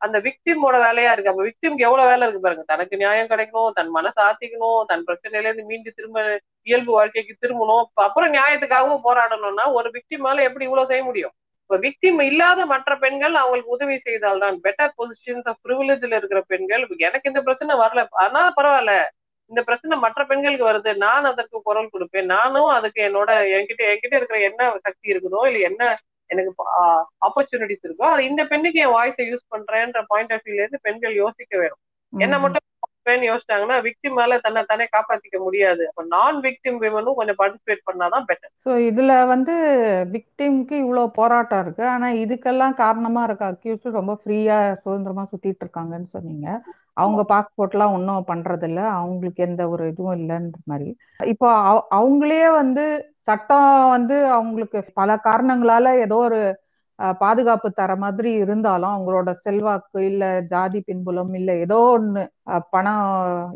அந்த 0.00 0.16
விக்டிமோட 0.26 0.76
வேலையா 0.84 1.10
இருக்கு. 1.12 1.32
அப்ப 1.32 1.42
விக்டிம்க்கு 1.42 1.86
எவ்வளவு 1.88 2.10
வேலை 2.10 2.24
இருக்கு 2.26 2.44
பாருங்க. 2.44 2.64
தனக்கு 2.66 2.94
நியாயம் 2.96 3.30
கிடைக்கணும் 3.32 3.74
தன் 3.78 3.92
மனசை 3.96 4.20
ஆத்திக்கணும் 4.28 4.80
தன் 4.86 5.04
பிரச்சனையில 5.08 5.48
இருந்து 5.48 5.68
மீண்டு 5.70 5.90
திரும்ப 5.92 6.18
இயல்பு 6.66 6.92
வாழ்க்கைக்கு 6.92 7.34
திரும்பணும். 7.42 7.84
அப்புறம் 8.06 8.34
நியாயத்துக்காகவும் 8.34 9.04
போராடணும்னா 9.08 9.66
ஒரு 9.78 9.90
விக்டிமால 9.96 10.44
எப்படி 10.48 10.66
இவ்வளவு 10.68 10.90
செய்ய 10.92 11.04
முடியும்? 11.04 11.34
இப்ப 11.64 11.78
விக்டிம் 11.84 12.20
இல்லாத 12.28 12.60
மற்ற 12.66 12.92
பெண்கள் 12.98 13.34
அவங்களுக்கு 13.34 13.74
உதவி 13.76 13.96
செய்தால் 14.06 14.42
தான் 14.44 14.56
பெட்டர் 14.64 14.94
பொசிஷன்ஸ் 14.98 15.48
ஆஃப் 15.50 15.60
ப்ரிவிலேஜ்ல 15.66 16.18
இருக்கிற 16.20 16.40
பெண்கள் 16.52 16.84
எனக்கு 17.08 17.30
இந்த 17.32 17.42
பிரச்சனை 17.48 17.74
வரல. 17.82 18.02
ஆனா 18.24 18.42
பரவாயில்ல. 18.58 18.94
இந்த 19.50 19.60
பிரச்சனை 19.68 19.94
மற்ற 19.98 20.20
பெண்களுக்கு 20.24 20.66
வருது. 20.66 20.90
நான் 21.04 21.28
அதற்கு 21.30 21.58
குரல் 21.62 21.92
கொடுப்பேன். 21.92 22.28
நானும் 22.34 22.70
அதுக்கு 22.76 23.00
என்னோட 23.08 23.30
என்கிட்ட 23.56 23.82
என்கிட்ட 23.92 24.14
இருக்கிற 24.18 24.38
என்ன 24.48 24.62
சக்தி 24.86 25.06
இருக்குதோ 25.12 25.40
இல்ல 25.48 25.60
என்ன 25.70 25.82
எனக்கு 26.32 26.52
ஆப்பர்ச்சுனிட்டிஸ் 27.28 27.86
இருக்கோ. 27.86 28.06
அது 28.14 28.22
இந்த 28.30 28.42
பெண்ணுக்கு 28.52 28.82
என் 28.86 28.96
வாய்ஸை 28.98 29.26
யூஸ் 29.30 29.46
பண்றேன்ற 29.54 30.02
பாயிண்ட் 30.12 30.34
ஆஃப் 30.36 30.44
வியூல 30.46 30.62
இருந்து 30.62 30.84
பெண்கள் 30.88 31.14
யோசிக்க 31.22 31.52
வேணும். 31.62 31.82
என்ன 32.12 32.36
மட்டும் 32.42 32.66
பெண் 33.08 33.22
யோசிச்சாங்கன்னா 33.28 33.76
விக்டிம் 33.84 34.16
மேல 34.18 34.36
தன்னை 34.44 34.62
தானே 34.70 34.84
காப்பாத்திக்க 34.94 35.36
முடியாது. 35.44 35.82
அப்ப 35.90 36.02
நான் 36.14 36.36
விக்டிம் 36.46 36.78
விமனும் 36.82 37.16
கொஞ்சம் 37.18 37.38
பார்ட்டிசிபேட் 37.38 37.86
பண்ணாதான் 37.88 38.26
பெட்டர் 38.28 38.52
ஸோ 38.66 38.72
இதுல 38.88 39.12
வந்து 39.32 39.54
விக்டிம்க்கு 40.14 40.74
இவ்வளவு 40.82 41.14
போராட்டம் 41.20 41.62
இருக்கு. 41.64 41.84
ஆனா 41.94 42.08
இதுக்கெல்லாம் 42.24 42.74
காரணமா 42.82 43.22
இருக்க 43.24 43.44
அக்யூஸ் 43.52 43.96
ரொம்ப 43.98 44.14
ஃப்ரீயா 44.20 44.58
சுதந்திரமா 44.82 45.24
சுத்திட்டு 45.30 45.64
இருக்காங்கன்னு 45.64 46.10
சொன்னீங்க. 46.16 46.48
அவங்க 46.94 47.22
பாஸ்போர்ட் 47.32 47.76
எல்லாம் 47.76 47.94
ஒன்றும் 47.96 48.28
பண்றது 48.30 48.66
இல்ல 48.70 48.80
அவங்களுக்கு 48.98 49.40
எந்த 49.48 49.62
ஒரு 49.68 49.84
இதுவும் 49.92 50.18
இல்லைன்ற 50.20 50.60
மாதிரி. 50.72 50.90
இப்போ 51.32 51.48
அவங்களே 51.98 52.44
வந்து 52.60 52.84
சட்டம் 53.30 53.68
வந்து 53.88 54.16
அவங்களுக்கு 54.32 54.80
பல 54.94 55.10
காரணங்களால 55.24 55.92
ஏதோ 56.02 56.18
ஒரு 56.24 56.40
பாதுகாப்பு 57.20 57.68
தர 57.72 57.92
மாதிரி 57.96 58.30
இருந்தாலும் 58.42 58.94
அவங்களோட 58.94 59.30
செல்வாக்கு 59.44 60.00
இல்ல 60.08 60.24
ஜாதி 60.48 60.80
பின்புலம் 60.80 61.32
இல்ல 61.34 61.50
ஏதோ 61.58 61.78
ஒண்ணு 61.92 62.22
பணம் 62.72 63.06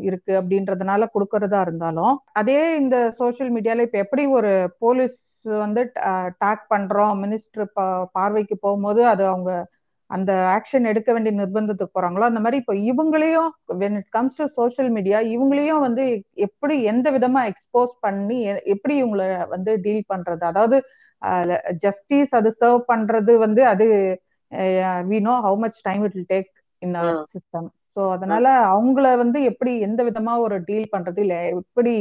இருக்கு 0.01 0.33
அப்படின்றதுனால 0.39 1.07
கொடுக்கறதா 1.13 1.59
இருந்தாலும் 1.61 2.15
அதே 2.33 2.59
இந்த 2.77 2.97
சோசியல் 3.19 3.53
மீடியால 3.55 3.85
இப்ப 3.87 3.99
எப்படி 3.99 4.25
ஒரு 4.37 4.53
போலீஸ் 4.79 5.15
வந்து 5.45 5.81
டாக் 6.39 6.63
பண்றோம் 6.69 7.13
மினிஸ்டர் 7.23 7.67
பார்வைக்கு 8.13 8.57
போகும்போது 8.57 9.01
அது 9.07 9.23
அவங்க 9.27 9.51
அந்த 10.09 10.31
ஆக்ஷன் 10.55 10.85
எடுக்க 10.85 11.09
வேண்டிய 11.13 11.33
நிர்பந்தத்துக்கு 11.39 11.95
போறாங்களோ 11.95 12.25
அந்த 12.27 12.41
மாதிரி 12.41 12.57
இப்போ 12.61 12.73
இவங்களையும் 12.89 13.49
when 13.81 13.97
it 13.97 14.09
comes 14.09 14.37
to 14.39 14.45
social 14.57 14.91
media 14.97 15.19
இவங்களையும் 15.35 15.83
வந்து 15.87 16.03
எப்படி 16.47 16.75
எந்த 16.91 17.07
விதமா 17.15 17.41
எக்ஸ்போஸ் 17.51 17.93
பண்ணி 18.01 18.39
எப்படி 18.73 18.95
இவங்களை 19.01 19.25
வந்து 19.55 19.71
டீல் 19.85 20.03
பண்றது? 20.13 20.43
அதாவது 20.51 20.77
ஜஸ்டிஸ் 21.83 22.35
அது 22.39 22.49
சர்வ் 22.59 22.81
பண்றது 22.91 23.33
வந்து 23.45 23.61
அது 23.73 23.85
we 25.09 25.19
know 25.21 25.35
how 25.45 25.57
much 25.63 25.79
time 25.83 26.03
it 26.07 26.15
will 26.15 26.31
take 26.33 26.49
in 26.81 26.95
our 27.01 27.17
system 27.33 27.67
so 27.95 28.01
அதனால 28.15 28.45
அவங்கள 28.71 29.07
வந்து 29.23 29.39
எப்படி 29.51 29.71
எந்த 29.87 30.01
விதமா 30.09 30.33
ஒரு 30.45 30.55
டீல் 30.69 30.91
பண்றது 30.93 31.19
இல்ல 31.25 31.35
எப்படி 31.53 31.93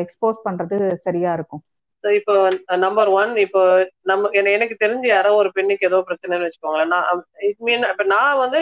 எக்ஸ்போஸ் 0.00 0.40
பண்றது 0.46 0.76
சரியா 1.06 1.30
இருக்கும்? 1.32 1.62
இப்போ 2.18 2.34
நம்பர் 2.84 3.08
ஒன் 3.18 3.32
இப்போ 3.44 3.60
நம்ம 4.10 4.30
எனக்கு 4.54 4.76
தெரிஞ்சு 4.82 5.06
யாரோ 5.10 5.30
ஒரு 5.40 5.50
பெண்ணுக்கு 5.56 5.88
ஏதோ 5.88 5.98
பிரச்சனைன்னு 6.08 6.46
வச்சுக்கோங்களேன். 6.46 6.92
நான் 6.94 7.22
இட் 7.48 7.62
மீன் 7.66 7.84
இப்ப 7.90 8.04
நான் 8.14 8.40
வந்து 8.42 8.60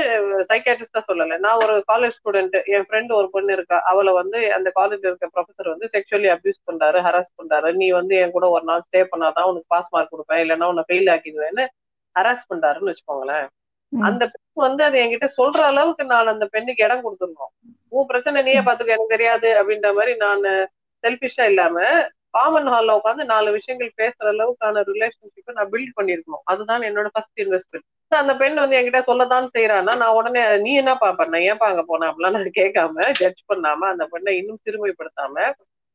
சைக்காட்ரிஸ்டா 0.51 1.03
சொல்லல. 1.11 1.39
நான் 1.47 1.63
ஒரு 1.65 1.75
காலேஜ் 1.93 2.17
ஸ்டூடெண்ட் 2.19 2.57
என் 2.75 2.87
ஃப்ரெண்ட் 2.89 3.13
ஒரு 3.19 3.29
பொண்ணு 3.35 3.53
இருக்கா 3.59 3.79
அவளை 3.93 4.13
வந்து 4.21 4.41
அந்த 4.57 4.71
காலேஜ்ல 4.81 5.11
இருக்க 5.11 5.29
ப்ரொஃபசர் 5.37 5.73
வந்து 5.75 5.89
செக்ஷுவலி 5.95 6.31
அபியூஸ் 6.37 6.61
பண்றாரு 6.71 7.01
ஹராஸ் 7.07 7.33
பண்றாரு. 7.41 7.71
நீ 7.81 7.89
வந்து 8.01 8.17
என் 8.23 8.37
கூட 8.37 8.49
ஒரு 8.57 8.67
நாள் 8.71 8.85
ஸ்டே 8.89 9.03
பண்ணாதான் 9.15 9.49
உனக்கு 9.53 9.73
பாஸ் 9.77 9.93
மார்க் 9.97 10.13
கொடுப்பேன். 10.15 10.43
இல்லைன்னா 10.45 10.69
உன்னை 10.73 10.85
ஃபெயில் 10.91 11.11
ஆக்கிடுவேன்னு 11.15 11.67
ஹராஸ் 12.17 12.49
பண்றாருன்னு 12.53 12.93
வச்சுக்கோங்களேன். 12.93 13.49
அந்த 13.93 14.25
பெண் 14.33 14.65
வந்து 14.67 14.83
அது 14.87 14.97
என்கிட்ட 15.03 15.29
சொல்ற 15.39 15.61
அளவுக்கு 15.71 16.05
நான் 16.13 16.33
அந்த 16.33 16.45
பெண்ணுக்கு 16.55 16.85
இடம் 16.87 17.05
கொடுத்துருந்தோம் 17.05 17.53
உன் 17.97 18.09
பிரச்சனை 18.11 18.43
நீயே 18.49 18.61
பாத்துக்க 18.67 18.97
எனக்கு 18.97 19.15
தெரியாது 19.17 19.49
அப்படின்ற 19.61 19.89
மாதிரி 19.97 20.13
நான் 20.25 20.45
செல்பிஷா 21.05 21.45
இல்லாம 21.53 21.77
காமன் 22.35 22.69
ஹால்ல 22.73 22.97
உட்காந்து 22.99 23.25
நாலு 23.25 23.49
விஷயங்கள் 23.51 23.91
பேசுற 23.97 24.27
அளவுக்கான 24.33 24.83
ரிலேஷன்ஷிப்பை 24.91 25.55
நான் 25.55 25.73
பில்ட் 25.73 25.97
பண்ணிருக்கணும் 25.97 26.45
அதுதான் 26.45 26.87
என்னோட 26.89 27.09
ஃபர்ஸ்ட் 27.15 27.41
இன்வெஸ்ட்மெண்ட் 27.45 27.87
அந்த 28.13 28.33
பெண் 28.37 28.61
வந்து 28.61 28.77
என்கிட்ட 28.79 29.01
சொல்லதான் 29.09 29.49
செய்யறான்னா 29.57 29.93
நான் 29.97 30.17
உடனே 30.19 30.43
நீ 30.59 30.71
என்னப்பா 30.75 31.09
பண்ண 31.13 31.43
ஏன் 31.49 31.67
அங்கே 31.69 31.85
போன 31.87 32.09
அப்படிலாம் 32.11 32.37
நான் 32.39 32.59
கேட்காம 32.61 33.11
ஜட்ஜ் 33.21 33.43
பண்ணாம 33.53 33.89
அந்த 33.93 34.05
பெண்ணை 34.07 34.33
இன்னும் 34.37 34.63
சிறுமைப்படுத்தாம 34.67 35.37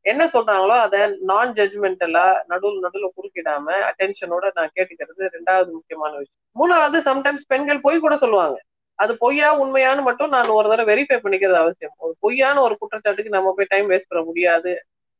என்ன 0.06 0.24
சொல்றாங்களோ 0.34 0.76
அதை 0.86 1.00
நான் 1.21 1.52
ஜட்ஜ்மெண்டலா 1.56 2.26
நடுவில் 2.48 2.84
நடுவில் 2.84 3.13
குறுக்கிடாம 3.17 3.67
அட்டென்ஷனோட 3.89 4.45
நான் 4.56 4.74
கேட்டுக்கிறது 4.76 5.24
ரெண்டாவது 5.36 5.69
முக்கியமான 5.71 6.12
விஷயம். 6.17 6.41
மூணாவது 6.56 6.98
சம்டைம்ஸ் 7.10 7.48
பெண்கள் 7.48 7.80
பொய் 7.82 8.04
கூட 8.06 8.15
சொல்லுவாங்க. 8.17 8.58
அது 9.00 9.13
பொய்யா 9.17 9.50
உண்மையான்னு 9.63 10.04
மட்டும் 10.04 10.30
நான் 10.30 10.56
ஒரு 10.58 10.67
தடவை 10.69 10.89
வெரிஃபை 10.91 11.17
பண்ணிக்கிறது 11.24 11.60
அவசியம். 11.63 11.95
ஒரு 11.98 12.13
பொய்யான 12.19 12.62
ஒரு 12.62 12.76
குற்றச்சாட்டுக்கு 12.80 13.36
நம்ம 13.38 13.54
போய் 13.58 13.71
டைம் 13.74 13.89
வேஸ்ட் 13.89 14.10
பண்ண 14.10 14.24
முடியாது. 14.26 14.74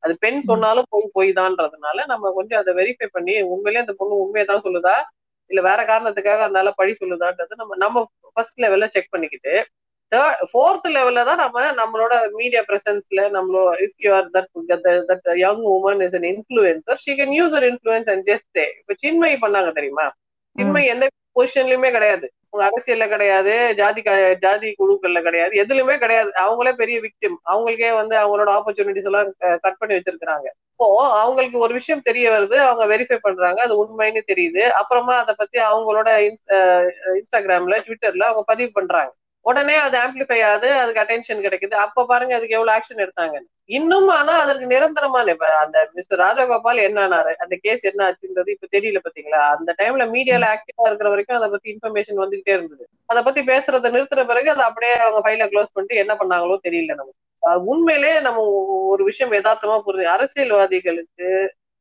அது 0.06 0.13
பெண் 0.20 0.39
சொன்னாலும் 0.50 0.88
பொய் 0.89 1.13
பொய் 1.13 1.30
தான்றதுனால 1.38 1.98
நம்ம 2.12 2.32
கொஞ்சம் 2.34 2.62
அதை 2.62 2.72
வெரிஃபை 2.80 3.08
பண்ணி 3.15 3.36
உண்மையிலேயே 3.54 3.84
அந்த 3.84 3.96
பொண்ணு 4.00 4.22
உண்மையை 4.24 4.46
தான் 4.46 4.65
சொல்லுதா? 4.65 4.96
இல்ல 5.50 5.62
வேற 5.62 5.80
காரணத்துக்காக 5.89 6.44
அதனால 6.46 6.70
பழி 6.78 6.94
சொல்லுதான்றது 7.00 7.56
நம்ம 7.56 7.76
நம்ம 7.82 7.98
ஃபர்ஸ்ட் 8.36 8.62
லெவல்ல 8.63 8.88
செக் 8.94 9.12
பண்ணிக்கிட்டு 9.12 9.54
தேர்ட் 10.12 10.41
ஃபோர்த் 10.52 10.88
லெவல்ல 10.96 11.22
தான் 11.24 11.41
நம்ம 11.44 11.63
நம்மளோட 11.80 12.13
மீடியா 12.36 12.62
பிரசன்ஸ்ல 12.68 13.22
நம்மளோட 13.36 13.70
if 13.86 14.02
you 14.06 14.12
are 14.13 14.28
that 14.36 14.50
that 15.12 15.30
young 15.39 15.63
woman 15.74 16.02
is 16.08 16.18
an 16.20 16.28
influencer 16.32 17.02
she 17.06 17.13
can 17.20 17.34
use 17.39 17.56
her 17.60 17.68
influence 17.70 18.10
and 18.13 18.26
just 18.32 18.60
இப்ப 18.82 18.96
சின்மயி 19.04 19.38
பண்ணாங்க 19.44 19.72
தெரியுமா? 19.80 20.08
சின்மயி 20.56 20.86
எந்த 20.91 21.06
பொசிஷன்லயுமே 21.38 21.89
கிடையாது. 21.91 22.26
அரசியல்ல 22.68 23.06
கிடையாது 23.13 23.54
ஜாதி 23.80 24.02
ஜாதி 24.44 24.70
குழுக்கள்ல 24.82 25.22
கிடையாது 25.22 25.54
எதுலயுமே 25.63 25.96
கிடையாது. 26.04 26.30
அவங்களே 26.44 26.74
பெரிய 26.82 26.98
விக்டிம் 27.06 27.38
அவங்களுக்கே 27.52 27.91
வந்து 28.02 28.15
அவங்களோட 28.22 28.50
ஆப்பர்ச்சுனிட்டிஸ் 28.58 29.10
எல்லாம் 29.12 29.30
கட் 29.65 29.80
பண்ணி 29.80 29.98
வச்சிருக்கிறாங்க. 29.98 30.48
இப்போ 30.74 30.88
அவங்களுக்கு 31.24 31.58
ஒரு 31.65 31.74
விஷயம் 31.74 32.06
தெரிய 32.10 32.26
வருது 32.32 32.58
அவங்க 32.68 32.84
வெரிஃபை 32.94 33.18
பண்றாங்க 33.28 33.60
அது 33.62 33.76
உண்மைன்னு 33.84 34.22
தெரியுது. 34.32 34.63
அப்புறமா 34.82 35.15
அதை 35.24 35.36
பத்தி 35.38 35.60
அவங்களோட 35.70 36.10
இன்ஸ்டாகிராம்ல 37.20 37.78
ட்விட்டர்ல 37.88 38.28
அவங்க 38.30 38.44
பதிவு 38.52 38.72
பண்றாங்க. 38.74 39.12
உடனே 39.45 39.75
அது 39.86 39.95
ஆம்பிளிஃபை 39.97 40.38
ஆகுது 40.49 40.69
அதுக்கு 40.81 41.01
அட்டென்ஷன் 41.03 41.43
கிடைக்குது. 41.45 41.75
அப்ப 41.86 42.05
பாருங்க 42.12 42.34
அதுக்கு 42.35 42.56
எவ்வளவு 42.58 42.75
ஆக்ஷன் 42.77 43.04
எடுத்தாங்க. 43.06 43.35
இன்னும் 43.77 44.10
ஆனா 44.15 44.33
அதற்கு 44.43 44.65
நிரந்தரமான 44.65 45.31
இப்ப 45.31 45.48
அந்த 45.63 45.77
மிஸ்டர் 45.93 46.19
ராஜகோபால் 46.19 46.79
என்ன 46.87 47.00
ஆனாரு? 47.08 47.31
அந்த 47.43 47.56
கேஸ் 47.62 47.83
என்ன 47.91 48.02
ஆச்சுன்றது 48.08 48.50
இப்ப 48.56 48.67
தெரியல 48.75 49.00
பாத்தீங்களா? 49.06 49.41
அந்த 49.56 49.75
டைம்ல 49.81 50.06
மீடியால 50.15 50.50
ஆக்டிவா 50.56 50.87
இருக்கிற 50.89 51.10
வரைக்கும் 51.13 51.37
அதை 51.39 51.50
பத்தி 51.50 51.69
இன்ஃபர்மேஷன் 51.75 52.21
வந்துகிட்டே 52.23 52.56
இருந்தது. 52.58 52.83
அதை 53.06 53.21
பத்தி 53.23 53.41
பேசுறதை 53.52 53.91
நிறுத்துற 53.96 54.23
பிறகு 54.31 54.50
அதை 54.50 54.65
அப்படியே 54.65 54.93
அவங்க 55.06 55.21
ஃபைல 55.25 55.48
க்ளோஸ் 55.54 55.73
பண்ணிட்டு 55.73 56.02
என்ன 56.04 56.15
பண்ணாங்களோ 56.21 56.58
தெரியல 56.67 56.98
நமக்கு. 57.02 57.21
உண்மையிலேயே 57.71 58.19
நம்ம 58.19 58.43
ஒரு 58.93 59.04
விஷயம் 59.04 59.33
யதார்த்தமா 59.33 59.75
புரிஞ்சு 59.87 60.08
அரசியல்வாதிகளுக்கு 60.15 61.29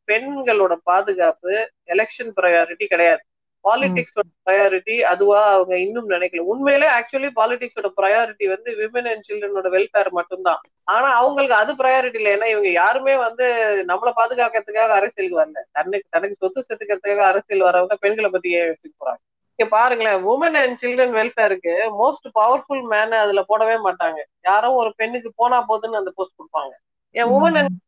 பெண்களோட 0.09 0.75
பாதுகாப்பு 0.83 1.53
எலெக்ஷன் 1.93 2.33
ப்ரையாரிட்டி 2.41 2.87
கிடையாது. 2.87 3.23
பாலிடிக்ஸோட 3.65 4.27
ப்ரையாரிட்டி 4.47 5.03
அதுவா 5.03 5.53
அவங்க 5.53 5.79
இன்னும் 5.79 6.11
நினைக்கல. 6.11 6.45
உண்மையிலே 6.53 6.87
ஆக்சுவலி 6.87 7.31
பாலிடிக்ஸோட 7.41 7.89
ப்ரையாரிட்டி 8.01 8.47
வந்து 8.49 8.71
விமன் 8.81 9.09
அண்ட் 9.11 9.27
சில்ட்ரனோட 9.29 9.69
வெல்ஃபேர் 9.77 10.11
மட்டும்தான். 10.11 10.61
ஆனா 10.85 11.11
அவங்களுக்கு 11.13 11.55
அது 11.55 11.73
ப்ரையாரிட்டி 11.73 12.15
இல்லை. 12.15 12.33
ஏன்னா 12.37 12.45
இவங்க 12.45 12.71
யாருமே 12.71 13.17
வந்து 13.17 13.47
நம்மளை 13.87 14.13
பாதுகாக்கிறதுக்காக 14.21 14.89
அரசியலுக்கு 14.89 15.41
வரல. 15.43 15.63
தன்னுக்கு 15.73 16.09
தனக்கு 16.11 16.37
சொத்து 16.41 16.67
சேர்த்துக்கிறதுக்காக 16.69 17.25
அரசியல் 17.33 17.69
வரவங்க 17.71 17.95
பெண்களை 17.95 18.31
பத்தி 18.31 18.51
ஏன் 18.51 18.67
யோசிக்க 18.67 18.95
போறாங்க? 19.05 19.23
இங்க 19.59 19.71
பாருங்களேன் 19.71 20.23
உமன் 20.25 20.57
அண்ட் 20.61 20.79
சில்ட்ரன் 20.81 21.17
வெல்ஃபேருக்கு 21.19 21.75
மோஸ்ட் 22.01 22.29
பவர்ஃபுல் 22.41 22.85
மேன் 22.93 23.13
அதுல 23.13 23.43
போடவே 23.49 23.77
மாட்டாங்க. 23.89 24.21
யாரோ 24.43 24.73
ஒரு 24.73 24.93
பெண்ணுக்கு 24.97 25.33
போனா 25.37 25.65
போதுன்னு 25.69 26.01
அந்த 26.03 26.13
போஸ்ட் 26.15 26.39
கொடுப்பாங்க. 26.41 26.73
ஏன் 27.11 27.31
உமன் 27.37 27.59
அண்ட் 27.61 27.81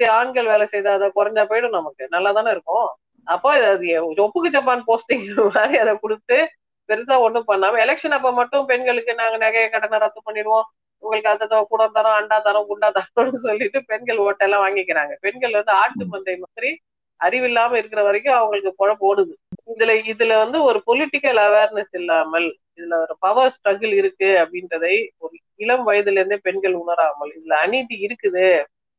ஆண்கள் 0.00 0.46
வேலை 0.46 0.66
செய்தா 0.66 0.92
அதை 0.92 1.06
குறைஞ்சா 1.14 1.42
போயிடும் 1.50 1.76
நமக்கு. 1.78 2.06
நல்லா 2.08 2.32
தானே 2.32 2.50
இருக்கும்? 2.50 2.88
அப்போ 3.26 3.50
ஒப்புக்கு 4.24 4.48
ஜப்பான் 4.56 4.82
போஸ்டிங் 4.88 5.24
மாதிரி 5.48 5.76
அதை 5.84 5.92
கொடுத்து 5.96 6.36
பெருசா 6.88 7.14
ஒண்ணும் 7.26 7.48
பண்ணாம 7.48 7.78
எலெக்ஷன் 7.84 8.16
அப்ப 8.16 8.28
மட்டும் 8.32 8.66
பெண்களுக்கு 8.66 9.12
நாங்க 9.20 9.36
நகைய 9.44 9.68
கடனை 9.70 9.98
ரத்து 10.04 10.20
பண்ணிடுவோம். 10.26 10.66
உங்களுக்கு 11.02 11.30
அதை 11.32 11.46
கூட 11.72 11.82
தரோம் 11.96 12.18
அண்டா 12.18 12.36
தரோம் 12.46 12.68
குண்டா 12.70 12.88
தரோம்னு 12.98 13.40
சொல்லிட்டு 13.46 13.78
பெண்கள் 13.90 14.20
ஓட்டெல்லாம் 14.26 14.64
வாங்கிக்கிறாங்க. 14.66 15.14
பெண்கள் 15.24 15.56
வந்து 15.58 15.72
ஆட்டு 15.82 16.04
மந்தை 16.12 16.36
மாதிரி 16.44 16.70
அறிவில்லாம 17.20 17.76
இருக்கிற 17.80 18.00
வரைக்கும் 18.08 18.38
அவங்களுக்கு 18.38 18.72
குழப்ப 18.80 19.08
ஓடுது. 19.10 19.34
இதுல 19.72 19.92
இதுல 20.12 20.32
வந்து 20.44 20.58
ஒரு 20.68 20.78
பொலிட்டிக்கல் 20.88 21.40
அவேர்னஸ் 21.46 21.94
இல்லாமல் 22.00 22.48
இதுல 22.78 22.94
ஒரு 23.04 23.14
பவர் 23.24 23.52
ஸ்ட்ரகிள் 23.56 23.94
இருக்கு 24.00 24.28
அப்படின்றதை 24.42 24.94
ஒரு 25.24 25.34
இளம் 25.64 25.84
வயதுல 25.88 26.20
இருந்தே 26.20 26.38
பெண்கள் 26.46 26.74
உணராமல் 26.82 27.32
இதுல 27.38 27.56
அநீதி 27.66 27.96
இருக்குது. 28.06 28.46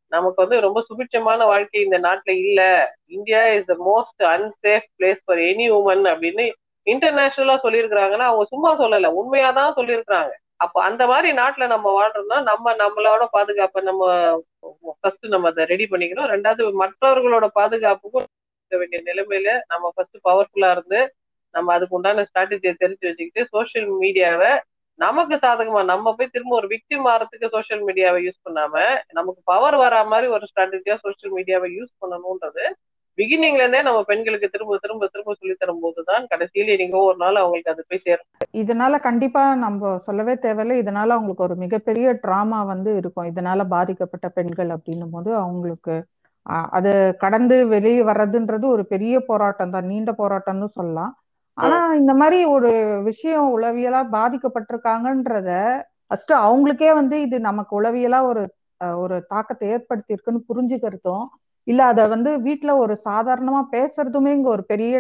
நமக்கு 0.07 0.41
வந்து 0.43 0.57
ரொம்ப 0.65 0.79
சுபிட்சமான 0.87 1.37
வாழ்க்கை 1.45 1.81
இந்த 1.81 1.97
நாட்டுல 1.99 2.31
இல்ல. 2.45 2.61
India 3.07 3.41
is 3.57 3.69
the 3.71 3.75
most 3.89 4.23
unsafe 4.27 4.87
place 4.99 5.21
for 5.25 5.37
any 5.37 5.67
woman 5.79 6.05
அப்படின்னு 6.13 6.45
இன்டர்நேஷனலா 6.87 7.55
சொல்லியிருக்கிறாங்கன்னா 7.63 8.27
அவங்க 8.29 8.45
சும்மா 8.45 8.69
சொல்லல. 8.79 9.09
உண்மையாதான் 9.21 9.77
சொல்லியிருக்கிறாங்க. 9.79 10.31
அப்போ 10.55 10.77
அந்த 10.83 11.03
மாதிரி 11.07 11.29
நாட்டுல 11.37 11.67
நம்ம 11.67 11.87
வாழ்றோம்னா 11.97 12.37
நம்ம 12.43 12.73
நம்மளோட 12.73 13.23
பாதுகாப்பை 13.31 13.83
நம்ம 13.83 14.03
ஃபர்ஸ்ட் 14.99 15.25
நம்ம 15.25 15.47
அதை 15.47 15.65
ரெடி 15.65 15.87
பண்ணிக்கணும். 15.91 16.29
ரெண்டாவது 16.33 16.63
மற்றவர்களோட 16.83 17.47
பாதுகாப்புக்கும் 17.59 18.27
வேண்டிய 18.69 19.01
நிலைமையில 19.09 19.49
நம்ம 19.67 19.91
ஃபர்ஸ்ட் 19.95 20.17
பவர்ஃபுல்லா 20.29 20.71
இருந்து 20.71 21.13
நம்ம 21.55 21.73
அதுக்கு 21.73 21.95
உண்டான 21.95 22.21
ஸ்ட்ராட்டஜியை 22.21 22.73
தெரிஞ்சு 22.79 23.05
வச்சுக்கிட்டு 23.09 23.41
சோசியல் 23.53 23.89
மீடியாவை 23.99 24.51
நமக்கு 24.99 25.35
சாதகமா 25.37 25.81
நம்ம 25.83 26.13
போய் 26.13 26.33
திரும்ப 26.33 26.53
ஒரு 26.55 26.67
விக்டிம் 26.71 27.03
மாறத்துக்கு 27.07 27.47
சோசியல் 27.55 27.83
மீடியாவை 27.87 28.19
யூஸ் 28.23 28.43
பண்ணாம 28.45 28.75
நமக்கு 29.17 29.41
பவர் 29.45 29.77
வரா 29.81 29.99
மாதிரி 30.11 30.27
ஒரு 30.35 30.45
ஸ்ட்ராட்டஜியா 30.49 30.95
சோசியல் 31.03 31.35
மீடியாவை 31.37 31.69
யூஸ் 31.75 31.91
பண்ணணும்ன்றது 32.03 32.63
பிகினிங்ல 33.17 33.61
இருந்தே 33.63 33.81
நம்ம 33.81 33.99
பெண்களுக்கு 34.03 34.47
திரும்ப 34.49 34.77
திரும்ப 34.81 35.07
திரும்ப 35.13 35.35
சொல்லி 35.37 35.55
தரும் 35.55 35.83
போதுதான் 35.85 36.25
கடைசியில 36.31 36.75
நீங்க 36.81 36.97
ஒரு 37.05 37.17
நாள் 37.17 37.41
அவங்களுக்கு 37.41 37.73
அது 37.73 37.83
போய் 37.89 38.03
சேரும். 38.03 38.27
இதனால 38.53 38.99
கண்டிப்பா 38.99 39.43
நம்ம 39.63 39.93
சொல்லவே 40.07 40.33
தேவையில்லை. 40.43 40.75
இதனால 40.83 41.15
அவங்களுக்கு 41.15 41.47
ஒரு 41.47 41.55
மிகப்பெரிய 41.63 42.07
ட்ராமா 42.23 42.59
வந்து 42.65 42.91
இருக்கும். 42.99 43.29
இதனால 43.31 43.65
பாதிக்கப்பட்ட 43.75 44.29
பெண்கள் 44.37 44.71
அப்படின்னும் 44.75 45.13
போது 45.15 45.31
அவங்களுக்கு 45.43 45.95
அது 46.77 46.91
கடந்து 47.23 47.55
வெளியே 47.67 48.01
வர்றதுன்றது 48.09 48.65
ஒரு 48.75 48.83
பெரிய 48.87 49.15
போராட்டம் 49.29 49.73
தான் 49.75 49.89
நீண்ட 49.91 50.11
போராட்டம்னு 50.21 50.69
சொல்லலாம். 50.77 51.13
ஆனா 51.57 51.77
இந்த 51.99 52.13
மாதிரி 52.13 52.39
ஒரு 52.55 52.71
விஷயம் 53.03 53.47
உளவியலா 53.55 54.01
பாதிக்கப்பட்டிருக்காங்கன்றத 54.13 55.51
ஃபர்ஸ்ட் 56.07 56.33
அவங்களுக்கே 56.41 56.91
வந்து 56.93 57.15
இது 57.21 57.37
நமக்கு 57.41 57.73
உளவியலா 57.79 58.19
ஒரு 58.29 58.43
ஒரு 58.99 59.15
தாக்கத்தை 59.29 59.65
ஏற்படுத்தி 59.69 60.13
இருக்குன்னு 60.13 60.41
புரிஞ்சுக்கிறதும் 60.49 61.25
இல்ல 61.67 61.81
அத 61.85 62.01
வந்து 62.07 62.31
வீட்டுல 62.45 62.71
ஒரு 62.83 62.93
சாதாரணமா 63.05 63.61
பேசுறதுமே 63.71 64.31
இங்க 64.35 64.49
ஒரு 64.49 64.63
பெரிய 64.65 64.93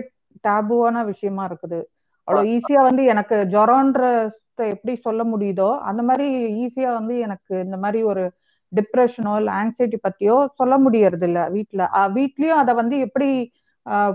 டேபுவான 0.43 1.03
விஷயமா 1.05 1.43
இருக்குது. 1.49 1.79
அவ்வளவு 2.27 2.49
ஈஸியா 2.55 2.81
வந்து 2.87 3.03
எனக்கு 3.13 3.35
ஜொரன்ற 3.53 4.01
எப்படி 4.67 4.93
சொல்ல 5.05 5.21
முடியுதோ 5.31 5.69
அந்த 5.89 6.01
மாதிரி 6.03 6.27
ஈஸியா 6.63 6.91
வந்து 6.99 7.15
எனக்கு 7.25 7.53
இந்த 7.65 7.77
மாதிரி 7.77 7.99
ஒரு 8.11 8.23
டிப்ரெஷனோ 8.71 9.33
இல்ல 9.39 9.49
ஆங்ஸைட்டி 9.59 9.97
பத்தியோ 10.03 10.37
சொல்ல 10.55 10.75
முடியறது 10.85 11.25
இல்ல 11.29 11.41
வீட்டுல 11.49 11.83
வீட்லயும் 12.15 12.61
அதை 12.61 12.73
வந்து 12.75 12.95
எப்படி 13.05 13.29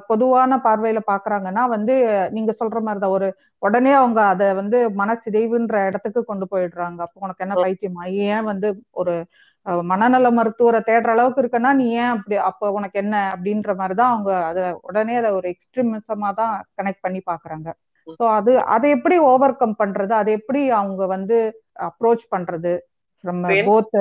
பொதுவான 0.09 0.57
பார்வையில 0.65 1.01
பாக்குறாங்கன்னா 1.11 1.63
வந்து 1.75 1.95
நீங்க 2.31 2.53
சொல்ற 2.61 2.79
மாதிரிதான். 2.87 3.15
ஒரு 3.17 3.29
உடனே 3.63 3.93
அவங்க 3.93 4.21
அதை 4.33 4.49
வந்து 4.55 4.79
மனசிதைவுன்ற 5.01 5.77
இடத்துக்கு 5.89 6.21
கொண்டு 6.25 6.47
போயிடுறாங்க. 6.53 6.99
அப்போ 7.07 7.25
உனக்கு 7.27 7.45
என்ன 7.47 7.57
பைத்தியமா? 7.65 8.05
ஏன் 8.29 8.45
வந்து 8.51 8.69
ஒரு 9.03 9.15
மனநல 9.91 10.29
மருத்துவரை 10.31 10.81
தேடுற 10.87 11.11
அளவுக்கு 11.15 11.43
இருக்குன்னா 11.43 11.73
நீ 11.81 11.87
ஏன் 11.97 12.13
அப்படி 12.15 12.37
அப்போ 12.49 12.67
உனக்கு 12.71 12.97
என்ன 13.03 13.17
அப்படின்ற 13.35 13.73
மாதிரிதான் 13.81 14.13
அவங்க 14.15 14.31
அதை 14.49 14.65
உடனே 14.89 15.15
அதை 15.21 15.31
ஒரு 15.31 15.47
எக்ஸ்ட்ரீமிசமா 15.53 16.31
தான் 16.41 16.55
கனெக்ட் 16.79 17.05
பண்ணி 17.07 17.21
பாக்குறாங்க. 17.31 17.69
ஸோ 18.07 18.25
அது 18.39 18.53
அதை 18.75 18.89
எப்படி 18.91 19.17
ஓவர் 19.33 19.59
கம் 19.61 19.77
பண்றது? 19.79 20.13
அதை 20.21 20.31
எப்படி 20.39 20.63
அவங்க 20.81 21.03
வந்து 21.15 21.37
அப்ரோச் 21.89 22.25
பண்றது? 22.35 22.73
From 23.25 23.41
both 23.69 23.97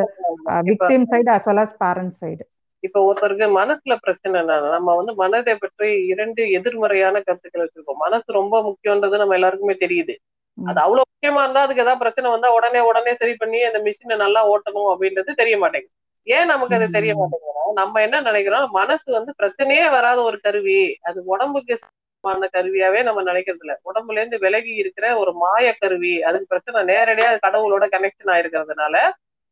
victim 0.70 1.06
side 1.12 1.30
as 1.36 1.48
well 1.50 1.64
as 1.64 1.78
parent 1.84 2.16
side 2.22 2.44
இப்ப 2.84 3.00
ஒருத்தருக்கு 3.08 3.48
மனசுல 3.58 3.94
பிரச்சனை 4.02 4.38
நம்ம 4.76 4.96
வந்து 5.00 5.14
மனதை 5.16 5.54
பற்றி 5.56 5.90
இரண்டு 6.14 6.42
எதிர்மறையான 6.58 7.16
கருத்துக்கள் 7.20 7.64
வச்சிருக்கோம். 7.64 8.04
மனசு 8.06 8.28
ரொம்ப 8.40 8.56
முக்கியன்றது 8.68 9.22
நம்ம 9.24 9.36
எல்லாருக்குமே 9.40 9.76
தெரியுது. 9.84 10.14
அது 10.58 10.80
அவ்வளவு 10.84 11.10
முக்கியமா 11.12 11.42
இருந்தா 11.44 11.64
அதுக்கு 11.66 11.84
ஏதாவது 11.84 12.02
பிரச்சனை 12.04 12.28
வந்தா 12.32 12.50
உடனே 12.58 12.80
உடனே 12.90 13.12
சரி 13.22 13.34
பண்ணி 13.42 13.60
அந்த 13.70 13.80
மிஷினை 13.86 14.16
நல்லா 14.24 14.42
ஓட்டணும் 14.54 14.90
அப்படின்றது 14.94 15.40
தெரிய 15.42 15.56
மாட்டேங்குது. 15.58 15.94
ஏன் 16.28 16.52
நமக்கு 16.54 16.76
அது 16.78 16.88
தெரிய 16.98 17.12
மாட்டேங்குதுன்னா 17.20 17.66
நம்ம 17.80 18.02
என்ன 18.02 18.18
நினைக்கிறோம் 18.22 18.66
மனசு 18.80 19.08
வந்து 19.18 19.32
பிரச்சனையே 19.40 19.86
வராத 19.96 20.20
ஒரு 20.30 20.38
கருவி. 20.42 20.80
அது 21.02 21.20
உடம்புக்கு 21.34 21.74
சம்பந்தமான 21.78 22.50
கருவியாவே 22.56 23.00
நம்ம 23.08 23.20
நினைக்கிறது 23.30 23.64
இல்ல. 23.66 23.74
உடம்புல 23.90 24.20
இருந்து 24.22 24.40
விலகி 24.46 24.74
இருக்கிற 24.82 25.06
ஒரு 25.22 25.32
மாய 25.44 25.68
கருவி. 25.82 26.14
அதுக்கு 26.30 26.52
பிரச்சனை 26.54 26.84
நேரடியா 26.92 27.30
கடவுளோட 27.48 27.86
கனெக்ஷன் 27.96 28.34
ஆயிருக்கிறதுனால 28.36 28.96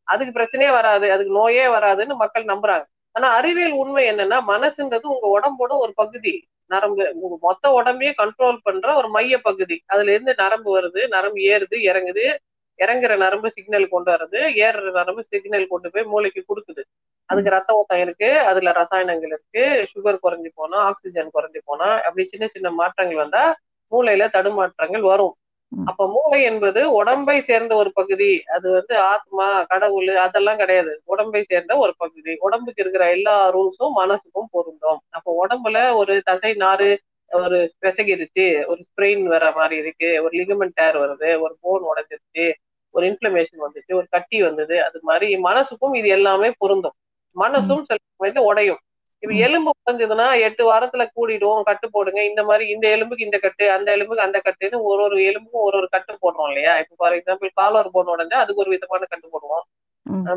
அதுக்கு 0.07 0.31
பிரச்சனையே 0.37 0.71
வராது. 0.79 1.07
அதுக்கு 1.15 1.33
நோயே 1.39 1.65
வராதுன்னு 1.75 2.15
மக்கள் 2.23 2.51
நம்புறாங்க. 2.53 2.85
ஆனா 3.15 3.27
அறிவியல் 3.31 3.75
உண்மை 3.81 4.03
என்னன்னா 4.11 4.37
மனசுன்றது 4.47 5.05
உங்க 5.13 5.27
உடம்போட 5.35 5.71
ஒரு 5.77 5.93
பகுதி. 5.95 6.33
நரம்பு 6.71 7.03
உங்க 7.21 7.35
மொத்த 7.41 7.65
உடம்பையே 7.79 8.11
கண்ட்ரோல் 8.21 8.59
பண்ற 8.63 8.87
ஒரு 8.95 9.09
மைய 9.09 9.37
பகுதி. 9.41 9.77
அதுல 9.87 10.11
இருந்து 10.11 10.33
நரம்பு 10.37 10.69
வருது 10.77 11.01
நரம்பு 11.07 11.39
ஏறுது 11.53 11.77
இறங்குது. 11.89 12.25
இறங்குற 12.79 13.13
நரம்பு 13.17 13.47
சிக்னல் 13.51 13.87
கொண்டு 13.89 14.09
வருது 14.11 14.41
ஏறுற 14.65 14.91
நரம்பு 14.91 15.23
சிக்னல் 15.23 15.67
கொண்டு 15.67 15.87
போய் 15.91 16.05
மூளைக்கு 16.05 16.41
கொடுக்குது. 16.47 16.83
அதுக்கு 17.29 17.49
ரத்த 17.49 17.71
ஓட்டம் 17.73 17.99
இருக்கு 17.99 18.29
அதுல 18.41 18.71
ரசாயனங்கள் 18.71 19.33
இருக்கு 19.33 19.63
சுகர் 19.91 20.23
குறைஞ்சு 20.23 20.51
போனா 20.55 20.77
ஆக்சிஜன் 20.89 21.33
குறைஞ்சு 21.33 21.59
போனா 21.65 21.89
அப்படி 22.05 22.23
சின்ன 22.27 22.45
சின்ன 22.47 22.69
மாற்றங்கள் 22.71 23.21
வந்தா 23.23 23.43
மூளையில 23.91 24.23
தடுமாற்றங்கள் 24.37 25.05
வரும். 25.11 25.33
அப்ப 25.71 26.07
மூளை 26.07 26.43
என்பது 26.43 26.91
உடம்பை 26.91 27.41
சேர்ந்த 27.41 27.75
ஒரு 27.75 27.91
பகுதி. 27.93 28.43
அது 28.55 28.71
வந்து 28.71 28.97
ஆத்மா 28.97 29.63
கடவுள் 29.63 30.07
அதெல்லாம் 30.17 30.57
கிடையாது. 30.57 31.01
உடம்பை 31.05 31.43
சேர்ந்த 31.43 31.77
ஒரு 31.77 31.93
பகுதி. 31.97 32.35
உடம்புக்கு 32.39 32.81
இருக்கிற 32.81 33.09
எல்லா 33.09 33.53
ரூல்ஸும் 33.53 33.97
மனசுக்கும் 33.97 34.51
பொருந்தும். 34.51 34.99
அப்போ 35.09 35.31
உடம்புல 35.43 35.95
ஒரு 35.95 36.21
தசை 36.21 36.53
நாறு 36.53 36.89
ஒரு 37.31 37.57
பிசகிருச்சு 37.81 38.45
ஒரு 38.65 38.81
ஸ்ப்ரெயின் 38.89 39.23
வர 39.23 39.51
மாதிரி 39.51 39.75
இருக்கு 39.81 40.23
ஒரு 40.23 40.33
லிகமெண்ட் 40.37 40.77
டேர் 40.81 40.97
வருது 40.97 41.29
ஒரு 41.41 41.53
போன் 41.61 41.83
உடஞ்சிருச்சு 41.91 42.45
ஒரு 42.95 43.03
இன்ஃபிளமேஷன் 43.07 43.63
வந்துச்சு 43.65 43.93
ஒரு 43.93 44.07
கட்டி 44.09 44.41
வந்தது 44.41 44.83
அது 44.83 44.99
மாதிரி 45.01 45.27
மனசுக்கும் 45.43 45.95
இது 45.95 46.07
எல்லாமே 46.07 46.51
பொருந்தும். 46.57 46.95
மனசும் 47.35 47.83
சில 47.83 47.97
சமயத்துல 48.11 48.39
உடையும். 48.39 48.79
இப்ப 49.23 49.33
எலும்பு 49.45 49.71
உடஞ்சதுன்னா 49.77 50.27
எட்டு 50.47 50.63
வாரத்துல 50.65 51.03
கூடிடும் 51.15 51.61
கட்டு 51.63 51.87
போடுங்க. 51.91 52.19
இந்த 52.23 52.41
மாதிரி 52.43 52.65
இந்த 52.69 52.85
எலும்புக்கு 52.89 53.25
இந்த 53.25 53.37
கட்டு 53.37 53.65
அந்த 53.71 53.89
எலும்புக்கு 53.91 54.25
அந்த 54.27 54.39
கட்டுன்னு 54.45 54.77
ஒரு 54.89 55.01
ஒரு 55.07 55.17
எலும்புக்கும் 55.29 55.65
ஒரு 55.67 55.77
ஒரு 55.77 55.87
கட்டு 55.87 56.13
போடுறோம் 56.23 56.49
இல்லையா? 56.51 56.73
இப்ப 56.83 56.95
ஃபார் 56.99 57.15
எக்ஸாம்பிள் 57.17 57.51
காலர் 57.61 57.91
போன் 57.91 58.13
உடஞ்சா 58.15 58.37
அதுக்கு 58.43 58.63
ஒரு 58.65 58.73
விதமான 58.75 59.07
கட்டு 59.09 59.27
போடுவோம். 59.33 59.65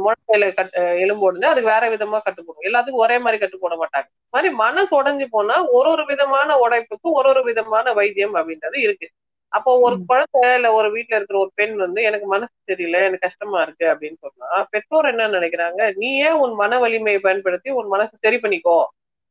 முழக்கையில 0.04 0.46
கட் 0.54 0.72
எலும்பு 1.04 1.24
உடஞ்சா 1.28 1.50
அதுக்கு 1.52 1.72
வேற 1.74 1.84
விதமா 1.94 2.18
கட்டு 2.24 2.40
போடுவோம். 2.42 2.66
எல்லாத்துக்கும் 2.68 3.04
ஒரே 3.06 3.16
மாதிரி 3.18 3.38
கட்டு 3.40 3.58
போட 3.58 3.74
மாட்டாங்க. 3.82 4.08
மாதிரி 4.34 4.50
மனசு 4.56 4.92
உடஞ்சு 5.00 5.26
போனா 5.30 5.56
ஒரு 5.78 5.88
ஒரு 5.94 6.04
விதமான 6.12 6.56
உடைப்புக்கு 6.64 7.08
ஒரு 7.18 7.28
ஒரு 7.28 7.42
விதமான 7.50 7.92
வைத்தியம் 7.92 8.34
அப்படின்றது 8.34 8.78
இருக்கு. 8.86 9.08
அப்போ 9.52 9.70
ஒரு 9.86 9.96
குழந்தை 10.10 10.42
இல்ல 10.56 10.68
ஒரு 10.78 10.88
வீட்டுல 10.94 11.16
இருக்கிற 11.18 11.38
ஒரு 11.38 11.50
பெண் 11.60 11.74
வந்து 11.76 12.00
எனக்கு 12.08 12.26
மனசு 12.26 12.54
தெரியல 12.70 13.00
எனக்கு 13.08 13.26
கஷ்டமா 13.26 13.58
இருக்கு 13.62 13.86
அப்படின்னு 13.92 14.18
சொன்னா 14.26 14.48
பெற்றோர் 14.74 15.10
என்ன 15.12 15.28
நினைக்கிறாங்க? 15.36 15.80
நீ 16.00 16.10
ஏன் 16.26 16.40
உன் 16.44 16.54
மன 16.62 16.78
வலிமையை 16.84 17.20
பயன்படுத்தி 17.26 17.70
உன் 17.80 17.92
மனசு 17.94 18.14
சரி 18.24 18.38
பண்ணிக்கோ? 18.44 18.78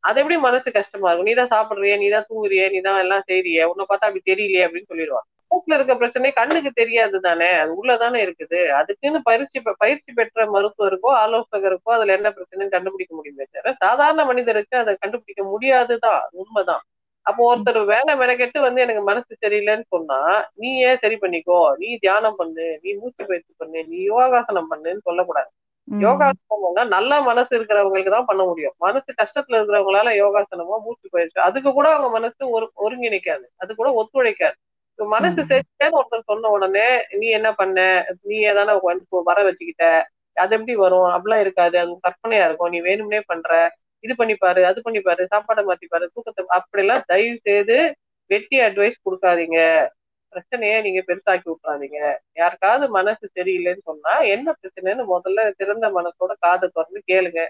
அது 0.04 0.20
எப்படி 0.22 0.38
மனசு 0.46 0.70
கஷ்டமா 0.72 1.10
இருக்கும்? 1.10 1.30
நீ 1.30 1.36
தான் 1.40 1.54
சாப்பிடுறிய 1.56 1.96
நீ 2.04 2.08
தான் 2.16 2.28
தூங்குறிய 2.30 2.64
நீ 2.74 2.80
தான் 2.88 3.02
எல்லாம் 3.04 3.28
செய்றிய 3.30 3.68
உன்னை 3.72 3.86
பார்த்தா 3.86 4.08
அப்படி 4.10 4.24
தெரியலையே 4.32 4.66
அப்படின்னு 4.68 4.92
சொல்லிடுவாங்க. 4.92 5.28
மூக்குல 5.52 5.76
இருக்க 5.78 5.94
பிரச்சனை 6.02 6.30
கண்ணுக்கு 6.32 6.72
தெரியாது 6.74 7.18
தானே? 7.28 7.50
அது 7.62 7.72
உள்ளதானே 7.80 8.20
இருக்குது. 8.26 8.60
அதுக்குன்னு 8.80 9.20
பயிற்சி 9.30 9.60
பயிற்சி 9.84 10.12
பெற்ற 10.20 10.46
மருத்துவருக்கோ 10.56 11.10
ஆலோசகருக்கோ 11.24 11.92
அதுல 11.98 12.16
என்ன 12.20 12.30
பிரச்சனைன்னு 12.38 12.76
கண்டுபிடிக்க 12.76 13.14
முடியுமே 13.20 13.46
தவிர 13.48 13.74
சாதாரண 13.84 14.26
மனிதருக்கு 14.32 14.78
அதை 14.84 14.94
கண்டுபிடிக்க 15.04 15.44
முடியாதுதான். 15.54 16.24
உண்மைதான். 16.44 16.84
அப்போ 17.26 17.42
ஒருத்தர் 17.52 17.86
வேலை 17.86 18.16
மெனக்கெட்டு 18.16 18.60
வந்து 18.60 18.82
எனக்கு 18.82 19.02
மனசு 19.02 19.38
சரியில்லைன்னு 19.44 19.86
சொன்னா 19.88 20.20
நீ 20.56 20.70
ஏன் 20.82 20.98
சரி 20.98 21.16
பண்ணிக்கோ? 21.16 21.76
நீ 21.78 21.98
தியானம் 21.98 22.36
பண்ணு 22.36 22.80
நீ 22.84 22.94
மூச்சு 22.94 23.26
பயிற்சி 23.26 23.54
பண்ணு 23.58 23.84
நீ 23.88 23.98
யோகாசனம் 24.04 24.70
பண்ணுன்னு 24.72 25.04
சொல்லக்கூடாது. 25.04 25.50
யோகாசனம் 25.88 26.90
நல்ல 26.90 27.22
மனசு 27.22 27.52
இருக்கிறவங்களுக்கு 27.58 28.10
தான் 28.10 28.26
பண்ண 28.26 28.44
முடியும். 28.46 28.76
மனசு 28.78 29.10
கஷ்டத்துல 29.22 29.58
இருக்கிறவங்களால 29.60 30.10
யோகாசனமோ 30.24 30.76
மூச்சு 30.86 31.08
பயிற்சி 31.12 31.40
அதுக்கு 31.40 31.74
கூட 31.74 31.88
அவங்க 31.90 32.10
மனசு 32.20 32.50
ஒரு 32.50 32.72
ஒருங்கிணைக்காது. 32.86 33.46
அது 33.58 33.76
கூட 33.76 33.90
ஒத்துழைக்காது. 33.92 34.58
மனசு 35.00 35.42
சரியான 35.46 35.96
ஒருத்தர் 36.00 36.30
சொன்ன 36.32 36.50
உடனே 36.50 36.88
நீ 37.20 37.28
என்ன 37.28 37.54
பண்ண? 37.54 37.78
நீ 38.22 38.36
ஏதான 38.52 38.74
வர 39.30 39.38
வச்சுக்கிட்ட. 39.48 39.86
அது 40.36 40.56
எப்படி 40.56 40.76
வரும்? 40.76 41.10
அப்படிலாம் 41.16 41.40
இருக்காது. 41.40 41.80
அது 41.80 41.98
கற்பனையா 42.08 42.46
இருக்கும். 42.48 42.70
நீ 42.70 42.80
வேணும்னே 42.82 43.20
பண்ற. 43.28 43.52
இது 44.04 44.14
பண்ணிப்பாரு 44.18 44.62
அது 44.64 44.80
பண்ணிப்பாரு 44.86 45.24
சாப்பாடை 45.34 45.64
மாத்திப்பாரு 45.70 46.06
தூக்கத்தை 46.14 46.44
அப்படிலாம் 46.58 47.04
தயவு 47.08 47.38
செய்து 47.48 47.78
வெட்டி 48.30 48.58
அட்வைஸ் 48.60 48.98
கொடுக்காதீங்க. 49.06 49.60
பிரச்சனைய 50.34 50.76
நீங்க 50.86 51.00
பெருசாக்கி 51.08 51.48
விட்றாதீங்க 51.52 52.00
யாருக்காவது 52.42 52.86
மனசு 52.90 53.26
சரியில்லைன்னு 53.38 53.84
சொன்னா 53.90 54.14
என்ன 54.36 54.48
பிரச்சனைன்னு 54.60 55.04
முதல்ல 55.16 55.42
திறந்த 55.58 55.88
மனசோட 55.98 56.34
காதை 56.40 56.68
திறந்து 56.76 57.02
கேளுங்க. 57.12 57.42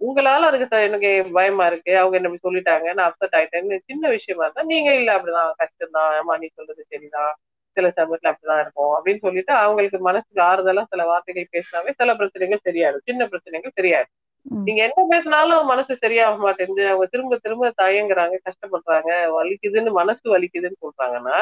உங்களால 0.00 0.48
அதுக்கு 0.48 0.78
எனக்கு 0.88 1.10
பயமா 1.32 1.66
இருக்கு. 1.66 1.92
அவங்க 2.00 2.16
என்ன 2.20 2.38
சொல்லிட்டாங்க 2.46 2.88
நான் 2.94 3.08
அப்செட் 3.10 3.36
ஆயிட்டேன்னு 3.38 3.78
சின்ன 3.90 4.08
விஷயமா 4.08 4.44
இருந்தா 4.46 4.64
நீங்க 4.72 4.90
இல்ல 4.94 5.10
அப்படிதான் 5.16 5.52
கஷ்டம்தான் 5.62 6.10
ஏமா 6.18 6.34
நீ 6.42 6.48
சொல்றது 6.58 6.82
சரிதான். 6.92 7.32
சில 7.76 7.88
சமயத்துல 7.98 8.30
அப்படிதான் 8.32 8.62
இருக்கும் 8.64 8.92
அப்படின்னு 8.96 9.24
சொல்லிட்டு 9.26 9.52
அவங்களுக்கு 9.64 9.98
மனசுக்கு 10.00 10.42
ஆறுதலா 10.42 10.84
சில 10.92 11.04
வார்த்தைகள் 11.04 11.52
பேசினாவே 11.56 11.92
சில 11.96 12.10
பிரச்சனைகள் 12.16 12.64
சரியாயிடும். 12.68 13.04
சின்ன 13.04 13.22
பிரச்சனைகள் 13.26 13.76
சரியாயிடும். 13.78 14.14
நீங்க 14.66 14.80
என்ன 14.82 15.00
பேசினாலும் 15.10 15.64
மனசு 15.64 15.92
சரியாக 15.96 16.36
மாட்டேங்குது 16.36 16.84
அவங்க 16.88 17.06
திரும்ப 17.06 17.36
திரும்ப 17.36 17.70
தயங்குறாங்க 17.82 18.36
கஷ்டப்படுறாங்க 18.46 19.12
வலிக்குதுன்னு 19.36 19.92
மனசு 19.92 20.24
வலிக்குதுன்னு 20.34 20.82
சொல்றாங்கன்னா 20.84 21.38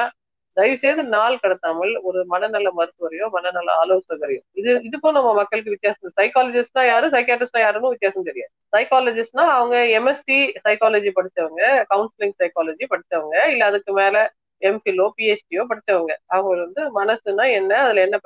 தயவு 0.57 0.77
செய்து 0.83 1.03
நாள் 1.15 1.41
கடத்தாமல் 1.43 1.93
ஒரு 2.03 2.21
மனநல 2.25 2.69
மருத்துவரையோ 2.77 3.27
மனநல 3.33 3.69
ஆலோசகரையோ. 3.83 4.43
இது 4.55 4.71
இதுக்கும் 4.85 5.17
நம்ம 5.19 5.31
மக்களுக்கு 5.35 5.73
வித்தியாசம். 5.75 6.13
சைக்காலஜிஸ்ட்னா 6.19 6.83
யாரு 6.87 7.07
சைக்காட்ரிஸ்ட்னா 7.09 7.63
யாருன்னு 7.65 7.93
வித்தியாசம் 7.95 8.29
தெரியாது. 8.29 8.53
சைக்காலஜிஸ்ட்னா 8.73 9.45
அவங்க 9.57 9.77
எம்எஸ்சி 9.99 10.37
சைக்காலஜி 10.67 11.13
படிச்சவங்க 11.19 11.63
கவுன்சிலிங் 11.93 12.37
சைக்காலஜி 12.41 12.87
படிச்சவங்க 12.93 13.37
இல்ல 13.53 13.65
அதுக்கு 13.65 13.93
மேல 13.93 14.17
எம்ஃபிலோ 14.63 15.07
பிஹெச்டியோ 15.19 15.65
படிச்சவங்க. 15.73 16.13
அவங்க 16.29 16.53
வந்து 16.65 16.83
மனசுனா 17.01 17.47
என்ன 17.59 17.73
அதுல 17.85 18.05
என்ன 18.07 18.17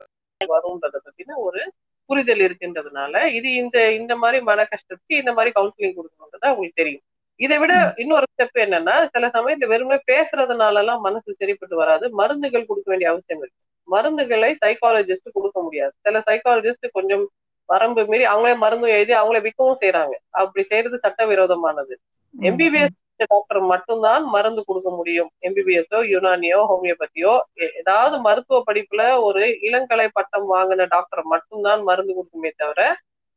வரும்ன்றத 0.41 0.97
பத்தின 1.07 1.37
ஒரு 1.47 1.61
புரிதல் 2.09 2.43
இருக்குன்றதுனால 2.47 3.15
இது 3.39 3.49
இந்த 3.63 3.79
இந்த 4.01 4.13
மாதிரி 4.23 4.39
மன 4.49 4.67
கஷ்டத்துக்கு 4.73 5.15
இந்த 5.23 5.33
மாதிரி 5.37 5.51
கவுன்சிலிங் 5.59 5.97
கொடுக்கணுன்றது 5.99 6.47
அவங்களுக்கு 6.51 6.81
தெரியும். 6.83 7.05
இதை 7.41 7.57
விட 7.59 7.73
இன்னொரு 8.03 8.27
ஸ்டெப் 8.33 8.59
என்னன்னா 8.65 8.95
சில 9.15 9.27
சமயத்துல 9.35 9.67
வெறுமே 9.73 9.99
பேசுறதுனால 10.11 10.81
எல்லாம் 10.83 11.05
மனசு 11.07 11.37
சரிப்பட்டு 11.41 11.77
வராது 11.83 12.07
மருந்துகள் 12.21 12.69
கொடுக்க 12.71 12.89
வேண்டிய 12.93 13.11
அவசியம் 13.13 13.43
இருக்கு. 13.43 13.59
மருந்துகளை 13.89 14.51
சைக்காலஜிஸ்ட் 14.65 15.37
கொடுக்க 15.37 15.59
முடியாது. 15.63 15.95
சில 16.07 16.23
சைக்காலஜிஸ்ட் 16.29 16.89
கொஞ்சம் 16.99 17.25
வரம்பு 17.69 18.03
மீறி 18.11 18.25
அவங்களே 18.33 18.55
மருந்து 18.65 18.89
எழுதி 18.97 19.15
அவங்களே 19.21 19.41
விற்கவும் 19.47 19.81
செய்யறாங்க 19.83 20.15
அப்படி 20.41 20.63
செய்யறது 20.71 20.99
சட்டவிரோதமானது. 21.07 21.95
எம்பிபிஎஸ் 22.35 22.97
டாக்டர் 23.27 23.61
மட்டும்தான் 23.63 24.25
மருந்து 24.25 24.63
கொடுக்க 24.67 24.91
முடியும். 24.91 25.31
எம்பிபிஎஸோ 25.49 25.99
யுனானியோ 26.15 26.61
ஹோமியோபதியோ 26.71 27.33
ஏதாவது 27.81 28.21
மருத்துவ 28.21 28.63
படிப்புல 28.67 29.03
ஒரு 29.21 29.43
இளங்கலை 29.69 30.09
பட்டம் 30.13 30.47
வாங்கின 30.55 30.87
டாக்டர் 30.87 31.23
மட்டும்தான் 31.25 31.83
மருந்து 31.83 32.15
கொடுக்குமே 32.19 32.51
தவிர 32.57 32.81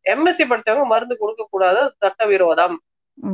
எம்எஸ்சி 0.05 0.45
படித்தவங்க 0.51 0.85
மருந்து 0.85 1.17
கொடுக்க 1.17 1.47
கூடாது 1.49 1.81
சட்டவிரோதம். 2.03 2.75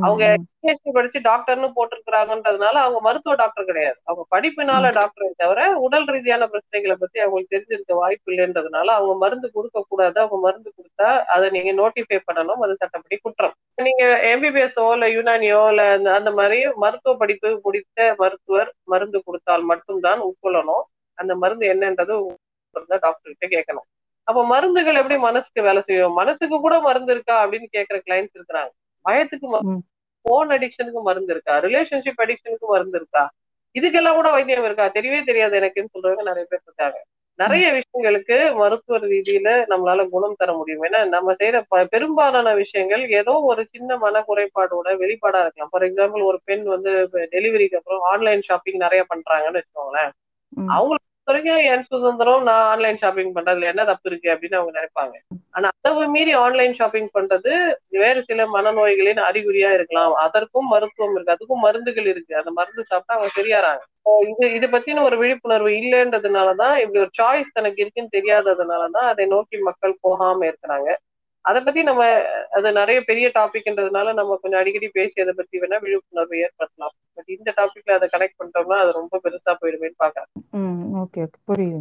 அவங்க 0.06 0.24
பிஹெச்டி 0.62 0.90
படிச்சு 0.96 1.18
டாக்டர்னு 1.28 1.68
போட்டிருக்கிறாங்கன்றதுனால 1.76 2.76
அவங்க 2.84 2.98
மருத்துவ 3.06 3.34
டாக்டர் 3.40 3.68
கிடையாது. 3.70 3.98
அவங்க 4.08 4.24
படிப்பினால 4.34 4.90
டாக்டரை 4.98 5.28
தவிர 5.42 5.60
உடல் 5.86 6.06
ரீதியான 6.14 6.48
பிரச்சனைகளை 6.52 6.96
பத்தி 7.02 7.18
அவங்களுக்கு 7.24 7.54
தெரிஞ்சிருக்க 7.54 7.94
வாய்ப்பு 8.00 8.32
இல்லைன்றதுனால 8.32 8.86
அவங்க 8.98 9.14
மருந்து 9.24 9.48
கொடுக்க 9.56 9.84
கூடாது. 9.88 10.16
அவங்க 10.24 10.38
மருந்து 10.46 10.70
கொடுத்தா 10.78 11.08
அதை 11.34 11.46
நீங்க 11.56 11.72
நோட்டிஃபை 11.82 12.18
பண்ணணும். 12.28 12.62
அது 12.66 12.76
சட்டப்படி 12.82 13.18
குற்றம். 13.26 13.54
நீங்க 13.88 14.04
எம்பிபிஎஸ்ஓ 14.32 14.86
இல்ல 14.96 15.08
யுனானியோ 15.16 15.62
இல்ல 15.72 15.84
அந்த 16.18 16.32
மாதிரி 16.40 16.58
மருத்துவ 16.84 17.14
படிப்பு 17.22 17.50
முடித்த 17.66 18.14
மருத்துவர் 18.22 18.70
மருந்து 18.94 19.20
கொடுத்தால் 19.28 19.64
மட்டும்தான் 19.72 20.22
உட்கொள்ளணும் 20.28 20.84
அந்த 21.18 21.32
மருந்து 21.44 21.66
என்னன்றது 21.74 22.16
டாக்டர் 23.04 23.32
கிட்ட 23.32 23.46
கேட்கணும். 23.54 23.86
அப்ப 24.28 24.40
மருந்துகள் 24.52 25.00
எப்படி 25.00 25.16
மனசுக்கு 25.28 25.60
வேலை 25.68 25.80
செய்யும்? 25.86 26.16
மனசுக்கு 26.20 26.56
கூட 26.64 26.74
மருந்து 26.86 27.12
இருக்கா 27.14 27.36
அப்படின்னு 27.44 27.68
கேட்கிற 27.76 27.98
கிளைண்ட்ஸ் 28.06 28.36
இருக்கிறாங்க. 28.38 28.70
பயத்துக்கு 29.04 29.48
போன் 30.24 30.50
அடிக்ஷனுக்கு 30.54 31.00
மருந்து 31.02 31.32
இருக்கா? 31.34 31.54
ரிலேஷன்ஷிப் 31.66 32.22
அடிக்ஷனுக்கு 32.24 32.66
மருந்து 32.68 32.98
இருக்கா? 33.00 33.22
இதுக்கெல்லாம் 33.74 34.18
கூட 34.18 34.28
வைத்தியம் 34.30 34.66
இருக்கா? 34.68 34.86
தெரியவே 34.96 35.20
தெரியாது 35.24 35.54
எனக்குன்னு 35.60 35.94
சொல்றவங்க 35.94 36.24
நிறைய 36.30 36.44
பேர் 36.50 36.66
இருக்காங்க. 36.66 36.98
நிறைய 37.38 37.66
விஷயங்களுக்கு 37.72 38.36
மருத்துவ 38.60 38.98
ரீதியில 39.10 39.48
நம்மளால 39.72 40.04
குணம் 40.08 40.38
தர 40.38 40.50
முடியும். 40.52 40.84
ஏன்னா 40.84 41.00
நம்ம 41.08 41.34
செய்யற 41.40 41.58
பெரும்பாலான 41.92 42.54
விஷயங்கள் 42.54 43.02
ஏதோ 43.20 43.34
ஒரு 43.50 43.62
சின்ன 43.64 43.96
மன 43.96 44.22
குறைபாடோட 44.28 44.96
வெளிப்பாடா 45.02 45.42
இருக்கலாம். 45.42 45.70
ஃபார் 45.72 45.86
எக்ஸாம்பிள் 45.88 46.22
ஒரு 46.30 46.40
பெண் 46.44 46.64
வந்து 46.64 46.92
டெலிவரிக்கு 47.34 47.78
அப்புறம் 47.80 48.02
ஆன்லைன் 48.12 48.42
ஷாப்பிங் 48.42 48.82
நிறைய 48.84 49.04
பண்றாங்கன்னு 49.12 49.60
வச்சுக்கோங்களேன். 49.60 50.10
அவங்களுக்கு 50.68 51.07
வரைக்கும் 51.28 51.62
என் 51.72 51.84
சுதந்திரம் 51.84 52.42
நான் 52.42 52.66
ஆன்லைன் 52.72 52.98
ஷாப்பிங் 52.98 53.32
பண்றதுல 53.34 53.70
என்ன 53.72 53.82
தப்பு 53.84 54.08
இருக்கு 54.10 54.28
அப்படின்னு 54.34 54.58
அவங்க 54.58 54.72
நினைப்பாங்க. 54.78 55.16
ஆனா 55.50 55.68
அதை 55.80 56.06
மீறி 56.06 56.32
ஆன்லைன் 56.42 56.74
ஷாப்பிங் 56.74 57.10
பண்றது 57.14 57.52
வேறு 57.96 58.20
சில 58.24 58.46
மனநோய்களின் 58.46 59.20
அறிகுறியா 59.28 59.70
இருக்கலாம். 59.72 60.14
அதற்கும் 60.24 60.68
மருத்துவம் 60.68 61.14
இருக்கு 61.14 61.34
அதுக்கும் 61.36 61.64
மருந்துகள் 61.66 62.06
இருக்கு. 62.06 62.32
அந்த 62.36 62.50
மருந்து 62.50 62.84
சாப்பிட்டா 62.88 63.16
அவங்க 63.16 63.30
சரியாறாங்க. 63.38 63.82
இது 64.30 64.44
இது 64.54 64.66
பத்தின 64.66 65.02
ஒரு 65.02 65.16
விழிப்புணர்வு 65.18 65.70
இல்லைன்றதுனாலதான் 65.80 66.76
இப்படி 66.82 67.00
ஒரு 67.00 67.12
சாய்ஸ் 67.20 67.54
தனக்கு 67.54 67.82
இருக்குன்னு 67.82 68.14
தெரியாததுனாலதான் 68.16 69.08
அதை 69.12 69.26
நோக்கி 69.26 69.58
மக்கள் 69.60 70.00
போகாம 70.00 70.46
இருக்கிறாங்க. 70.46 70.88
அதை 71.48 71.60
பத்தி 71.60 71.80
நம்ம 71.82 72.02
அது 72.56 72.68
நிறைய 72.78 72.98
பெரிய 73.02 73.26
டாபிக்ன்றதுனால 73.36 74.14
நம்ம 74.14 74.38
கொஞ்சம் 74.42 74.60
அடிக்கடி 74.60 74.88
பேசி 74.96 75.22
அதை 75.24 75.34
பத்தி 75.34 75.62
வேணா 75.62 75.78
விழிப்புணர்வு 75.84 76.42
ஏற்படுத்தலாம். 76.44 76.94
பட் 77.16 77.30
இந்த 77.36 77.50
டாபிக்ல 77.58 77.96
அதை 77.98 78.08
கனெக்ட் 78.14 78.38
பண்ணிட்டோம்னா 78.38 78.78
அது 78.82 78.92
ரொம்ப 79.00 79.20
பெருசா 79.24 79.54
போயிடுமேன்னு 79.60 80.02
பாக்குறேன் 80.04 80.30
ஓகே 81.02 81.22
ஓகே 81.22 81.40
புரியுது. 81.48 81.80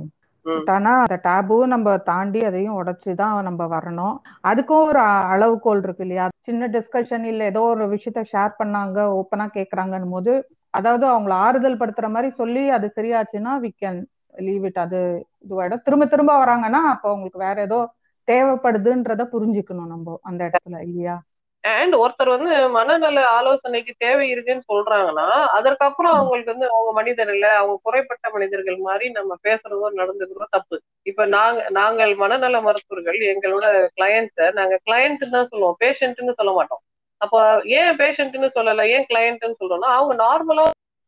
ஆனா 0.74 0.91
அந்த 0.99 1.15
டேபு 1.26 1.55
நம்ம 1.72 1.95
தாண்டி 2.09 2.39
அதையும் 2.49 2.78
உடைச்சுதான் 2.80 3.47
நம்ம 3.47 3.63
வரணும். 3.74 4.15
அதுக்கும் 4.43 4.86
ஒரு 4.89 5.01
அளவுகோல் 5.34 5.82
இருக்கு 5.84 6.03
இல்லையா? 6.05 6.26
சின்ன 6.47 6.68
டிஸ்கஷன் 6.76 7.26
இல்ல 7.32 7.43
ஏதோ 7.51 7.63
ஒரு 7.74 7.86
விஷயத்த 7.93 8.22
ஷேர் 8.32 8.59
பண்ணாங்க 8.59 8.97
ஓப்பனா 9.18 9.45
கேக்குறாங்கன்னு 9.57 10.11
போது 10.15 10.34
அதாவது 10.74 11.05
அவங்கள 11.07 11.34
ஆறுதல் 11.45 11.80
படுத்துற 11.82 12.07
மாதிரி 12.09 12.30
சொல்லி 12.39 12.63
அது 12.78 12.88
சரியாச்சுன்னா 12.97 13.53
வி 13.63 13.72
கேன் 13.76 13.99
லீவ் 14.39 14.65
இட் 14.65 14.82
அது 14.84 14.99
இதுவாயிடும் 15.45 15.84
திரும்ப 15.86 16.05
திரும்ப 16.05 16.34
வராங்கன்னா 16.41 16.82
அப்போ 16.91 17.07
அவங்களுக்கு 17.11 17.39
வேற 17.45 17.57
ஏதோ 17.61 17.80
தேவைப்படுதுன்றத 18.28 19.25
புரிஞ்சுக்கணும் 19.34 19.91
நம்ம 19.93 20.17
அந்த 20.23 20.41
இடத்துல 20.49 20.80
இல்லையா? 20.88 21.15
அண்ட் 21.63 21.95
ஒருத்தர் 21.95 22.32
வந்து 22.34 22.51
மனநல 22.75 23.19
ஆலோசனைக்கு 23.38 23.93
தேவை 23.97 24.25
இருக்குன்னு 24.30 24.63
சொல்றாங்கன்னா 24.69 25.25
அதற்கப்புறம் 25.57 26.13
அவங்களுக்கு 26.13 26.53
வந்து 26.53 26.67
அவங்க 26.71 26.91
மனிதர் 26.93 27.32
இல்ல 27.34 27.47
அவங்க 27.57 27.75
குறைப்பட்ட 27.84 28.25
மனிதர்கள் 28.34 28.78
மாதிரி 28.82 29.07
நம்ம 29.09 29.38
பேசுறதோ 29.43 29.89
நடந்துக்கிறதோ 29.99 30.47
தப்பு. 30.51 30.78
இப்ப 31.05 31.25
நாங்க 31.36 31.61
நாங்கள் 31.71 32.13
மனநல 32.15 32.61
மருத்துவர்கள் 32.61 33.19
எங்களோட 33.34 33.65
கிளையண்ட்ஸ 33.97 34.49
நாங்க 34.53 34.78
கிளையண்ட் 34.86 35.25
தான் 35.36 35.49
சொல்லுவோம் 35.51 35.80
பேஷண்ட்னு 35.84 36.38
சொல்ல 36.39 36.53
மாட்டோம். 36.59 36.84
அப்போ 37.21 37.39
ஏன் 37.78 37.93
பேஷண்ட்னு 37.99 38.49
சொல்லல 38.55 38.86
ஏன் 38.95 39.07
கிளையண்ட்னு 39.09 39.59
சொல்றோம்னா 39.61 39.91
அவங்க 39.97 40.13
நார்மலா 40.23 40.65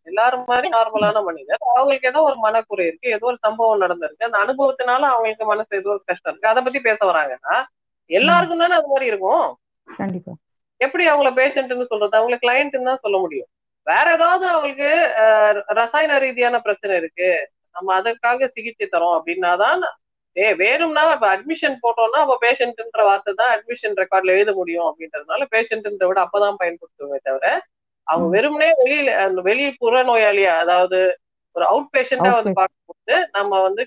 எல்லாரும் 0.10 0.46
மாதிரி 0.52 0.68
நார்மலான 0.76 1.22
மனிதர். 1.28 1.62
அவங்களுக்கு 1.72 2.10
ஏதோ 2.12 2.22
ஒரு 2.30 2.38
மனக்குறை 2.46 2.86
இருக்கு 2.90 3.08
ஏதோ 3.18 3.28
ஒரு 3.32 3.40
சம்பவம் 3.46 3.84
நடந்திருக்கு. 3.84 4.28
அந்த 4.28 4.40
அனுபவத்தினால 4.46 5.02
அவங்களுக்கு 5.14 5.46
மனசு 5.52 5.72
ஏதோ 5.82 5.92
ஒரு 5.96 6.04
கஷ்டம் 6.12 6.32
இருக்கு. 6.32 6.52
அதை 6.54 6.62
பத்தி 6.68 6.82
பேச 6.90 7.00
வராங்கன்னா 7.12 7.56
எல்லாருக்கும் 8.10 8.64
தானே 8.64 8.76
அது 8.80 8.92
மாதிரி 8.94 9.08
இருக்கும். 9.12 9.46
கண்டிப்பா. 9.88 10.34
எப்படி 10.82 11.04
அவங்கள 11.12 11.30
பேஷண்ட்னு 11.40 11.90
சொல்றது? 11.92 12.18
அவங்கள 12.20 12.38
கிளைண்ட்னு 12.44 12.90
தான் 12.92 13.04
சொல்ல 13.06 13.18
முடியும். 13.24 13.50
வேற 13.88 14.06
ஏதாவது 14.18 14.46
அவங்களுக்கு 14.52 14.90
ரசாயன 15.80 16.18
ரீதியான 16.26 16.56
பிரச்சனை 16.66 16.94
இருக்கு. 17.02 17.30
நம்ம 17.76 17.94
அதற்காக 18.00 18.48
சிகிச்சை 18.56 18.86
தரோம் 18.88 19.18
அப்படின்னாதான் 19.18 19.82
ஏ 20.36 20.48
வேணும்னா 20.62 21.04
இப்ப 21.14 21.28
அட்மிஷன் 21.36 21.76
போட்டோம்னா 21.84 22.20
அப்ப 22.26 22.36
பேஷண்ட்ன்ற 22.44 23.02
வார்த்தை 23.08 23.32
தான் 23.40 23.52
அட்மிஷன் 23.56 23.96
ரெக்கார்ட்ல 24.02 24.36
எழுத 24.38 24.52
முடியும் 24.60 24.88
அப்படின்றதுனால 24.90 25.46
பேஷண்ட்ன்ற 25.54 26.08
விட 26.10 26.20
அப்பதான் 26.26 26.60
பயன்படுத்துவோமே 26.62 27.20
தவிர 27.28 27.46
அவங்க 28.10 28.28
வெறுமனே 28.36 28.70
வெளியில 28.82 29.10
அந்த 29.26 29.40
வெளியே 29.50 29.72
புற 29.82 30.02
நோயாளியா 30.10 30.54
அதாவது 30.64 31.00
ஒரு 31.56 31.66
அவுட் 31.72 31.92
பேஷண்டா 31.96 32.32
வந்து 32.38 32.52
பார்க்கும்போது 32.60 33.16
நம்ம 33.38 33.62
வந்து 33.68 33.82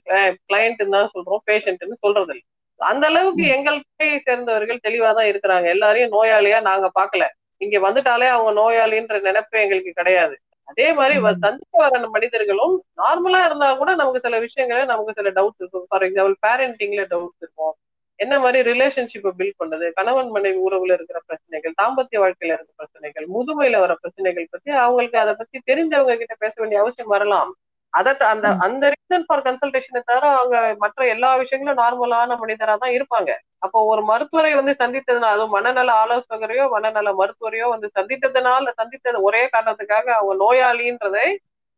கிளைண்ட் 0.48 0.82
தான் 0.94 1.12
சொல்றோம் 1.14 1.42
பேஷண்ட்னு 1.50 1.96
சொல்றது 2.04 2.32
இல்லை. 2.34 2.44
அந்த 2.80 3.04
அளவுக்கு 3.10 3.44
எங்கள் 3.56 3.84
துறையை 3.86 4.16
சேர்ந்தவர்கள் 4.20 4.84
தெளிவா 4.86 5.10
தான் 5.18 5.28
இருக்கிறாங்க. 5.32 5.66
எல்லாரையும் 5.74 6.14
நோயாளியா 6.16 6.58
நாங்க 6.70 6.86
பாக்கல 6.98 7.26
இங்க 7.60 7.78
வந்துட்டாலே 7.78 8.28
அவங்க 8.34 8.52
நோயாளின்ற 8.60 9.16
நினைப்பு 9.28 9.56
எங்களுக்கு 9.64 9.92
கிடையாது. 9.92 10.34
அதே 10.68 10.86
மாதிரி 10.98 11.14
சந்திக்க 11.44 11.74
வர 11.84 12.08
மனிதர்களும் 12.16 12.74
நார்மலா 13.00 13.40
இருந்தா 13.48 13.68
கூட 13.80 13.90
நமக்கு 13.94 14.24
சில 14.26 14.36
விஷயங்கள 14.46 14.80
நமக்கு 14.92 15.16
சில 15.18 15.30
டவுட்ஸ் 15.38 15.60
இருக்கும். 15.62 15.86
ஃபார் 15.90 16.04
எக்ஸாம்பிள் 16.08 16.36
பேரண்டிங்ல 16.46 17.04
டவுட்ஸ் 17.14 17.42
இருக்கும். 17.44 17.74
என்ன 18.22 18.34
மாதிரி 18.38 18.58
ரிலேஷன்ஷிப்பை 18.70 19.30
பில்ட் 19.38 19.60
பண்ணது? 19.60 19.86
கணவன் 19.90 20.30
மனைவி 20.30 20.58
உறவுல 20.66 20.96
இருக்கிற 20.98 21.18
பிரச்சனைகள் 21.26 21.74
தாம்பத்திய 21.82 22.18
வாழ்க்கையில 22.24 22.54
இருக்கிற 22.56 22.74
பிரச்சனைகள் 22.76 23.26
முதுமையில 23.34 23.80
வர 23.84 23.92
பிரச்சனைகள் 23.94 24.46
பத்தி 24.50 24.70
அவங்களுக்கு 24.84 25.18
அதை 25.18 25.34
பத்தி 25.34 25.58
தெரிஞ்சவங்க 25.70 26.16
கிட்ட 26.16 26.34
பேச 26.38 26.54
வேண்டிய 26.56 26.80
அவசியம் 26.80 27.12
வரலாம். 27.14 27.50
அதை 27.92 28.12
அந்த. 28.32 28.48
அந்த 28.66 28.84
ரீசன் 28.94 29.24
ஃபார் 29.26 29.42
கன்சல்டேஷனை 29.42 30.00
தவிர 30.04 30.24
அவங்க 30.36 30.56
மற்ற 30.78 31.06
எல்லா 31.06 31.30
விஷயங்களும் 31.36 31.80
நார்மலான 31.82 32.36
மனிதரா 32.38 32.74
தான் 32.76 32.94
இருப்பாங்க. 32.98 33.30
அப்போ 33.58 33.78
ஒரு 33.84 34.02
மருத்துவரை 34.02 34.52
வந்து 34.54 34.72
சந்தித்ததுனால 34.78 35.34
அதுவும் 35.34 35.54
மனநல 35.56 35.90
ஆலோசகரையோ 36.02 36.64
மனநல 36.76 37.10
மருத்துவரையோ 37.20 37.66
வந்து 37.74 37.90
சந்தித்ததுனால 37.98 38.72
சந்தித்தது 38.80 39.20
ஒரே 39.22 39.42
காரணத்துக்காக 39.54 40.06
அவங்க 40.18 40.34
நோயாளின்றதை 40.44 41.26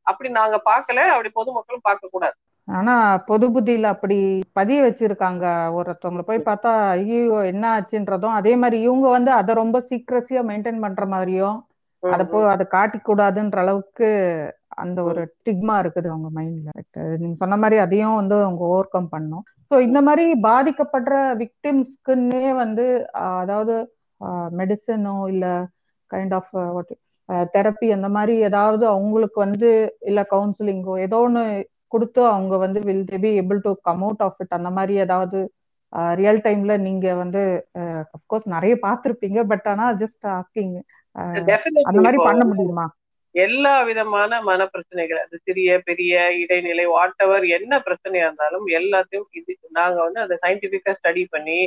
அப்படி 0.07 0.29
நாங்க 0.39 0.57
பார்க்கல. 0.71 1.01
அப்படி 1.15 1.31
பொதுமக்களும் 1.35 1.87
பார்க்க 1.89 2.15
கூடாது 2.15 2.37
ஆனா 2.69 2.93
பொது 3.29 3.47
புத்தியில 3.55 3.87
அப்படி 3.95 4.17
பதிய 4.59 4.79
வச்சிருக்காங்க 4.85 5.45
ஒருத்தவங்களை. 5.79 6.25
போய் 6.29 6.49
பார்த்தா 6.49 6.71
ஐயோ 6.95 7.39
என்ன 7.53 7.65
ஆச்சுன்றதும் 7.77 8.37
அதே 8.39 8.53
மாதிரி 8.63 8.79
இவங்க 8.87 9.07
வந்து 9.17 9.31
அதை 9.41 9.55
ரொம்ப 9.63 9.79
சீக்ரஸியா 9.91 10.43
மெயின்டைன் 10.51 10.85
பண்ற 10.85 11.05
மாதிரியும் 11.15 11.59
அதை. 12.03 12.25
போய் 12.33 12.53
அதை 12.55 12.65
காட்டிக் 12.69 13.07
கூடாதுன்ற 13.09 13.59
அளவுக்கு 13.65 14.09
அந்த 14.83 14.99
ஒரு 15.09 15.21
ஸ்டிக்மா 15.35 15.75
இருக்குது 15.83 16.09
அவங்க 16.13 16.29
மைண்ட்ல 16.37 16.71
நீங்க 17.21 17.37
சொன்ன 17.43 17.59
மாதிரி 17.63 17.77
அதையும் 17.85 18.19
வந்து 18.21 18.37
அவங்க 18.47 18.65
ஓவர் 18.73 18.93
கம் 18.95 19.13
பண்ணும். 19.15 19.45
ஸோ 19.71 19.75
இந்த 19.87 20.01
மாதிரி 20.09 20.25
பாதிக்கப்படுற 20.47 21.15
விக்டிம்ஸ்க்குன்னே 21.43 22.45
வந்து 22.63 22.87
அதாவது 23.41 23.75
மெடிசனோ 24.61 25.17
இல்ல 25.33 25.47
கைண்ட் 26.11 26.35
ஆஃப் 26.39 26.51
தெரப்பி 27.55 27.87
அந்த 27.97 28.09
மாதிரி 28.17 28.35
ஏதாவது 28.49 28.85
அவங்களுக்கு 28.95 29.39
வந்து 29.47 29.71
இல்ல 30.09 30.21
கவுன்சிலிங்கோ 30.33 30.95
ஏதோ 31.07 31.19
ஒன்று 31.27 31.45
கொடுத்து 31.95 32.21
அவங்க 32.33 32.55
வந்து 32.65 32.79
will 32.89 33.07
they 33.11 33.19
be 33.25 33.31
able 33.43 33.61
to 33.67 33.73
come 33.89 34.03
out 34.07 34.25
of 34.27 34.41
it 34.45 34.57
அந்த 34.59 34.71
மாதிரி 34.79 34.95
ஏதாவது 35.05 35.39
ரியல் 36.21 36.41
டைம்ல 36.47 36.75
நீங்க 36.87 37.07
வந்து 37.23 37.43
அஃப்கோர்ஸ் 38.17 38.47
நிறைய 38.55 38.75
பார்த்துருப்பீங்க. 38.87 39.41
பட் 39.51 39.67
ஆனா 39.73 39.87
ஜஸ்ட் 40.03 40.27
ஆஸ்கிங் 40.37 40.75
அந்த 41.89 42.01
மாதிரி 42.07 42.19
பண்ண 42.29 42.45
முடியுமா? 42.51 42.87
எல்லா 43.35 43.75
விதமான 43.89 44.41
மன 44.49 44.67
பிரச்சனைகள் 44.73 45.21
அது 45.23 45.37
சிறிய 45.47 45.71
பெரிய 45.89 46.13
இடைநிலை 46.43 46.85
வாட் 46.93 47.23
எவர் 47.25 47.45
என்ன 47.57 47.79
பிரச்சனையா 47.87 48.27
இருந்தாலும் 48.29 48.67
எல்லாத்தையும் 48.79 49.29
இது 49.41 49.55
நாங்க 49.79 49.99
வந்து 50.07 50.21
அதை 50.25 50.35
சயின்டிபிக்கா 50.45 50.93
ஸ்டடி 50.99 51.25
பண்ணி 51.35 51.59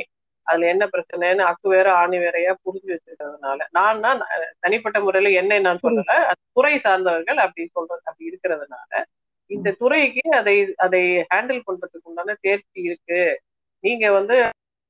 அதுல 0.46 0.68
என்ன 0.72 0.84
பிரச்சனைன்னு 0.92 1.42
அக்கு 1.48 1.66
வேற 1.74 1.88
ஆணி 2.02 2.18
வேறையா 2.22 2.52
புரிஞ்சு 2.64 2.90
வச்சிருக்கிறதுனால. 2.92 3.58
நான் 3.78 4.00
தான் 4.06 4.20
தனிப்பட்ட 4.64 4.98
முறையில 5.06 5.32
என்ன 5.40 5.58
நான் 5.66 5.82
சொல்லல. 5.82 6.12
துறை 6.56 6.74
சார்ந்தவர்கள் 6.86 7.40
அப்படி 7.44 7.66
சொல்றது 7.76 8.02
அப்படி 8.10 8.30
இருக்கிறதுனால. 8.30 8.92
இந்த 9.50 9.68
துறைக்கு 9.80 10.22
அதை 10.40 10.54
அதை 10.76 11.02
ஹேண்டில் 11.32 11.60
பண்றதுக்கு 11.68 12.08
உண்டான 12.10 12.36
தேர்ச்சி 12.40 12.80
இருக்கு. 12.88 13.20
நீங்க 13.84 14.06
வந்து 14.18 14.36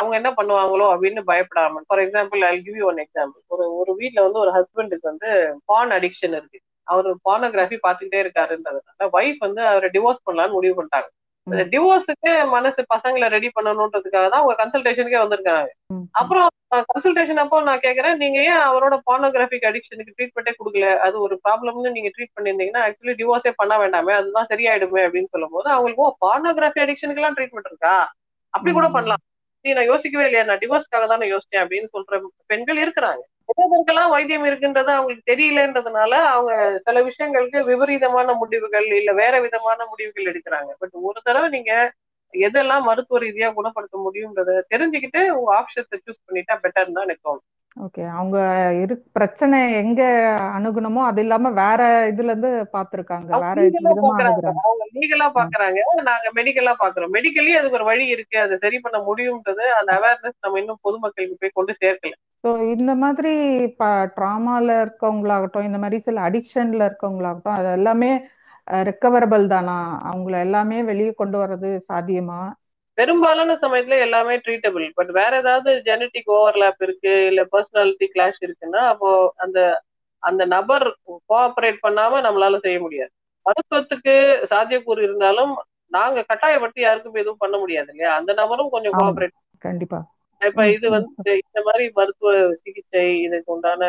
அவங்க 0.00 0.14
என்ன 0.16 0.30
பண்ணுவாங்களோ 0.38 0.86
அப்படின்னு 0.94 1.22
பயப்படாம 1.30 1.80
for 1.86 2.02
example 2.04 2.40
I 2.52 2.54
give 2.62 2.76
you 2.80 2.86
one 2.86 3.00
example 3.04 3.42
ஒரு 3.54 3.64
ஒரு 3.80 3.92
வீட்ல 4.00 4.20
வந்து 4.26 4.42
ஒரு 4.44 4.52
ஹஸ்பண்டுக்கு 4.59 5.06
வந்து 5.12 5.30
பான் 5.64 5.92
அடிக்ஷன் 5.98 6.36
இருக்கு. 6.38 6.59
அவர் 6.88 7.09
பானோகிராஃபி 7.28 7.78
பார்த்துட்டே 7.86 8.18
இருக்காருன்றதுனால 8.24 9.09
ஒய்ஃப் 9.18 9.40
வந்து 9.46 9.62
அவரை 9.72 9.88
டிவோர்ஸ் 9.96 10.26
பண்ணலாம்னு 10.26 10.56
முடிவு 10.59 10.76
பண்ணிட்டாங்க. 10.78 11.09
டிவோர்ஸுக்கு 11.72 12.49
மனசு 12.49 12.80
பசங்களை 12.94 13.26
ரெடி 13.28 13.49
பண்ணணுன்றதுக்காக 13.57 14.26
தான் 14.28 14.42
அவங்க 14.42 14.55
கன்சல்டேஷனுக்கே 14.61 15.20
வந்திருக்காங்க. 15.22 15.66
அப்புறம் 16.11 16.49
கன்சல்டேஷன் 16.90 17.42
அப்போ 17.42 17.61
நான் 17.61 17.84
கேக்குறேன் 17.84 18.16
நீங்க 18.16 18.38
ஏன் 18.42 18.62
அவரோட 18.68 18.94
பானோகிராஃபிக் 19.11 19.68
அடிக்ஷனுக்கு 19.70 20.16
ட்ரீட்மெண்ட்டே 20.16 20.55
கொடுக்கல? 20.59 20.96
அது 20.99 21.20
ஒரு 21.20 21.40
ப்ராப்ளம்னு 21.44 21.94
நீங்க 21.96 22.11
ட்ரீட் 22.16 22.34
பண்ணியிருந்தீங்கன்னா 22.36 22.84
ஆக்சுவலி 22.88 23.14
டிவோர்ஸே 23.20 23.53
பண்ண 23.57 23.76
வேண்டாமே 23.78 24.12
அதுதான் 24.12 24.51
சரியாயிடுமே 24.53 25.03
அப்படின்னு 25.07 25.32
சொல்லும் 25.32 25.51
போது 25.51 25.68
அவங்களுக்கு 25.70 26.07
ஓ 26.07 26.16
பானோகிராஃபி 26.26 26.82
அடிக்ஷனுக்கு 26.84 27.22
எல்லாம் 27.22 27.38
ட்ரீட்மெண்ட் 27.38 27.70
இருக்கா? 27.70 27.96
அப்படி 28.55 28.72
கூட. 28.72 28.88
பண்ணலாம். 28.88 29.22
நீ 29.64 29.72
நான் 29.72 29.84
யோசிக்கவே 29.84 30.24
இல்லையா? 30.24 30.44
நான் 30.44 30.59
டிவோர்ஸ்க்காக 30.59 31.07
தானே 31.07 31.26
யோசிச்சேன் 31.34 31.62
அப்படின்னு 31.64 31.88
சொல்ற 31.96 32.20
பெண்கள் 32.46 32.82
இருக்கிறாங்க. 32.84 33.22
எதற்கெல்லாம் 33.49 34.11
வைத்தியம் 34.11 34.44
இருக்குன்றது 34.44 34.90
அவங்களுக்கு 34.94 35.30
தெரியலன்றதுனால 35.30 36.12
அவங்க 36.32 36.53
சில 36.86 37.03
விஷயங்களுக்கு 37.03 37.59
விபரீதமான 37.64 38.34
முடிவுகள் 38.34 38.88
இல்ல 38.92 39.12
வேற 39.12 39.34
விதமான 39.40 39.78
முடிவுகள் 39.90 40.30
எடுக்கிறாங்க. 40.32 40.70
பட் 40.80 40.94
ஒரு 41.03 41.20
தடவை 41.24 41.49
நீங்க 41.49 41.72
எதெல்லாம் 42.34 42.82
மருத்துவ 42.82 43.20
ரீதியா 43.20 43.49
குணப்படுத்த 43.55 43.96
முடியும்ன்றத 44.07 44.59
தெரிஞ்சுக்கிட்டு 44.72 45.20
உங்க 45.30 45.51
ஆப்ஷன்ஸை 45.61 45.99
சூஸ் 46.05 46.24
பண்ணிட்டா 46.26 46.57
பெட்டர் 46.64 46.96
தான் 46.96 47.07
எனக்கு 47.07 47.26
தோணும். 47.28 47.46
ஓகே 47.76 48.02
அவங்க 48.14 48.36
இரு 48.80 48.94
பிரச்சனை 49.12 49.58
எங்க 49.80 50.02
அணுகணுமோ 50.56 51.02
அது 51.08 51.20
இல்லாம 51.20 51.50
வேற 51.58 51.80
இதுல 52.10 52.32
இருந்து 52.32 52.50
பாத்துருக்காங்க. 52.72 53.30
வேற 53.44 53.56
அவங்க 54.62 54.86
லீகலா 54.94 55.26
பாக்குறாங்க. 55.36 55.78
நாங்க 56.08 56.28
மெடிக்கலா 56.38 56.72
பாக்குறோம். 56.80 57.12
மெடிக்கலி 57.16 57.52
அதுக்கு 57.58 57.78
ஒரு 57.80 57.88
வழி 57.90 58.06
இருக்கு. 58.08 58.36
அதை 58.44 58.56
சரி 58.64 58.78
பண்ண 58.78 59.00
முடியும்ன்றது 59.08 59.66
அந்த 59.78 59.92
அவேர்னஸ் 59.98 60.42
நம்ம 60.44 60.60
இன்னும் 60.60 60.82
பொதுமக்களுக்கு 60.82 61.40
போய் 61.42 61.56
கொண்டு 61.58 61.74
சேர்க்கல. 61.82 62.14
ஸோ 62.44 62.50
இந்த 62.74 62.92
மாதிரி 62.96 63.32
இப்போ 63.68 63.86
ட்ராமால 64.16 64.74
இருக்கவங்களாகட்டும் 64.82 65.68
இந்த 65.68 65.78
மாதிரி 65.78 65.98
சில 66.04 66.20
அடிக்ஷன்ல 66.28 66.88
இருக்கவங்களாகட்டும் 66.90 67.56
அது 67.56 67.70
எல்லாமே 67.78 68.10
ரெக்கவரபிள் 68.86 69.44
தானா? 69.48 69.76
அவங்கள 70.08 70.34
எல்லாமே 70.46 70.78
வெளியே 70.90 71.12
கொண்டு 71.14 71.36
வர்றது 71.38 71.70
சாத்தியமா? 71.88 72.40
பெரும்பாலான 72.99 73.57
சமயத்துல 73.62 73.99
எல்லாமே 74.05 74.34
ட்ரீட்டபிள் 74.44 74.86
பட் 74.94 75.11
வேற 75.18 75.32
ஏதாவது 75.38 75.70
ஜெனட்டிக் 75.86 76.30
ஓவர்லாப் 76.36 76.82
இருக்கு 76.86 77.12
இல்ல 77.30 77.42
பர்சனாலிட்டி 77.53 78.07
கிளாஷ் 78.14 78.40
இருக்குன்னா 78.46 78.82
அப்போ 78.92 79.11
அந்த 79.44 79.59
அந்த 80.22 80.42
நபர் 80.53 80.84
கோஆபரேட் 81.28 81.78
பண்ணாம 81.82 82.20
நம்மளால 82.26 82.57
செய்ய 82.62 82.78
முடியாது. 82.80 83.12
மருத்துவத்துக்கு 83.46 84.14
சாத்தியக்கூறு 84.51 85.01
இருந்தாலும் 85.07 85.53
நாங்க 85.92 86.24
கட்டாயப்பட்டு 86.30 86.80
யாருக்கும் 86.80 87.20
எதுவும் 87.22 87.42
பண்ண 87.42 87.57
முடியாது 87.59 87.90
இல்லையா? 87.92 88.11
அந்த 88.18 88.30
நபரும் 88.40 88.72
கொஞ்சம் 88.74 88.96
கோஆபரேட் 88.99 89.36
கண்டிப்பா. 89.64 90.01
இப்ப 90.40 90.64
இது 90.74 90.86
வந்து 90.90 91.12
இந்த 91.42 91.61
மாதிரி 91.66 91.84
மருத்துவ 91.96 92.32
சிகிச்சை 92.62 93.07
இதுக்கு 93.26 93.51
உண்டான 93.55 93.82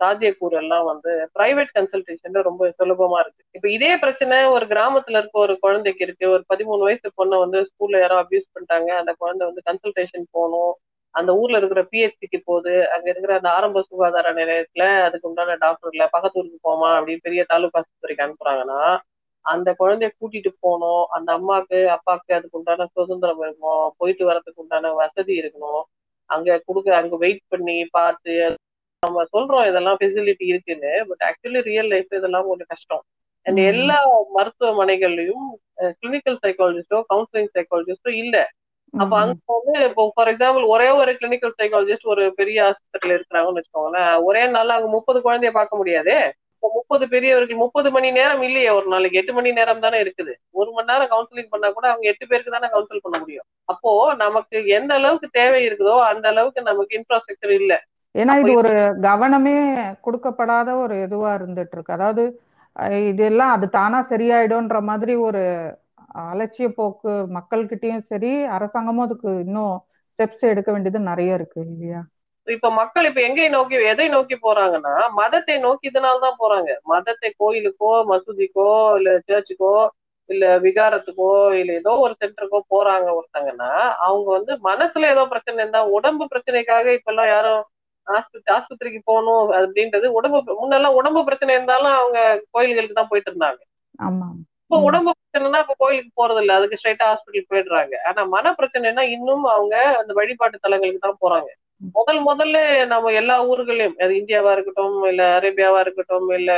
சாத்தியக்கூறு 0.00 0.52
எல்லாம் 0.52 0.84
வந்து 0.84 1.10
பிரைவேட் 1.34 1.72
கன்சல்டேஷன்ல 1.78 2.40
ரொம்ப 2.42 2.68
சுலபமா 2.78 3.18
இருக்கு. 3.20 3.42
இப்ப 3.50 3.66
இதே 3.70 3.96
பிரச்சனை 3.96 4.44
ஒரு 4.46 4.66
கிராமத்துல 4.66 5.18
இருக்க 5.18 5.38
ஒரு 5.38 5.54
குழந்தைக்கு 5.58 6.04
இருக்கு. 6.04 6.26
ஒரு 6.30 6.42
பதிமூணு 6.52 6.78
வயசு 6.78 7.12
பொண்ணை 7.20 7.38
வந்து 7.38 7.60
ஸ்கூல்ல 7.70 8.00
யாரோ 8.00 8.16
அபியூஸ் 8.24 8.52
பண்ணிட்டாங்க. 8.54 8.90
அந்த 9.02 9.14
குழந்தை 9.18 9.44
வந்து 9.46 9.66
கன்சல்டேஷன் 9.70 10.26
போகணும். 10.30 10.74
அந்த 11.14 11.30
ஊர்ல 11.34 11.56
இருக்கிற 11.56 11.82
பிஹெச்சிக்கு 11.92 12.38
போகுது. 12.44 12.74
அங்க 12.90 13.06
இருக்கிற 13.10 13.34
அந்த 13.34 13.48
ஆரம்ப 13.50 13.82
சுகாதார 13.82 14.32
நிலையத்துல 14.32 14.84
அதுக்கு 15.02 15.28
உண்டான 15.28 15.56
டாக்டர் 15.56 15.92
இல்லை 15.92 16.06
பக்கத்து 16.06 16.34
பக்கத்தூருக்கு 16.34 16.58
போமா 16.68 16.88
அப்படின்னு 16.98 17.22
பெரிய 17.22 17.42
தாலுகா 17.48 17.78
ஆஸ்பத்திரிக்கு 17.80 18.24
அனுப்புறாங்கன்னா 18.26 18.80
அந்த 19.44 19.68
குழந்தைய 19.78 20.10
கூட்டிட்டு 20.20 20.50
போகணும். 20.60 21.04
அந்த 21.16 21.28
அம்மாக்கு 21.38 21.78
அப்பாக்கு 21.96 22.30
அதுக்கு 22.34 22.58
உண்டான 22.58 22.86
சுதந்திரம் 22.94 23.42
இருக்கணும். 23.42 23.86
போயிட்டு 23.98 24.24
வரதுக்கு 24.30 24.62
உண்டான 24.64 24.92
வசதி 24.92 25.34
இருக்கணும். 25.40 25.82
அங்க 26.30 26.58
கொடுக்க 26.66 26.96
அங்க 26.96 27.16
வெயிட் 27.16 27.42
பண்ணி 27.48 27.76
பார்த்து 27.96 28.34
நம்ம 29.04 29.24
சொல்றோம் 29.34 29.66
இதெல்லாம் 29.70 29.98
ஃபெசிலிட்டி 30.00 30.46
இருக்குன்னு 30.52 30.92
பட் 31.10 31.24
ஆக்சுவலி 31.28 31.60
ரியல் 31.70 31.90
லைஃப் 31.94 32.12
இதெல்லாம் 32.18 32.48
கொஞ்சம் 32.50 32.70
கஷ்டம். 32.74 33.04
அண்ட் 33.46 33.60
எல்லா 33.70 33.98
மருத்துவமனைகள்லயும் 34.36 35.46
கிளினிக்கல் 36.00 36.38
சைக்காலஜிஸ்டோ 36.44 36.98
கவுன்சிலிங் 37.12 37.50
சைக்காலஜிஸ்டோ 37.56 38.12
இல்ல. 38.22 38.36
அப்ப 38.94 39.14
அங்க 39.20 39.52
வந்து 39.56 39.72
இப்போ 39.88 40.02
ஃபார் 40.14 40.30
எக்ஸாம்பிள் 40.32 40.64
ஒரே 40.74 40.88
ஒரு 41.00 41.12
கிளினிக்கல் 41.20 41.54
சைக்காலஜிஸ்ட் 41.60 42.10
ஒரு 42.12 42.24
பெரிய 42.40 42.58
ஆஸ்பத்திரியில 42.68 43.16
இருக்கிறாங்கன்னு 43.18 43.60
வச்சுக்கோங்களேன். 43.60 44.12
ஒரே 44.28 44.42
நாள்ல 44.54 44.76
அங்க 44.78 44.88
முப்பது 44.96 45.18
குழந்தைய 45.26 45.52
பார்க்க 45.58 45.80
முடியாது. 45.80 46.14
இப்போ 46.54 46.68
முப்பது 46.76 47.04
பெரியவர்கள் 47.14 47.62
முப்பது 47.62 47.88
மணி 47.94 48.08
நேரம் 48.18 48.42
இல்லையே 48.48 48.68
ஒரு 48.76 48.86
நாளைக்கு 48.92 49.18
எட்டு 49.20 49.32
மணி 49.38 49.50
நேரம் 49.58 49.82
தானே 49.86 49.98
இருக்குது. 50.04 50.32
ஒரு 50.60 50.70
மணி 50.76 50.90
நேரம் 50.92 51.10
கவுன்சிலிங் 51.12 51.50
பண்ணா 51.54 51.68
கூட 51.70 51.86
அவங்க 51.92 52.06
எட்டு 52.12 52.24
பேருக்கு 52.30 52.54
தானே 52.56 52.68
கவுன்சில் 52.74 53.04
பண்ண 53.06 53.16
முடியும். 53.18 53.46
அப்போ 53.72 53.90
நமக்கு 54.22 54.56
எந்த 54.78 54.92
அளவுக்கு 55.00 55.28
தேவை 55.40 55.60
இருக்குதோ 55.68 55.96
அந்த 56.12 56.26
அளவுக்கு 56.32 56.62
நமக்கு 56.70 56.96
இன்ஃப்ராஸ்ட்ரக்சர் 57.00 57.54
இல்ல. 57.60 57.72
ஏன்னா 58.14 58.34
இது 58.42 58.52
ஒரு 58.60 58.72
கவனமே 59.06 59.54
கொடுக்கப்படாத 60.04 60.68
ஒரு 60.82 60.96
இதுவா 61.04 61.30
இருந்துட்டு 61.38 61.74
இருக்கு 61.76 61.96
அதாவது 61.96 62.24
இதெல்லாம் 63.10 63.52
அது 63.56 63.66
தானா 63.70 63.98
சரியாயிடும்ன்ற 64.10 64.78
மாதிரி 64.88 65.14
ஒரு 65.26 65.42
அலட்சிய 66.24 66.68
போக்கு 66.76 67.12
மக்கள்கிட்டயும் 67.36 68.06
சரி 68.10 68.32
அரசாங்கமும் 68.56 69.06
அதுக்கு 69.06 69.30
இன்னும் 69.44 69.74
ஸ்டெப்ஸ் 70.12 70.44
எடுக்க 70.50 70.68
வேண்டியது 70.72 70.98
நிறைய 71.10 71.38
இருக்கு 71.38 71.60
இல்லையா? 71.66 72.00
இப்ப 72.46 72.70
மக்கள் 72.78 73.06
இப்ப 73.08 73.20
எங்கே 73.22 73.44
நோக்கி 73.48 73.76
எதை 73.92 74.06
நோக்கி 74.14 74.36
போறாங்கன்னா 74.38 74.94
மதத்தை 75.18 75.54
நோக்கி 75.60 75.86
இதனால்தான் 75.90 76.40
போறாங்க. 76.40 76.70
மதத்தை 76.84 77.30
கோயிலுக்கோ 77.40 77.92
மசூதிக்கோ 78.10 78.68
இல்ல 78.98 79.10
சர்ச்சுக்கோ 79.28 79.74
இல்ல 80.28 80.44
விகாரத்துக்கோ 80.64 81.30
இல்ல 81.60 81.72
ஏதோ 81.74 81.92
ஒரு 82.04 82.14
சென்டருக்கோ 82.20 82.60
போறாங்க 82.70 83.08
ஒருத்தங்கன்னா 83.18 83.70
அவங்க 84.06 84.28
வந்து 84.36 84.52
மனசுல 84.68 85.10
ஏதோ 85.14 85.22
பிரச்சனை 85.32 85.58
இருந்தா 85.58 85.82
உடம்பு 85.96 86.26
பிரச்சனைக்காக 86.26 86.86
இப்ப 86.98 87.10
எல்லாம் 87.12 87.32
யாரும் 87.32 87.62
ஆஸ்பத்திரி 88.06 88.52
ஆஸ்பத்திரிக்கு 88.56 89.00
போகணும் 89.04 89.50
அப்படின்றது 89.58 90.06
உடம்பு 90.18 90.38
முன்னெல்லாம் 90.60 90.98
உடம்பு 91.00 91.20
பிரச்சனை 91.28 91.54
இருந்தாலும் 91.54 91.94
அவங்க 92.00 92.18
கோயில்களுக்கு 92.54 92.98
தான் 92.98 93.10
போயிட்டு 93.10 93.30
இருந்தாங்க. 93.32 93.60
இப்போ 94.64 94.76
உடம்பு 94.88 95.10
பிரச்சனைனா 95.14 95.60
இப்ப 95.64 95.74
கோயிலுக்கு 95.78 96.12
போறது 96.14 96.40
இல்ல 96.42 96.52
அதுக்கு 96.54 96.78
ஸ்ட்ரைட்டா 96.80 97.08
ஹாஸ்பிட்டல் 97.10 97.50
போயிடுறாங்க. 97.50 97.94
ஆனா 98.08 98.20
மன 98.34 98.54
பிரச்சனைனா 98.60 99.02
இன்னும் 99.16 99.44
அவங்க 99.54 99.74
அந்த 100.00 100.12
வழிபாட்டு 100.20 100.64
தலங்களுக்கு 100.64 101.02
தான் 101.02 101.22
போறாங்க. 101.24 101.50
முதல் 101.94 102.20
முதல்ல 102.28 102.58
நம்ம 102.92 103.12
எல்லா 103.20 103.36
ஊர்களையும் 103.48 103.96
அது 104.02 104.12
இந்தியாவா 104.20 104.50
இருக்கட்டும் 104.52 104.96
இல்ல 105.10 105.22
அரேபியாவா 105.36 105.78
இருக்கட்டும் 105.80 106.28
இல்ல 106.38 106.52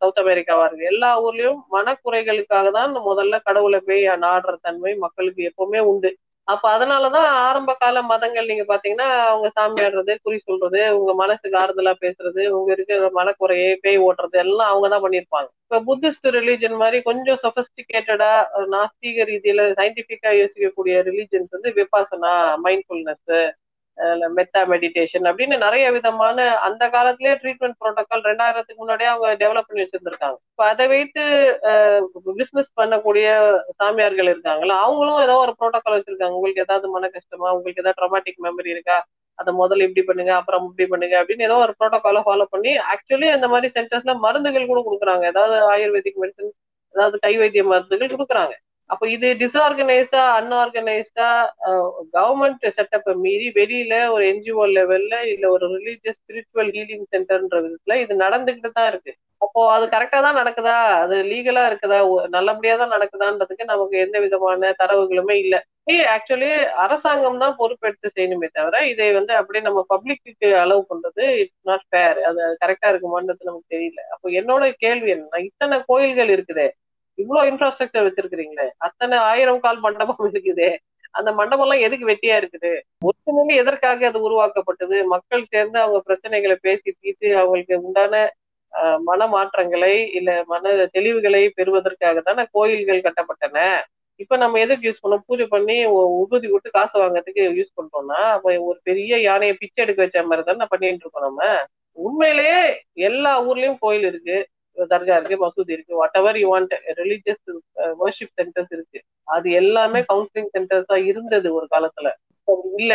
சவுத் 0.00 0.20
அமெரிக்காவா 0.22 0.64
இருக்கு 0.66 0.90
எல்லா 0.90 1.10
ஊர்லயும் 1.24 1.60
மனக்குறைகளுக்காக 1.76 2.70
தான் 2.70 2.92
முதல்ல 3.08 3.38
கடவுளை 3.48 3.80
போய் 3.88 4.04
நாடுற 4.24 4.54
தன்மை 4.66 4.92
மக்களுக்கு 5.04 5.42
எப்பவுமே 5.50 5.82
உண்டு. 5.92 6.10
அப்ப 6.48 6.64
அதனாலதான் 6.70 7.26
ஆரம்ப 7.40 7.74
கால 7.74 8.02
மதங்கள் 8.02 8.46
நீங்க 8.46 8.64
பாத்தீங்கன்னா 8.68 9.08
அவங்க 9.26 9.48
சாமி 9.48 9.82
ஆடுறது 9.82 10.18
குறி 10.22 10.38
சொல்றது 10.38 10.98
உங்க 10.98 11.12
மனசுக்கு 11.14 11.58
ஆறுதலா 11.58 11.92
பேசுறது 12.00 12.46
உங்க 12.48 12.72
இருக்கிற 12.72 13.10
மனக்குறையை 13.14 13.76
பேய் 13.80 13.98
ஓட்டுறது 13.98 14.38
எல்லாம் 14.38 14.70
அவங்கதான் 14.72 15.04
பண்ணியிருப்பாங்க. 15.04 15.48
இப்ப 15.64 15.80
புத்திஸ்ட் 15.88 16.26
ரிலீஜன் 16.30 16.76
மாதிரி 16.76 17.02
கொஞ்சம் 17.02 17.38
சொபஸ்டிகேட்டடா 17.42 18.32
நாஸ்தீக 18.68 19.24
ரீதியில 19.24 19.68
சயின்டிபிக்கா 19.78 20.32
யோசிக்கக்கூடிய 20.38 20.96
ரிலீஜன்ஸ் 21.02 21.50
வந்து 21.50 21.72
விபாசனா 21.72 22.32
மைண்ட்ஃபுல்னஸ் 22.64 23.34
மெத்தா 24.36 24.60
மெடிடேஷன் 24.72 25.26
அப்படின்னு 25.30 25.56
நிறைய 25.64 25.86
விதமான 25.96 26.44
அந்த 26.66 26.84
காலத்திலேயே 26.94 27.34
ட்ரீட்மெண்ட் 27.42 27.78
ப்ரோட்டோகால் 27.80 28.24
ரெண்டாயிரத்துக்கு 28.30 28.82
முன்னாடியே 28.82 29.08
அவங்க 29.12 29.28
டெவலப் 29.42 29.68
பண்ணி 29.68 29.84
வச்சிருந்திருக்காங்க. 29.84 30.38
இப்போ 30.52 30.64
அதை 30.72 30.84
வைத்து 30.94 31.24
பிசினஸ் 32.40 32.70
பண்ணக்கூடிய 32.80 33.26
சாமியார்கள் 33.80 34.30
இருக்காங்களா 34.34 34.76
அவங்களும் 34.86 35.22
ஏதோ 35.26 35.36
ஒரு 35.44 35.54
ப்ரோட்டோகால் 35.60 35.98
வச்சிருக்காங்க. 35.98 36.36
உங்களுக்கு 36.38 36.64
ஏதாவது 36.66 36.88
மன 36.96 37.10
கஷ்டமா 37.16 37.50
உங்களுக்கு 37.58 37.84
ஏதாவது 37.84 38.00
ட்ரமாட்டிக் 38.00 38.42
மெமரி 38.48 38.72
இருக்கா 38.76 38.98
அதை 39.38 39.50
முதல்ல 39.60 39.86
இப்படி 39.88 40.02
பண்ணுங்க 40.08 40.32
அப்புறம் 40.40 40.64
இப்படி 40.68 40.86
பண்ணுங்க 40.92 41.14
அப்படின்னு 41.20 41.46
ஏதோ 41.48 41.56
ஒரு 41.66 41.72
ப்ரோட்டோகாலை 41.78 42.20
ஃபாலோ 42.26 42.46
பண்ணி 42.54 42.72
ஆக்சுவலி 42.92 43.28
அந்த 43.36 43.46
மாதிரி 43.52 43.68
சென்டர்ஸ்ல 43.76 44.14
மருந்துகள் 44.26 44.70
கூட 44.72 44.80
கொடுக்குறாங்க. 44.88 45.24
ஏதாவது 45.32 45.56
ஆயுர்வேதிக் 45.74 46.20
மெடிசன் 46.24 46.52
ஏதாவது 46.94 47.16
கை 47.26 47.34
வைத்திய 47.42 47.62
மருந்துகள் 47.72 48.14
கொடுக்குறாங்க. 48.14 48.54
அப்போ 48.92 49.04
இது 49.14 49.28
டிஸ்ஆர்கனைஸ்டா 49.40 50.22
அன்ஆர்கனைஸ்டா 50.38 51.28
கவர்மெண்ட் 52.16 52.64
செட்டப்பை 52.78 53.12
மீறி 53.24 53.46
வெளியில 53.58 53.94
ஒரு 54.14 54.24
என்ஜிஓ 54.32 54.64
லெவல்ல 54.76 55.14
இல்ல 55.32 55.44
ஒரு 55.54 55.66
ரிலீஜியஸ் 55.76 56.18
ஸ்பிரிச்சுவல் 56.20 56.70
ஹீலிங் 56.76 57.06
சென்டர்ன்ற 57.14 57.58
விதத்துல 57.64 57.96
இது 58.04 58.14
நடந்துகிட்டு 58.24 58.70
தான் 58.78 58.88
இருக்கு. 58.92 59.12
அப்போ 59.40 59.60
அது 59.74 59.84
கரெக்டா 59.94 60.18
தான் 60.26 60.38
நடக்குதா? 60.40 60.74
அது 61.04 61.14
லீகலா 61.30 61.62
இருக்குதா? 61.70 61.98
நல்லபடியா 62.36 62.74
தான் 62.82 62.94
நடக்குதான்றதுக்கு 62.96 63.64
நமக்கு 63.72 63.96
எந்த 64.04 64.16
விதமான 64.24 64.72
தரவுகளுமே 64.82 65.36
இல்லை. 65.44 65.60
ஆக்சுவலி 66.14 66.50
அரசாங்கம் 66.84 67.40
தான் 67.42 67.56
பொறுப்பெடுத்து 67.60 68.08
செய்யணுமே 68.16 68.48
தவிர 68.58 68.76
இதை 68.92 69.08
வந்து 69.18 69.32
அப்படியே 69.38 69.62
நம்ம 69.68 69.80
பப்ளிக்கு 69.92 70.50
அலோவ் 70.62 70.84
பண்றது 70.92 71.24
இட்ஸ் 71.42 71.66
நாட் 71.70 71.86
ஃபேர் 71.90 72.20
அது 72.28 72.42
கரெக்டா 72.62 72.90
இருக்குமான்றது 72.92 73.48
நமக்கு 73.50 73.72
தெரியல. 73.76 74.00
அப்போ 74.14 74.28
என்னோட 74.40 74.64
கேள்வி 74.84 75.10
என்ன 75.16 75.42
இத்தனை 75.48 75.78
கோயில்கள் 75.90 76.32
இருக்குதே 76.36 76.68
இவ்வளவு 77.22 77.48
இன்ஃப்ராஸ்ட்ரக்சர் 77.50 78.06
வச்சிருக்கிறீங்களே? 78.08 78.66
அத்தனை 78.86 79.16
ஆயிரம் 79.30 79.62
கால் 79.64 79.80
மண்டபம் 79.86 80.22
இருக்குது. 80.30 80.68
அந்த 81.18 81.30
மண்டபம் 81.38 81.64
எல்லாம் 81.66 81.84
எதுக்கு 81.86 82.04
வெட்டியா 82.10 82.36
இருக்குது? 82.40 82.70
ஒருத்தனே 83.06 83.54
எதற்காக 83.62 84.06
அது 84.10 84.20
உருவாக்கப்பட்டது? 84.28 84.98
மக்கள் 85.14 85.50
சேர்ந்து 85.54 85.78
அவங்க 85.84 85.98
பிரச்சனைகளை 86.08 86.56
பேசி 86.66 86.88
தீர்த்து 87.00 87.28
அவங்களுக்கு 87.40 87.76
உண்டான 87.88 88.22
மன 89.08 89.26
மாற்றங்களை 89.32 89.94
இல்ல 90.18 90.30
மன 90.52 90.70
தெளிவுகளை 90.96 91.42
பெறுவதற்காக 91.58 92.20
தானே 92.20 92.44
கோயில்கள் 92.56 93.04
கட்டப்பட்டன. 93.06 93.58
இப்ப 94.22 94.36
நம்ம 94.42 94.58
எதுக்கு 94.64 94.86
யூஸ் 94.88 95.02
பண்ணோம்? 95.02 95.24
பூஜை 95.26 95.46
பண்ணி 95.54 95.76
உபதி 96.22 96.48
விட்டு 96.52 96.68
காசு 96.70 96.96
வாங்குறதுக்கு 97.02 97.44
யூஸ் 97.58 97.76
பண்றோம்னா 97.78 98.20
அப்ப 98.36 98.54
ஒரு 98.68 98.78
பெரிய 98.88 99.18
யானையை 99.28 99.54
பிச்சை 99.60 99.80
எடுக்க 99.84 100.00
வச்ச 100.04 100.22
மாதிரி 100.30 100.46
தானே 100.48 100.66
பண்ணிட்டு 100.72 101.04
இருக்கோம் 101.04 101.26
நம்ம. 101.28 101.42
உண்மையிலேயே 102.06 102.58
எல்லா 103.08 103.32
ஊர்லயும் 103.48 103.80
கோயில் 103.84 104.06
இருக்கு. 104.10 104.36
தர்கா 104.92 105.16
இருக்கு 105.18 105.36
மசூதி 105.44 105.72
இருக்கு 105.76 105.94
whatever 106.20 106.38
you 106.38 106.46
want 106.52 106.74
religious 107.00 107.42
worship 108.02 108.36
centres 108.40 108.72
இருக்கு. 108.76 108.98
அது 109.28 109.48
எல்லாமே 109.60 110.00
கவுன்சிலிங் 110.12 110.52
சென்டர்ஸா 110.56 110.96
இருந்தது 111.10 111.48
ஒரு 111.54 111.66
காலத்துல. 111.74 112.08
இல்ல. 112.80 112.94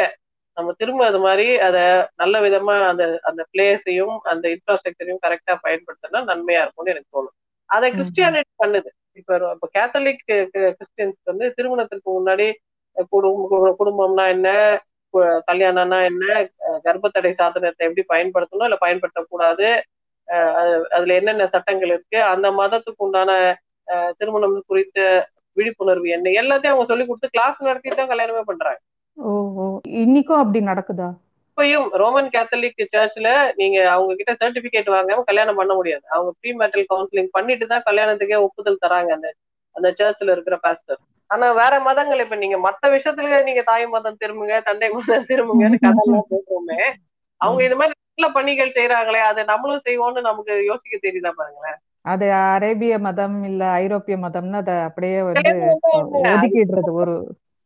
நம்ம 0.57 0.71
திரும்ப 0.73 1.01
அது 1.05 1.19
மாதிரி 1.19 1.47
அத 1.59 1.78
நல்ல 2.15 2.36
விதமா 2.41 2.75
அந்த 2.91 3.03
அந்த 3.23 3.41
பிளேஸையும் 3.53 4.15
அந்த 4.32 4.45
இன்ஃப்ராஸ்ட்ரக்சரையும் 4.53 5.23
கரெக்டா 5.25 5.53
பயன்படுத்தினா 5.65 6.19
நன்மையா 6.30 6.61
இருக்கும்னு 6.63 6.93
எனக்கு 6.93 7.13
தோணும். 7.17 7.36
அதை 7.69 7.88
கிறிஸ்டியானிட்டி 7.91 8.53
பண்ணுது. 8.63 8.89
இப்ப 9.19 9.36
இப்ப 9.55 9.67
கேத்தலிக் 9.78 10.23
கிறிஸ்டியன்ஸ் 10.55 11.19
வந்து 11.23 11.45
திருமணத்திற்கு 11.57 12.09
முன்னாடி 12.17 12.47
குடும்பம் 13.13 13.78
குடும்பம்னா 13.82 14.25
என்ன? 14.36 14.49
கல்யாணம்னா 15.49 15.99
என்ன? 16.09 16.25
கர்ப்பத்தடை 16.86 17.32
சாதனத்தை 17.34 17.86
எப்படி 17.88 18.03
பயன்படுத்தணும்? 18.13 18.67
இல்ல 18.69 18.78
பயன்படுத்தக்கூடாது. 18.86 19.67
அதுல 20.95 21.17
என்னென்ன 21.19 21.47
சட்டங்கள் 21.53 21.91
இருக்கு 21.93 22.19
அந்த 22.32 22.47
மதத்துக்கு 22.59 23.05
உண்டான 23.05 23.32
திருமணம் 24.19 24.57
குறித்த 24.71 24.99
விழிப்புணர்வு 25.57 26.07
என்ன 26.15 26.34
எல்லாத்தையும் 26.41 26.73
அவங்க 26.73 26.89
சொல்லி 26.89 27.05
கொடுத்து 27.05 27.34
கிளாஸ் 27.36 27.67
நடத்திட்டு 27.67 27.99
தான் 27.99 28.11
கல்யாணமே 28.11 28.43
பண்றாங்க. 28.49 28.80
இன்னைக்கும் 30.01 30.41
அப்படி 30.41 30.59
நடக்குதா? 30.69 31.07
இப்பயும் 31.47 31.88
ரோமன் 32.01 32.28
கேத்தலிக் 32.34 32.82
சர்ச்ல 32.95 33.28
நீங்க 33.59 33.78
அவங்க 33.93 34.11
கிட்ட 34.19 34.34
சர்டிபிகேட் 34.41 34.89
வாங்காம 34.95 35.23
கல்யாணம் 35.30 35.59
பண்ண 35.59 35.73
முடியாது. 35.80 36.05
அவங்க 36.15 36.32
ப்ரீ 36.39 36.51
மேட்டல் 36.59 36.89
கவுன்சிலிங் 36.91 37.32
பண்ணிட்டு 37.38 37.67
தான் 37.71 37.86
கல்யாணத்துக்கே 37.88 38.39
ஒப்புதல் 38.47 38.84
தராங்க 38.84 39.11
அந்த 39.17 39.30
அந்த 39.75 39.88
சர்ச்ல 39.99 40.34
இருக்கிற 40.36 40.55
பாஸ்டர் 40.65 41.01
ஆனா 41.30 41.47
வேற 41.59 41.73
மதங்கள் 41.88 42.23
இப்ப 42.23 42.36
நீங்க 42.43 42.57
மத்த 42.65 42.84
விஷயத்துல 42.93 43.39
நீங்க 43.47 43.63
தாய் 43.63 43.86
மதம் 43.95 44.19
திரும்புங்க 44.21 44.57
தந்தை 44.67 44.89
மதம் 44.95 45.28
திரும்புங்கன்னு 45.32 45.80
கதெல்லாம் 45.86 46.30
பேசுறோமே 46.32 46.80
அவங்க 47.41 47.61
இது 47.65 47.75
மாதிரி 47.80 47.95
நல்ல 48.18 48.30
பணிகள் 48.34 48.76
செய்யறாங்களே 48.76 49.20
அதை 49.22 49.41
நம்மளும் 49.43 49.84
செய்வோம்னு 49.86 50.22
நமக்கு 50.22 50.53
யோசிக்க 50.65 50.95
தெரியுதா 50.97 51.32
பாருங்களேன். 51.32 51.78
அது 52.05 52.26
அரேபிய 52.45 52.93
மதம் 52.99 53.43
இல்ல 53.43 53.63
ஐரோப்பிய 53.82 54.15
மதம்னு 54.18 54.57
அதை 54.57 54.76
அப்படியே 54.82 55.20
வந்து 55.22 55.53
ஒதுக்கிடுறது 56.28 56.91
ஒரு 56.93 57.15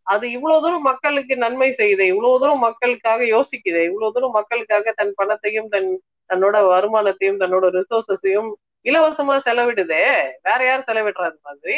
அது 0.08 0.26
இவ்வளவு 0.32 0.62
தூரம் 0.62 0.82
மக்களுக்கு 0.82 1.34
நன்மை 1.38 1.70
செய்யுது 1.72 2.04
இவ்வளவு 2.04 2.40
தூரம் 2.40 2.60
மக்களுக்காக 2.60 3.24
யோசிக்குது 3.26 3.82
இவ்வளவு 3.90 4.14
தூரம் 4.14 4.32
மக்களுக்காக 4.32 4.94
தன் 4.96 5.14
பணத்தையும் 5.16 5.70
தன் 5.70 5.90
தன்னோட 6.30 6.58
வருமானத்தையும் 6.74 7.40
தன்னோட 7.40 7.66
ரிசோர்சஸையும் 7.78 8.50
இலவசமா 8.86 9.36
செலவிடுதே. 9.48 10.04
வேற 10.42 10.60
யார் 10.66 10.88
செலவிடுறாது 10.88 11.38
மாதிரி? 11.42 11.78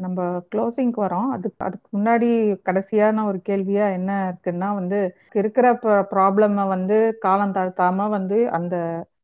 நம்ம 0.00 0.18
க்ளோசிங்க்கு 0.52 1.00
வரோம். 1.04 1.28
அதுக்கு 1.32 1.64
அதுக்கு 1.64 1.88
முன்னாடி 1.96 2.28
கடைசியான 2.64 3.24
ஒரு 3.24 3.38
கேள்வியா 3.46 3.86
என்ன 3.94 4.10
இருக்குன்னா 4.30 4.68
வந்து 4.74 4.98
இருக்கிற 5.34 5.66
ப்ராப்ளம 6.12 6.66
வந்து 6.68 6.96
காலம் 7.18 7.54
தாழ்த்தாம 7.54 8.08
வந்து 8.10 8.38
அந்த 8.58 8.76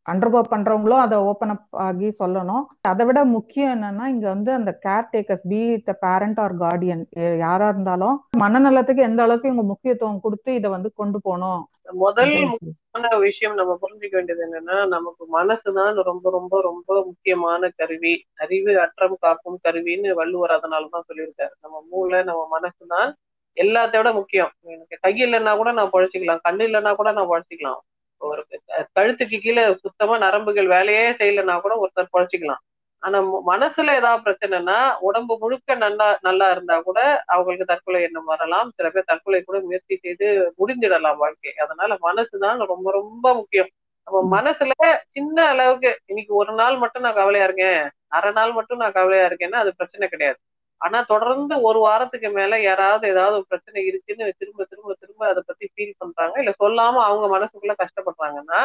அண்டர்கோ 0.06 0.40
பண்றவங்களும் 0.50 1.02
அதை 1.04 1.18
ஓப்பன் 1.18 1.52
அப் 1.54 1.76
ஆகி 1.86 2.08
சொல்லணும். 2.18 2.64
அதை 2.90 3.04
விட 3.06 3.20
முக்கியம் 3.34 3.72
என்னன்னா 3.74 4.06
இங்க 4.06 4.26
வந்து 4.28 4.50
அந்த 4.52 4.70
caretakers 5.12 5.46
be 5.52 5.60
the 5.78 5.92
parent 6.00 6.40
or 6.40 6.54
guardian 6.56 7.04
யாரா 7.38 7.68
இருந்தாலும் 7.68 8.16
மனநலத்துக்கு 8.38 9.06
எந்த 9.08 9.22
அளவுக்கு 9.22 9.48
இவங்க 9.48 9.66
முக்கியத்துவம் 9.72 10.20
கொடுத்து 10.20 10.50
இதை 10.54 10.70
வந்து 10.70 10.90
கொண்டு 10.94 11.20
போகணும். 11.22 11.62
முதல் 12.04 12.34
முக்கியமான 12.50 13.08
விஷயம் 13.18 13.54
நம்ம 13.54 13.72
புரிஞ்சுக்க 13.82 14.14
வேண்டியது 14.18 14.42
என்னன்னா 14.48 14.76
நமக்கு 14.86 15.24
மனசுதான் 15.38 16.02
ரொம்ப 16.02 16.30
ரொம்ப 16.30 16.60
ரொம்ப 16.62 16.90
முக்கியமான 17.04 17.70
கருவி. 17.76 18.14
அறிவு 18.34 18.72
அற்றம் 18.80 19.16
காக்கும் 19.20 19.58
கருவின்னு 19.64 20.12
வள்ளுவர் 20.12 20.56
அதனாலதான் 20.58 21.08
சொல்லியிருக்காரு. 21.08 21.54
நம்ம 21.62 21.76
மூளை 21.90 22.20
நம்ம 22.22 22.42
மனசுதான் 22.56 23.10
எல்லாத்தையோட 23.56 24.08
முக்கியம். 24.14 24.52
எனக்கு 24.74 24.96
கை 25.00 25.12
இல்லைன்னா 25.24 25.52
கூட 25.56 25.72
நான் 25.72 25.92
பழச்சிக்கலாம் 25.92 26.44
கண்ணு 26.48 26.62
இல்லைன்னா 26.68 26.94
கூட 26.94 27.10
நான் 27.12 27.30
பழச்சிக்கலாம். 27.32 27.82
ஒரு 28.24 28.42
கழுத்துக்கு 28.96 29.38
கீழே 29.38 29.64
சுத்தமா 29.84 30.14
நரம்புகள் 30.18 30.68
வேலையே 30.68 31.04
செய்யலைன்னா 31.20 31.56
கூட 31.60 31.74
ஒருத்தர் 31.82 32.14
பழச்சிக்கலாம் 32.14 32.62
ஆனா 33.02 33.18
மனசுல 33.48 33.94
ஏதாவது 33.96 34.24
பிரச்சனைனா 34.26 34.76
உடம்பு 35.00 35.34
முழுக்க 35.40 35.74
நல்லா 35.76 36.06
நல்லா 36.22 36.46
இருந்தா 36.50 36.76
கூட 36.80 36.98
அவங்களுக்கு 37.26 37.64
தற்கொலை 37.64 38.00
எண்ணம் 38.02 38.30
வரலாம். 38.32 38.68
சில 38.76 38.88
பேர் 38.90 39.10
தற்கொலை 39.10 39.40
கூட 39.42 39.58
முயற்சி 39.60 39.96
செய்து 39.98 40.28
முடிஞ்சிடலாம் 40.58 41.18
வாழ்க்கை. 41.18 41.52
அதனால 41.64 41.96
மனசுதான் 42.06 42.60
ரொம்ப 42.72 42.88
ரொம்ப 42.92 43.26
முக்கியம். 43.34 43.70
நம்ம 44.08 44.20
மனசுல 44.36 44.72
சின்ன 45.10 45.36
அளவுக்கு 45.52 45.90
இன்னைக்கு 46.06 46.32
ஒரு 46.34 46.52
நாள் 46.54 46.76
மட்டும் 46.78 47.04
நான் 47.06 47.18
கவலையா 47.20 47.46
இருக்கேன். 47.46 47.82
அரை 48.10 48.32
நாள் 48.32 48.52
மட்டும் 48.52 48.82
நான் 48.82 48.96
கவலையா 48.98 49.26
இருக்கேன்னா 49.30 49.60
அது 49.64 49.70
பிரச்சனை 49.76 50.08
கிடையாது. 50.08 50.38
ஆனா 50.84 50.98
தொடர்ந்து 51.04 51.54
ஒரு 51.62 51.78
வாரத்துக்கு 51.80 52.28
மேல 52.30 52.54
யாராவது 52.62 53.04
ஏதாவது 53.08 53.36
ஒரு 53.36 53.46
பிரச்சனை 53.48 53.80
இருக்குன்னு 53.86 54.26
திரும்ப 54.40 54.64
திரும்ப 54.64 54.96
திரும்ப 55.02 55.22
அதை 55.28 55.42
பத்தி 55.46 55.66
ஃபீல் 55.72 55.94
பண்றாங்க. 55.98 56.34
இல்ல 56.42 56.52
சொல்லாம 56.62 57.02
அவங்க 57.08 57.26
மனசுக்குள்ள 57.36 57.74
கஷ்டப்படுறாங்கன்னா 57.82 58.60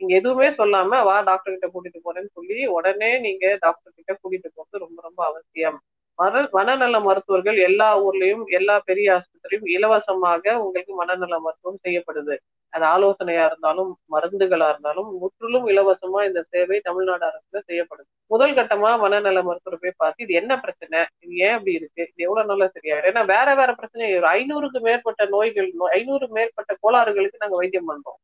நீங்க 0.00 0.12
எதுவுமே 0.18 0.48
சொல்லாம 0.58 1.00
வா 1.04 1.16
டாக்டர் 1.22 1.54
கிட்ட 1.54 1.68
கூட்டிட்டு 1.70 2.00
போறேன்னு 2.04 2.30
சொல்லி 2.36 2.58
உடனே 2.76 3.10
நீங்க 3.26 3.46
டாக்டர் 3.60 3.96
கிட்ட 3.98 4.12
கூட்டிட்டு 4.20 4.50
போறது 4.56 4.84
ரொம்ப 4.84 4.98
ரொம்ப 5.02 5.20
அவசியம். 5.30 5.78
மன 6.18 6.42
மனநல 6.56 6.96
மருத்துவர்கள் 7.06 7.58
எல்லா 7.68 7.88
ஊர்லயும் 8.06 8.44
எல்லா 8.58 8.76
பெரிய 8.88 9.08
ஆஸ்பத்திரியும் 9.16 9.66
இலவசமாக 9.76 10.54
உங்களுக்கு 10.64 10.92
மனநல 11.00 11.34
மருத்துவம் 11.44 11.82
செய்யப்படுது. 11.86 12.36
அது 12.72 12.84
ஆலோசனையா 12.94 13.44
இருந்தாலும் 13.48 13.90
மருந்துகளா 14.14 14.66
இருந்தாலும் 14.72 15.08
முற்றிலும் 15.20 15.66
இலவசமா 15.72 16.20
இந்த 16.28 16.40
சேவை 16.52 16.78
தமிழ்நாடு 16.80 17.24
அரசுல 17.28 17.60
செய்யப்படுது. 17.68 18.08
முதல் 18.26 18.56
கட்டமா 18.58 18.90
மனநல 19.04 19.42
மருத்துவர் 19.42 19.82
போய் 19.84 19.98
பார்த்து 20.02 20.24
இது 20.26 20.34
என்ன 20.40 20.52
பிரச்சனை? 20.64 21.00
இது 21.24 21.34
ஏன் 21.46 21.54
அப்படி 21.56 21.72
இருக்கு? 21.78 22.02
இது 22.12 22.26
எவ்வளவு 22.26 22.48
நாளா 22.50 22.68
சரியாயிடும்? 22.76 23.10
ஏன்னா 23.12 23.24
வேற 23.34 23.48
வேற 23.60 23.70
பிரச்சனை 23.74 24.10
ஒரு 24.18 24.28
ஐநூறுக்கு 24.36 24.80
மேற்பட்ட 24.88 25.24
நோய்கள் 25.36 25.70
ஐநூறு 25.98 26.28
மேற்பட்ட 26.38 26.74
கோளாறுகளுக்கு 26.82 27.42
நாங்க 27.44 27.58
வைத்தியம் 27.62 27.90
பண்றோம். 27.92 28.20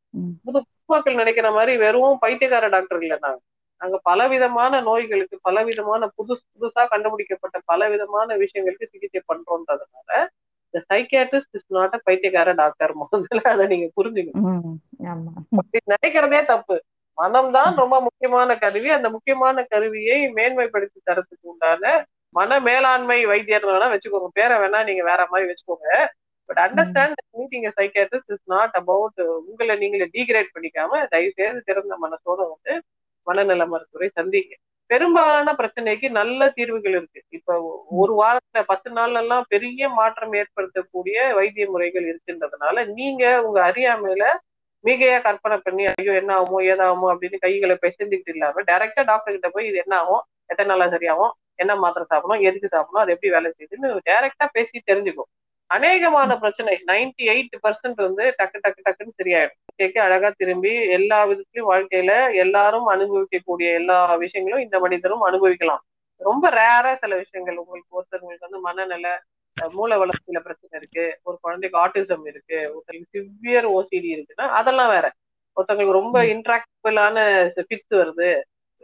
புது 0.46 0.60
மக்கள் 0.92 1.20
நினைக்கிற 1.22 1.48
மாதிரி 1.58 1.74
வெறும் 1.84 2.22
பைத்தியக்கார 2.24 2.68
டாக்டர் 2.76 3.02
இல்லை 3.04 3.18
நாங்க. 3.26 3.40
நாங்க 3.80 3.96
பலவிதமான 4.04 4.80
நோய்களுக்கு 4.80 5.36
பலவிதமான 5.42 6.06
புதுசு 6.18 6.44
புதுசா 6.54 6.82
கண்டுபிடிக்கப்பட்ட 6.86 7.56
பலவிதமான 7.64 8.36
விஷயங்களுக்கு 8.42 8.90
சிகிச்சை 8.92 9.20
பண்றோன்றதுனால 9.30 10.10
இந்த 10.74 10.80
சைக்கியாட்ரிஸ்ட் 10.90 11.56
இஸ் 11.58 11.68
நாட் 11.68 11.94
அ 11.94 12.00
பைத்தியக்கார 12.04 12.52
டாக்டர் 12.62 12.92
முதல்ல 13.02 13.42
அதை 13.52 13.64
நீங்க 13.66 13.86
புரிஞ்சுக்கணும். 13.98 14.72
நினைக்கிறதே 15.92 16.40
தப்பு. 16.44 16.76
மனம்தான் 17.18 17.74
ரொம்ப 17.82 17.96
முக்கியமான 18.00 18.50
கருவி. 18.56 18.88
அந்த 18.90 19.08
முக்கியமான 19.10 19.64
கருவியை 19.72 20.18
மேன்மைப்படுத்தி 20.38 20.98
தரத்துக்கு 21.04 21.46
உண்டான 21.52 21.92
மன 22.34 22.58
மேலாண்மை 22.60 23.18
வைத்தியர் 23.26 23.68
வேணா 23.68 23.88
வச்சுக்கோங்க. 23.92 24.30
பேரை 24.38 24.56
வேணா 24.62 24.78
நீங்க 24.88 25.02
வேற 25.10 25.22
மாதிரி 25.32 25.48
வச்சுக்கோங்க. 25.50 25.88
But 26.48 26.60
understand 26.64 27.20
meeting 27.38 27.66
psychiatrist 27.78 28.32
is 28.34 28.46
not 28.54 28.74
about 28.80 29.20
உங்களை 29.48 29.74
நீங்களே 29.76 30.08
டீக்ரேட் 30.16 30.50
பண்ணிக்காம 30.56 31.02
தயவு 31.12 31.32
செய்து 31.38 31.60
திறந்த 31.64 31.94
மனசோட 32.04 32.40
வந்து 32.52 32.72
மனநல 33.26 33.64
மருத்துவரை 33.66 34.08
சந்திங்க. 34.18 34.54
பெரும்பாலான 34.90 35.52
பிரச்சனைக்கு 35.60 36.06
நல்ல 36.10 36.48
தீர்வுகள் 36.48 36.96
இருக்கு. 36.98 37.20
இப்ப 37.28 37.52
ஒரு 38.02 38.12
வாரத்துல 38.22 38.62
பத்து 38.62 38.88
நாள்ல 38.90 39.22
எல்லாம் 39.22 39.44
பெரிய 39.48 39.88
மாற்றம் 39.98 40.34
ஏற்படுத்தக்கூடிய 40.40 41.16
வைத்திய 41.38 41.66
முறைகள் 41.70 42.06
இருக்கின்றதுனால 42.10 42.84
நீங்க 42.98 43.22
உங்க 43.42 43.58
அறியாமையில 43.70 44.26
மிகையா 44.84 45.18
கற்பனை 45.22 45.56
பண்ணி 45.58 45.84
ஐயோ 45.92 46.12
என்ன 46.20 46.30
ஆகுமோ 46.38 46.58
ஏதாகுமோ 46.72 47.06
அப்படின்னு 47.12 47.38
கைகளை 47.38 47.74
பெசந்திக்கிட்டு 47.84 48.34
இல்லாம 48.34 48.62
டைரக்டா 48.70 49.02
டாக்டர் 49.02 49.34
கிட்ட 49.36 49.48
போய் 49.50 49.68
இது 49.68 49.78
என்ன 49.84 49.94
ஆகும்? 49.96 50.22
எத்தனை 50.50 50.68
நாளா 50.72 50.86
சரியாகும்? 50.94 51.32
என்ன 51.56 51.72
மாத்திரை 51.76 52.04
சாப்பிடணும்? 52.10 52.44
எதுக்கு 52.48 52.68
சாப்பிடணும்? 52.68 53.02
அது 53.04 53.12
எப்படி 53.14 53.30
வேலை 53.36 53.50
செய்யுதுன்னு 53.56 53.90
டைரக்டா 54.10 54.46
பேசி 54.52 54.82
தெரிஞ்சுக்கும். 54.90 55.30
அநேகமான 55.74 56.38
பிரச்சனை. 56.38 56.82
நைன்டி 56.86 57.22
எயிட் 57.22 57.54
பர்சன்ட் 57.62 57.94
வந்து 57.94 58.34
டக்கு 58.42 58.58
டக்கு 58.68 58.82
டக்குன்னு 58.88 59.14
சரியாயிடும். 59.22 59.60
கேட்க 59.76 60.02
அழகா 60.02 60.30
திரும்பி 60.36 60.72
எல்லா 60.88 61.26
விதத்திலயும் 61.26 61.70
வாழ்க்கையில 61.70 62.34
எல்லாரும் 62.34 62.88
அனுபவிக்கக்கூடிய 62.90 63.74
எல்லா 63.74 64.14
விஷயங்களும் 64.14 64.62
இந்த 64.62 64.78
மனிதரும் 64.78 65.20
அனுபவிக்கலாம். 65.20 65.82
ரொம்ப 66.16 66.50
ரேரா 66.50 66.94
சில 66.94 67.16
விஷயங்கள். 67.16 67.56
உங்களுக்கு 67.56 68.00
ஒருத்தருக்கு 68.00 68.36
வந்து 68.40 68.60
மனநல 68.60 69.20
மூல 69.72 69.96
வளர்ச்சியில 69.96 70.38
பிரச்சனை 70.40 70.72
இருக்கு. 70.72 71.20
ஒரு 71.22 71.38
குழந்தைக்கு 71.40 71.78
ஆட்டிசம் 71.86 72.26
இருக்கு. 72.26 72.58
ஒருத்தருக்கு 72.74 73.18
சிவியர் 73.18 73.68
ஓசிடி 73.76 74.10
இருக்குன்னா 74.14 74.46
அதெல்லாம் 74.60 74.88
வேற. 74.88 75.12
ஒருத்தங்களுக்கு 75.56 75.90
ரொம்ப 75.90 76.22
இன்ட்ராக்டிபிளான 76.22 77.16
ஃபிட்ஸ் 77.56 77.94
வருது. 77.94 78.30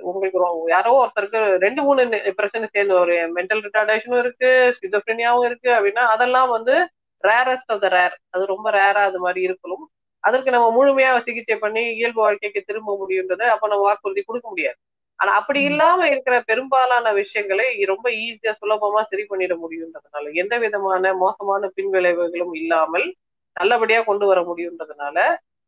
உங்களுக்கு 0.09 0.39
யாரோ 0.69 0.91
ஒருத்தருக்கு 1.01 1.41
ரெண்டு 1.65 1.81
மூணு 1.83 2.03
பிரச்சனை 2.39 2.67
சேர்ந்து 2.73 2.95
ஒரு 3.03 3.15
மென்டல் 3.37 3.63
ரிட்டார்டேஷனும் 3.67 4.23
இருக்கு 4.25 4.51
ஸ்கிசோஃப்ரினியாவும் 4.77 5.47
இருக்கு 5.49 5.71
அப்படின்னா 5.77 6.05
அதெல்லாம் 6.15 6.51
வந்து 6.57 6.75
ரேரஸ்ட் 7.25 7.73
ஆஃப் 7.75 7.83
த 7.85 7.89
ரேர் 7.89 8.15
அது 8.31 8.45
ரொம்ப 8.47 8.69
ரேரா 8.71 9.03
அது 9.11 9.19
மாதிரி 9.25 9.41
இருக்கணும். 9.49 9.85
அதற்கு 10.25 10.51
நம்ம 10.51 10.69
முழுமையா 10.79 11.11
சிகிச்சை 11.27 11.57
பண்ணி 11.59 11.83
இயல்பு 11.99 12.21
வாழ்க்கைக்கு 12.25 12.61
திரும்ப 12.69 12.91
முடியுன்றதை 13.03 13.47
அப்ப 13.55 13.69
நம்ம 13.69 13.85
வாக்குறுதி 13.89 14.23
கொடுக்க 14.23 14.47
முடியாது. 14.49 14.79
ஆனா 15.21 15.33
அப்படி 15.41 15.61
இல்லாம 15.71 16.01
இருக்கிற 16.09 16.35
பெரும்பாலான 16.51 17.13
விஷயங்களை 17.13 17.67
ரொம்ப 17.93 18.07
ஈஸியா 18.25 18.53
சுலபமா 18.61 19.01
சரி 19.11 19.25
பண்ணிட 19.31 19.55
முடியுன்றதுனால 19.65 20.33
எந்த 20.43 20.55
விதமான 20.59 21.13
மோசமான 21.25 21.71
பின்விளைவுகளும் 21.77 22.55
இல்லாமல் 22.63 23.07
நல்லபடியா 23.57 24.01
கொண்டு 24.03 24.25
வர 24.27 24.41
முடியுன்றதுனால 24.43 25.19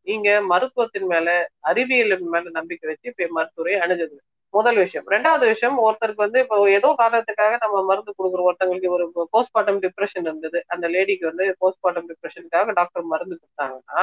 நீங்க 0.07 0.29
மருத்துவத்தின் 0.51 1.09
மேல 1.13 1.29
அறிவியலின் 1.71 2.31
மேல 2.35 2.45
நம்பிக்கை 2.51 2.87
வச்சு 2.91 3.11
இப்ப 3.13 3.29
மருத்துவரை 3.39 3.75
அணுகுது 3.85 4.17
முதல் 4.55 4.79
விஷயம். 4.83 5.07
ரெண்டாவது 5.13 5.45
விஷயம் 5.53 5.77
ஒருத்தருக்கு 5.85 6.25
வந்து 6.25 6.41
இப்போ 6.41 6.57
ஏதோ 6.79 6.89
காரணத்துக்காக 6.99 7.55
நம்ம 7.63 7.77
மருந்து 7.91 8.13
கொடுக்குறோம் 8.19 8.49
ஒருத்தங்களுக்கு 8.49 8.91
ஒரு 8.97 9.05
போஸ்ட்மார்ட்டம் 9.35 9.81
டிப்ரெஷன் 9.85 10.27
இருந்தது. 10.29 10.59
அந்த 10.69 10.87
லேடிக்கு 10.95 11.25
வந்து 11.31 11.45
போஸ்ட்மார்ட்டம் 11.63 12.09
டிப்ரெஷனுக்காக 12.11 12.75
டாக்டர் 12.81 13.11
மருந்து 13.13 13.37
கொடுத்தாங்கன்னா 13.37 14.03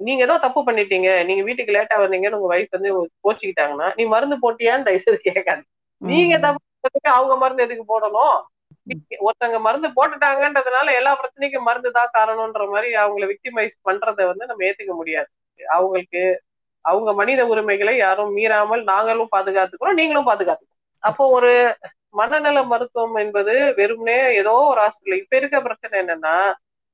நீங்க 0.00 0.20
ஏதோ 0.26 0.34
தப்பு 0.38 0.60
பண்ணிட்டீங்க. 0.60 1.08
நீங்க 1.24 1.42
வீட்டுக்கு 1.42 1.74
லேட்டா 1.76 1.96
வந்தீங்கன்னு 2.02 2.38
உங்க 2.40 2.50
வைஃப் 2.54 2.76
வந்து 2.76 2.90
கோச்சிக்கிட்டாங்கன்னா 3.26 3.88
நீ 3.98 4.04
மருந்து 4.14 4.36
போட்டியான்னு 4.44 4.86
தயவுசெய்து 4.88 5.20
கேட்காது. 5.28 5.62
நீங்க 6.02 6.34
தப்பு 6.46 6.62
அவங்க 7.18 7.34
மருந்து 7.36 7.64
எதுக்கு 7.66 7.84
போடணும்? 7.92 8.36
ஒருத்தங்க 9.26 9.58
மருந்து 9.60 9.88
போட்டுட்டாங்கன்றதுனால 9.96 10.92
எல்லா 10.94 11.12
பிரச்சனைக்கும் 11.20 11.66
மருந்து 11.68 11.90
தான் 11.90 12.14
காரணம்ன்ற 12.14 12.64
மாதிரி 12.70 12.88
அவங்களை 12.94 13.26
விக்டிமைஸ் 13.32 13.76
பண்றதை 13.88 14.24
வந்து 14.26 14.46
நம்ம 14.46 14.64
ஏத்துக்க 14.64 14.94
முடியாது. 14.94 15.30
அவங்களுக்கு 15.60 16.22
அவங்க 16.84 17.10
மனித 17.12 17.40
உரிமைகளை 17.46 17.94
யாரும் 17.96 18.34
மீறாமல் 18.36 18.82
நாங்களும் 18.84 19.32
பாதுகாத்துக்கிறோம் 19.36 19.98
நீங்களும் 20.00 20.28
பாதுகாத்துக்கிறோம். 20.30 20.74
அப்போ 21.02 21.24
ஒரு 21.28 21.52
மனநல 22.10 22.58
மருத்துவம் 22.64 23.16
என்பது 23.16 23.54
வெறுமனே 23.78 24.18
ஏதோ 24.40 24.52
ஒரு 24.72 24.80
ஹாஸ்பிட்டல் 24.84 25.22
இப்ப 25.22 25.36
இருக்க 25.36 25.56
பிரச்சனை 25.60 25.96
என்னன்னா 26.02 26.36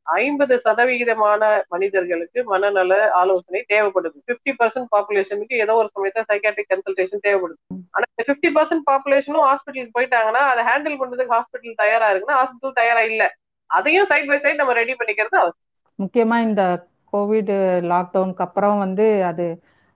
ஐம்பது 0.07 0.55
சதவிகிதமான 0.65 1.43
மனிதர்களுக்கு 1.69 2.41
மனநல 2.45 2.93
ஆலோசனை 3.21 3.61
தேவைப்படுது. 3.69 4.17
பிப்டி 4.29 4.53
பர்சன்ட் 4.61 4.91
பாப்புலேஷனுக்கு 4.91 5.57
ஏதோ 5.65 5.75
ஒரு 5.83 5.89
சமயத்துல 5.97 6.25
சைக்காட்ரிக் 6.31 6.71
கன்சல்டேஷன் 6.73 7.25
தேவைப்படுது. 7.27 7.61
ஆனா 7.95 8.05
இந்த 8.13 8.25
பிப்டி 8.31 8.51
பர்சன்ட் 8.57 8.87
பாப்புலேஷனும் 8.91 9.47
ஹாஸ்பிட்டலுக்கு 9.49 9.97
போயிட்டாங்கன்னா 9.99 10.43
அதை 10.53 10.63
ஹேண்டில் 10.71 11.01
பண்றதுக்கு 11.01 11.37
ஹாஸ்பிட்டல் 11.37 11.81
தயாரா 11.83 12.09
இருக்குன்னா 12.13 12.39
ஹாஸ்பிட்டல் 12.41 12.79
தயாரா 12.81 13.03
இல்ல. 13.13 13.25
அதையும் 13.71 14.09
சைட் 14.11 14.31
பை 14.31 14.39
சைட் 14.39 14.61
நம்ம 14.61 14.73
ரெடி 14.73 14.95
பண்ணிக்கிறது 14.95 15.37
அவசியம். 15.43 15.61
முக்கியமா 15.99 16.37
இந்த 16.41 16.63
கோவிட் 17.13 17.53
லாக்டவுனுக்கு 17.93 18.45
அப்புறம் 18.47 18.79
வந்து 18.79 19.07
அது 19.31 19.47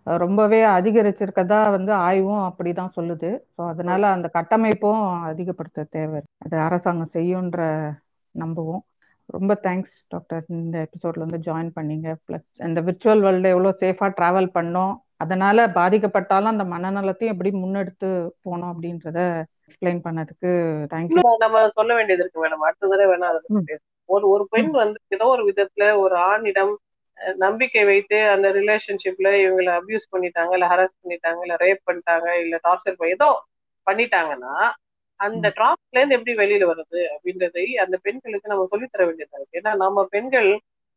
ரொம்பவே 0.07 0.59
அதிகரிச்சிருக்கதா 0.77 1.61
வந்து 1.71 1.93
ஆய்வும் 2.07 2.45
அப்படிதான் 2.49 2.93
சொல்லுது. 2.97 3.31
ஸோ 3.55 3.61
அதனால 3.69 4.03
அந்த 4.09 4.29
கட்டமைப்பும் 4.35 5.01
அதிகப்படுத்த 5.31 5.87
தேவை. 5.91 6.21
அது 6.45 6.57
அரசாங்கம் 6.67 7.15
செய்யுன்ற 7.15 7.61
நம்புவோம். 8.35 8.83
ரொம்ப 9.29 9.53
தேங்க்ஸ் 9.63 9.97
டாக்டர் 10.09 10.45
இந்த 10.57 10.77
எபிசோட்ல 10.87 11.25
வந்து 11.27 11.41
ஜாயின் 11.47 11.71
பண்ணீங்க. 11.77 12.09
ப்ளஸ் 12.27 12.47
இந்த 12.61 12.81
விர்ச்சுவல் 12.81 13.21
வேர்ல்டு 13.21 13.49
எவ்வளோ 13.49 13.73
சேஃபாக 13.81 14.11
ட்ராவல் 14.19 14.49
பண்ணோம். 14.55 14.95
அதனால 15.17 15.67
பாதிக்கப்பட்டாலும் 15.77 16.53
அந்த 16.53 16.65
மனநலத்தையும் 16.65 17.35
எப்படி 17.35 17.51
முன்னெடுத்து 17.55 18.09
போனோம் 18.45 18.73
அப்படின்றத 18.73 19.21
எக்ஸ்பிளைன் 19.69 20.01
பண்ணதுக்கு 20.05 20.51
தேங்க்யூ 20.93 21.23
நம்ம 21.45 21.63
சொல்ல 21.69 21.93
வேண்டியது 21.95 22.23
இருக்கு 22.23 22.43
மேடம் 22.43 22.67
அடுத்த 22.67 22.89
தடவை 22.89 23.09
வேணா 23.13 23.31
ஒரு 24.09 24.25
ஒரு 24.29 24.45
பெண் 24.51 24.71
வந்து 24.75 24.99
ஏதோ 25.09 25.27
ஒரு 25.27 25.45
விதத்துல 25.45 25.85
ஒரு 25.99 26.17
ஆணிடம் 26.27 26.75
நம்பிக்கை 27.39 27.83
வைத்து 27.85 28.19
அந்த 28.29 28.47
ரிலேஷன்ஷிப்ல 28.51 29.29
இவங்களை 29.43 29.71
அபியூஸ் 29.75 30.13
பண்ணிட்டாங்க 30.13 30.53
இல்ல 30.53 30.67
ஹராஸ் 30.67 30.97
பண்ணிட்டாங்க 31.03 31.41
இல்ல 31.43 31.55
ரேப் 31.57 31.87
பண்ணிட்டாங்க 31.87 32.29
இல்ல 32.43 32.57
டார்ச்சர் 32.65 33.13
ஏதோ 33.15 33.31
பண்ணிட்டாங்கன்னா 33.87 34.55
அந்த 35.21 35.53
ட்ராப்ல 35.57 35.99
இருந்து 35.99 36.17
எப்படி 36.19 36.35
வெளியில 36.37 36.65
வருது 36.71 37.01
அப்படின்றதை 37.15 37.65
அந்த 37.85 37.97
பெண்களுக்கு 38.03 38.53
நம்ம 38.53 38.67
சொல்லித்தர 38.71 39.03
வேண்டியதா 39.07 39.39
இருக்கு. 39.39 39.59
ஏன்னா 39.61 39.73
நம்ம 39.75 40.05
பெண்கள் 40.11 40.51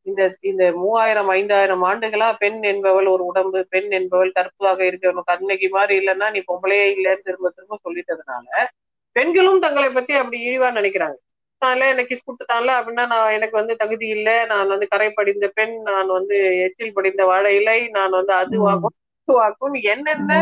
இந்த 0.06 0.24
இந்த 0.42 0.64
மூவாயிரம் 0.74 1.30
ஐந்தாயிரம் 1.30 1.84
ஆண்டுகளா 1.84 2.28
பெண் 2.38 2.60
என்பவள் 2.64 3.08
ஒரு 3.08 3.24
உடம்பு 3.26 3.60
பெண் 3.70 3.90
என்பவள் 3.92 4.32
கற்புவாக 4.32 4.80
இருக்கணும் 4.90 5.30
கண்ணகி 5.32 5.68
மாதிரி 5.68 5.96
இல்லைன்னா 6.00 6.28
நீ 6.32 6.42
பொம்பளையே 6.48 6.86
இல்லைன்னு 6.96 7.26
திரும்ப 7.26 7.50
திரும்ப 7.50 7.80
சொல்லிட்டதுனால 7.86 8.68
பெண்களும் 9.16 9.60
தங்களை 9.60 9.90
பத்தி 9.90 10.14
அப்படி 10.14 10.38
இழிவா 10.48 10.70
நினைக்கிறாங்க. 10.72 11.18
நான் 11.62 11.82
எனக்கு 11.86 12.12
கிஸ் 12.12 12.26
கொடுத்துட்டான்ல 12.26 12.74
அப்படின்னா 12.80 13.06
நான் 13.08 13.32
எனக்கு 13.32 13.56
வந்து 13.58 13.74
தகுதி 13.76 14.08
இல்லை 14.08 14.36
நான் 14.46 14.68
வந்து 14.68 14.88
கரை 14.88 15.10
படிந்த 15.10 15.48
பெண் 15.54 15.76
நான் 15.82 16.08
வந்து 16.08 16.36
எச்சில் 16.66 16.94
படிந்த 16.94 17.24
வாழை 17.26 17.52
இலை 17.56 17.80
நான் 17.90 18.10
வந்து 18.10 18.34
அதுவாகும் 18.34 18.96
இதுவாகும் 19.22 19.76
என்னென்ன 19.94 20.34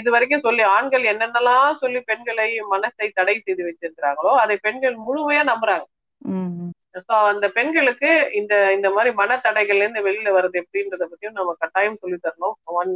இது 0.00 0.08
வரைக்கும் 0.14 0.44
சொல்லி 0.46 0.62
ஆண்கள் 0.76 1.04
என்னென்னலாம் 1.12 1.80
சொல்லி 1.82 2.00
பெண்களை 2.10 2.48
மனசை 2.72 3.08
தடை 3.18 3.36
செய்து 3.38 3.62
வச்சிருக்கிறாங்களோ 3.68 4.32
அதை 4.44 4.56
பெண்கள் 4.66 4.96
முழுமையா 5.06 5.42
நம்புறாங்க. 5.50 5.86
சோ 7.08 7.14
அந்த 7.30 7.46
பெண்களுக்கு 7.56 8.10
இந்த 8.40 8.54
இந்த 8.74 8.88
மாதிரி 8.94 9.10
மனத்தடைகள்ல 9.18 9.84
இருந்து 9.84 10.04
வெளியில 10.06 10.28
வர்றது 10.36 10.60
எப்படின்றத 10.62 11.06
பத்தியும் 11.08 11.38
நம்ம 11.38 11.54
கட்டாயம் 11.62 11.98
சொல்லி 12.02 12.18
தரணும். 12.18 12.56
One 12.80 12.92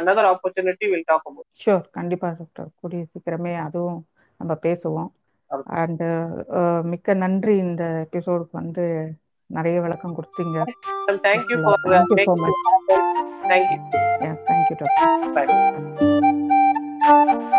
another 0.00 0.28
opportunity 0.32 0.88
will 0.92 1.08
talk 1.08 1.26
about 1.30 1.48
sure 1.64 1.84
கண்டிப்பா 1.98 2.28
டாக்டர் 2.38 2.70
கூடிய 2.82 3.02
சீக்கிரமே 3.12 3.54
அதுவும் 3.66 3.98
நம்ம 4.40 4.52
பேசுவோம். 4.66 5.10
அண்ட் 5.80 6.04
மிக்க 6.92 7.14
நன்றி 7.24 7.56
இந்த 7.66 7.84
எபிசோடுக்கு 8.06 8.60
வந்து 8.62 8.86
நிறைய 9.50 9.76
விளக்கம் 9.86 10.16
கொடுத்தீங்க. 10.18 10.58
Thank you 11.26 11.58
thank you 13.52 13.78
thank you 14.48 14.76
doctor 14.82 15.89
Bye. 17.10 17.50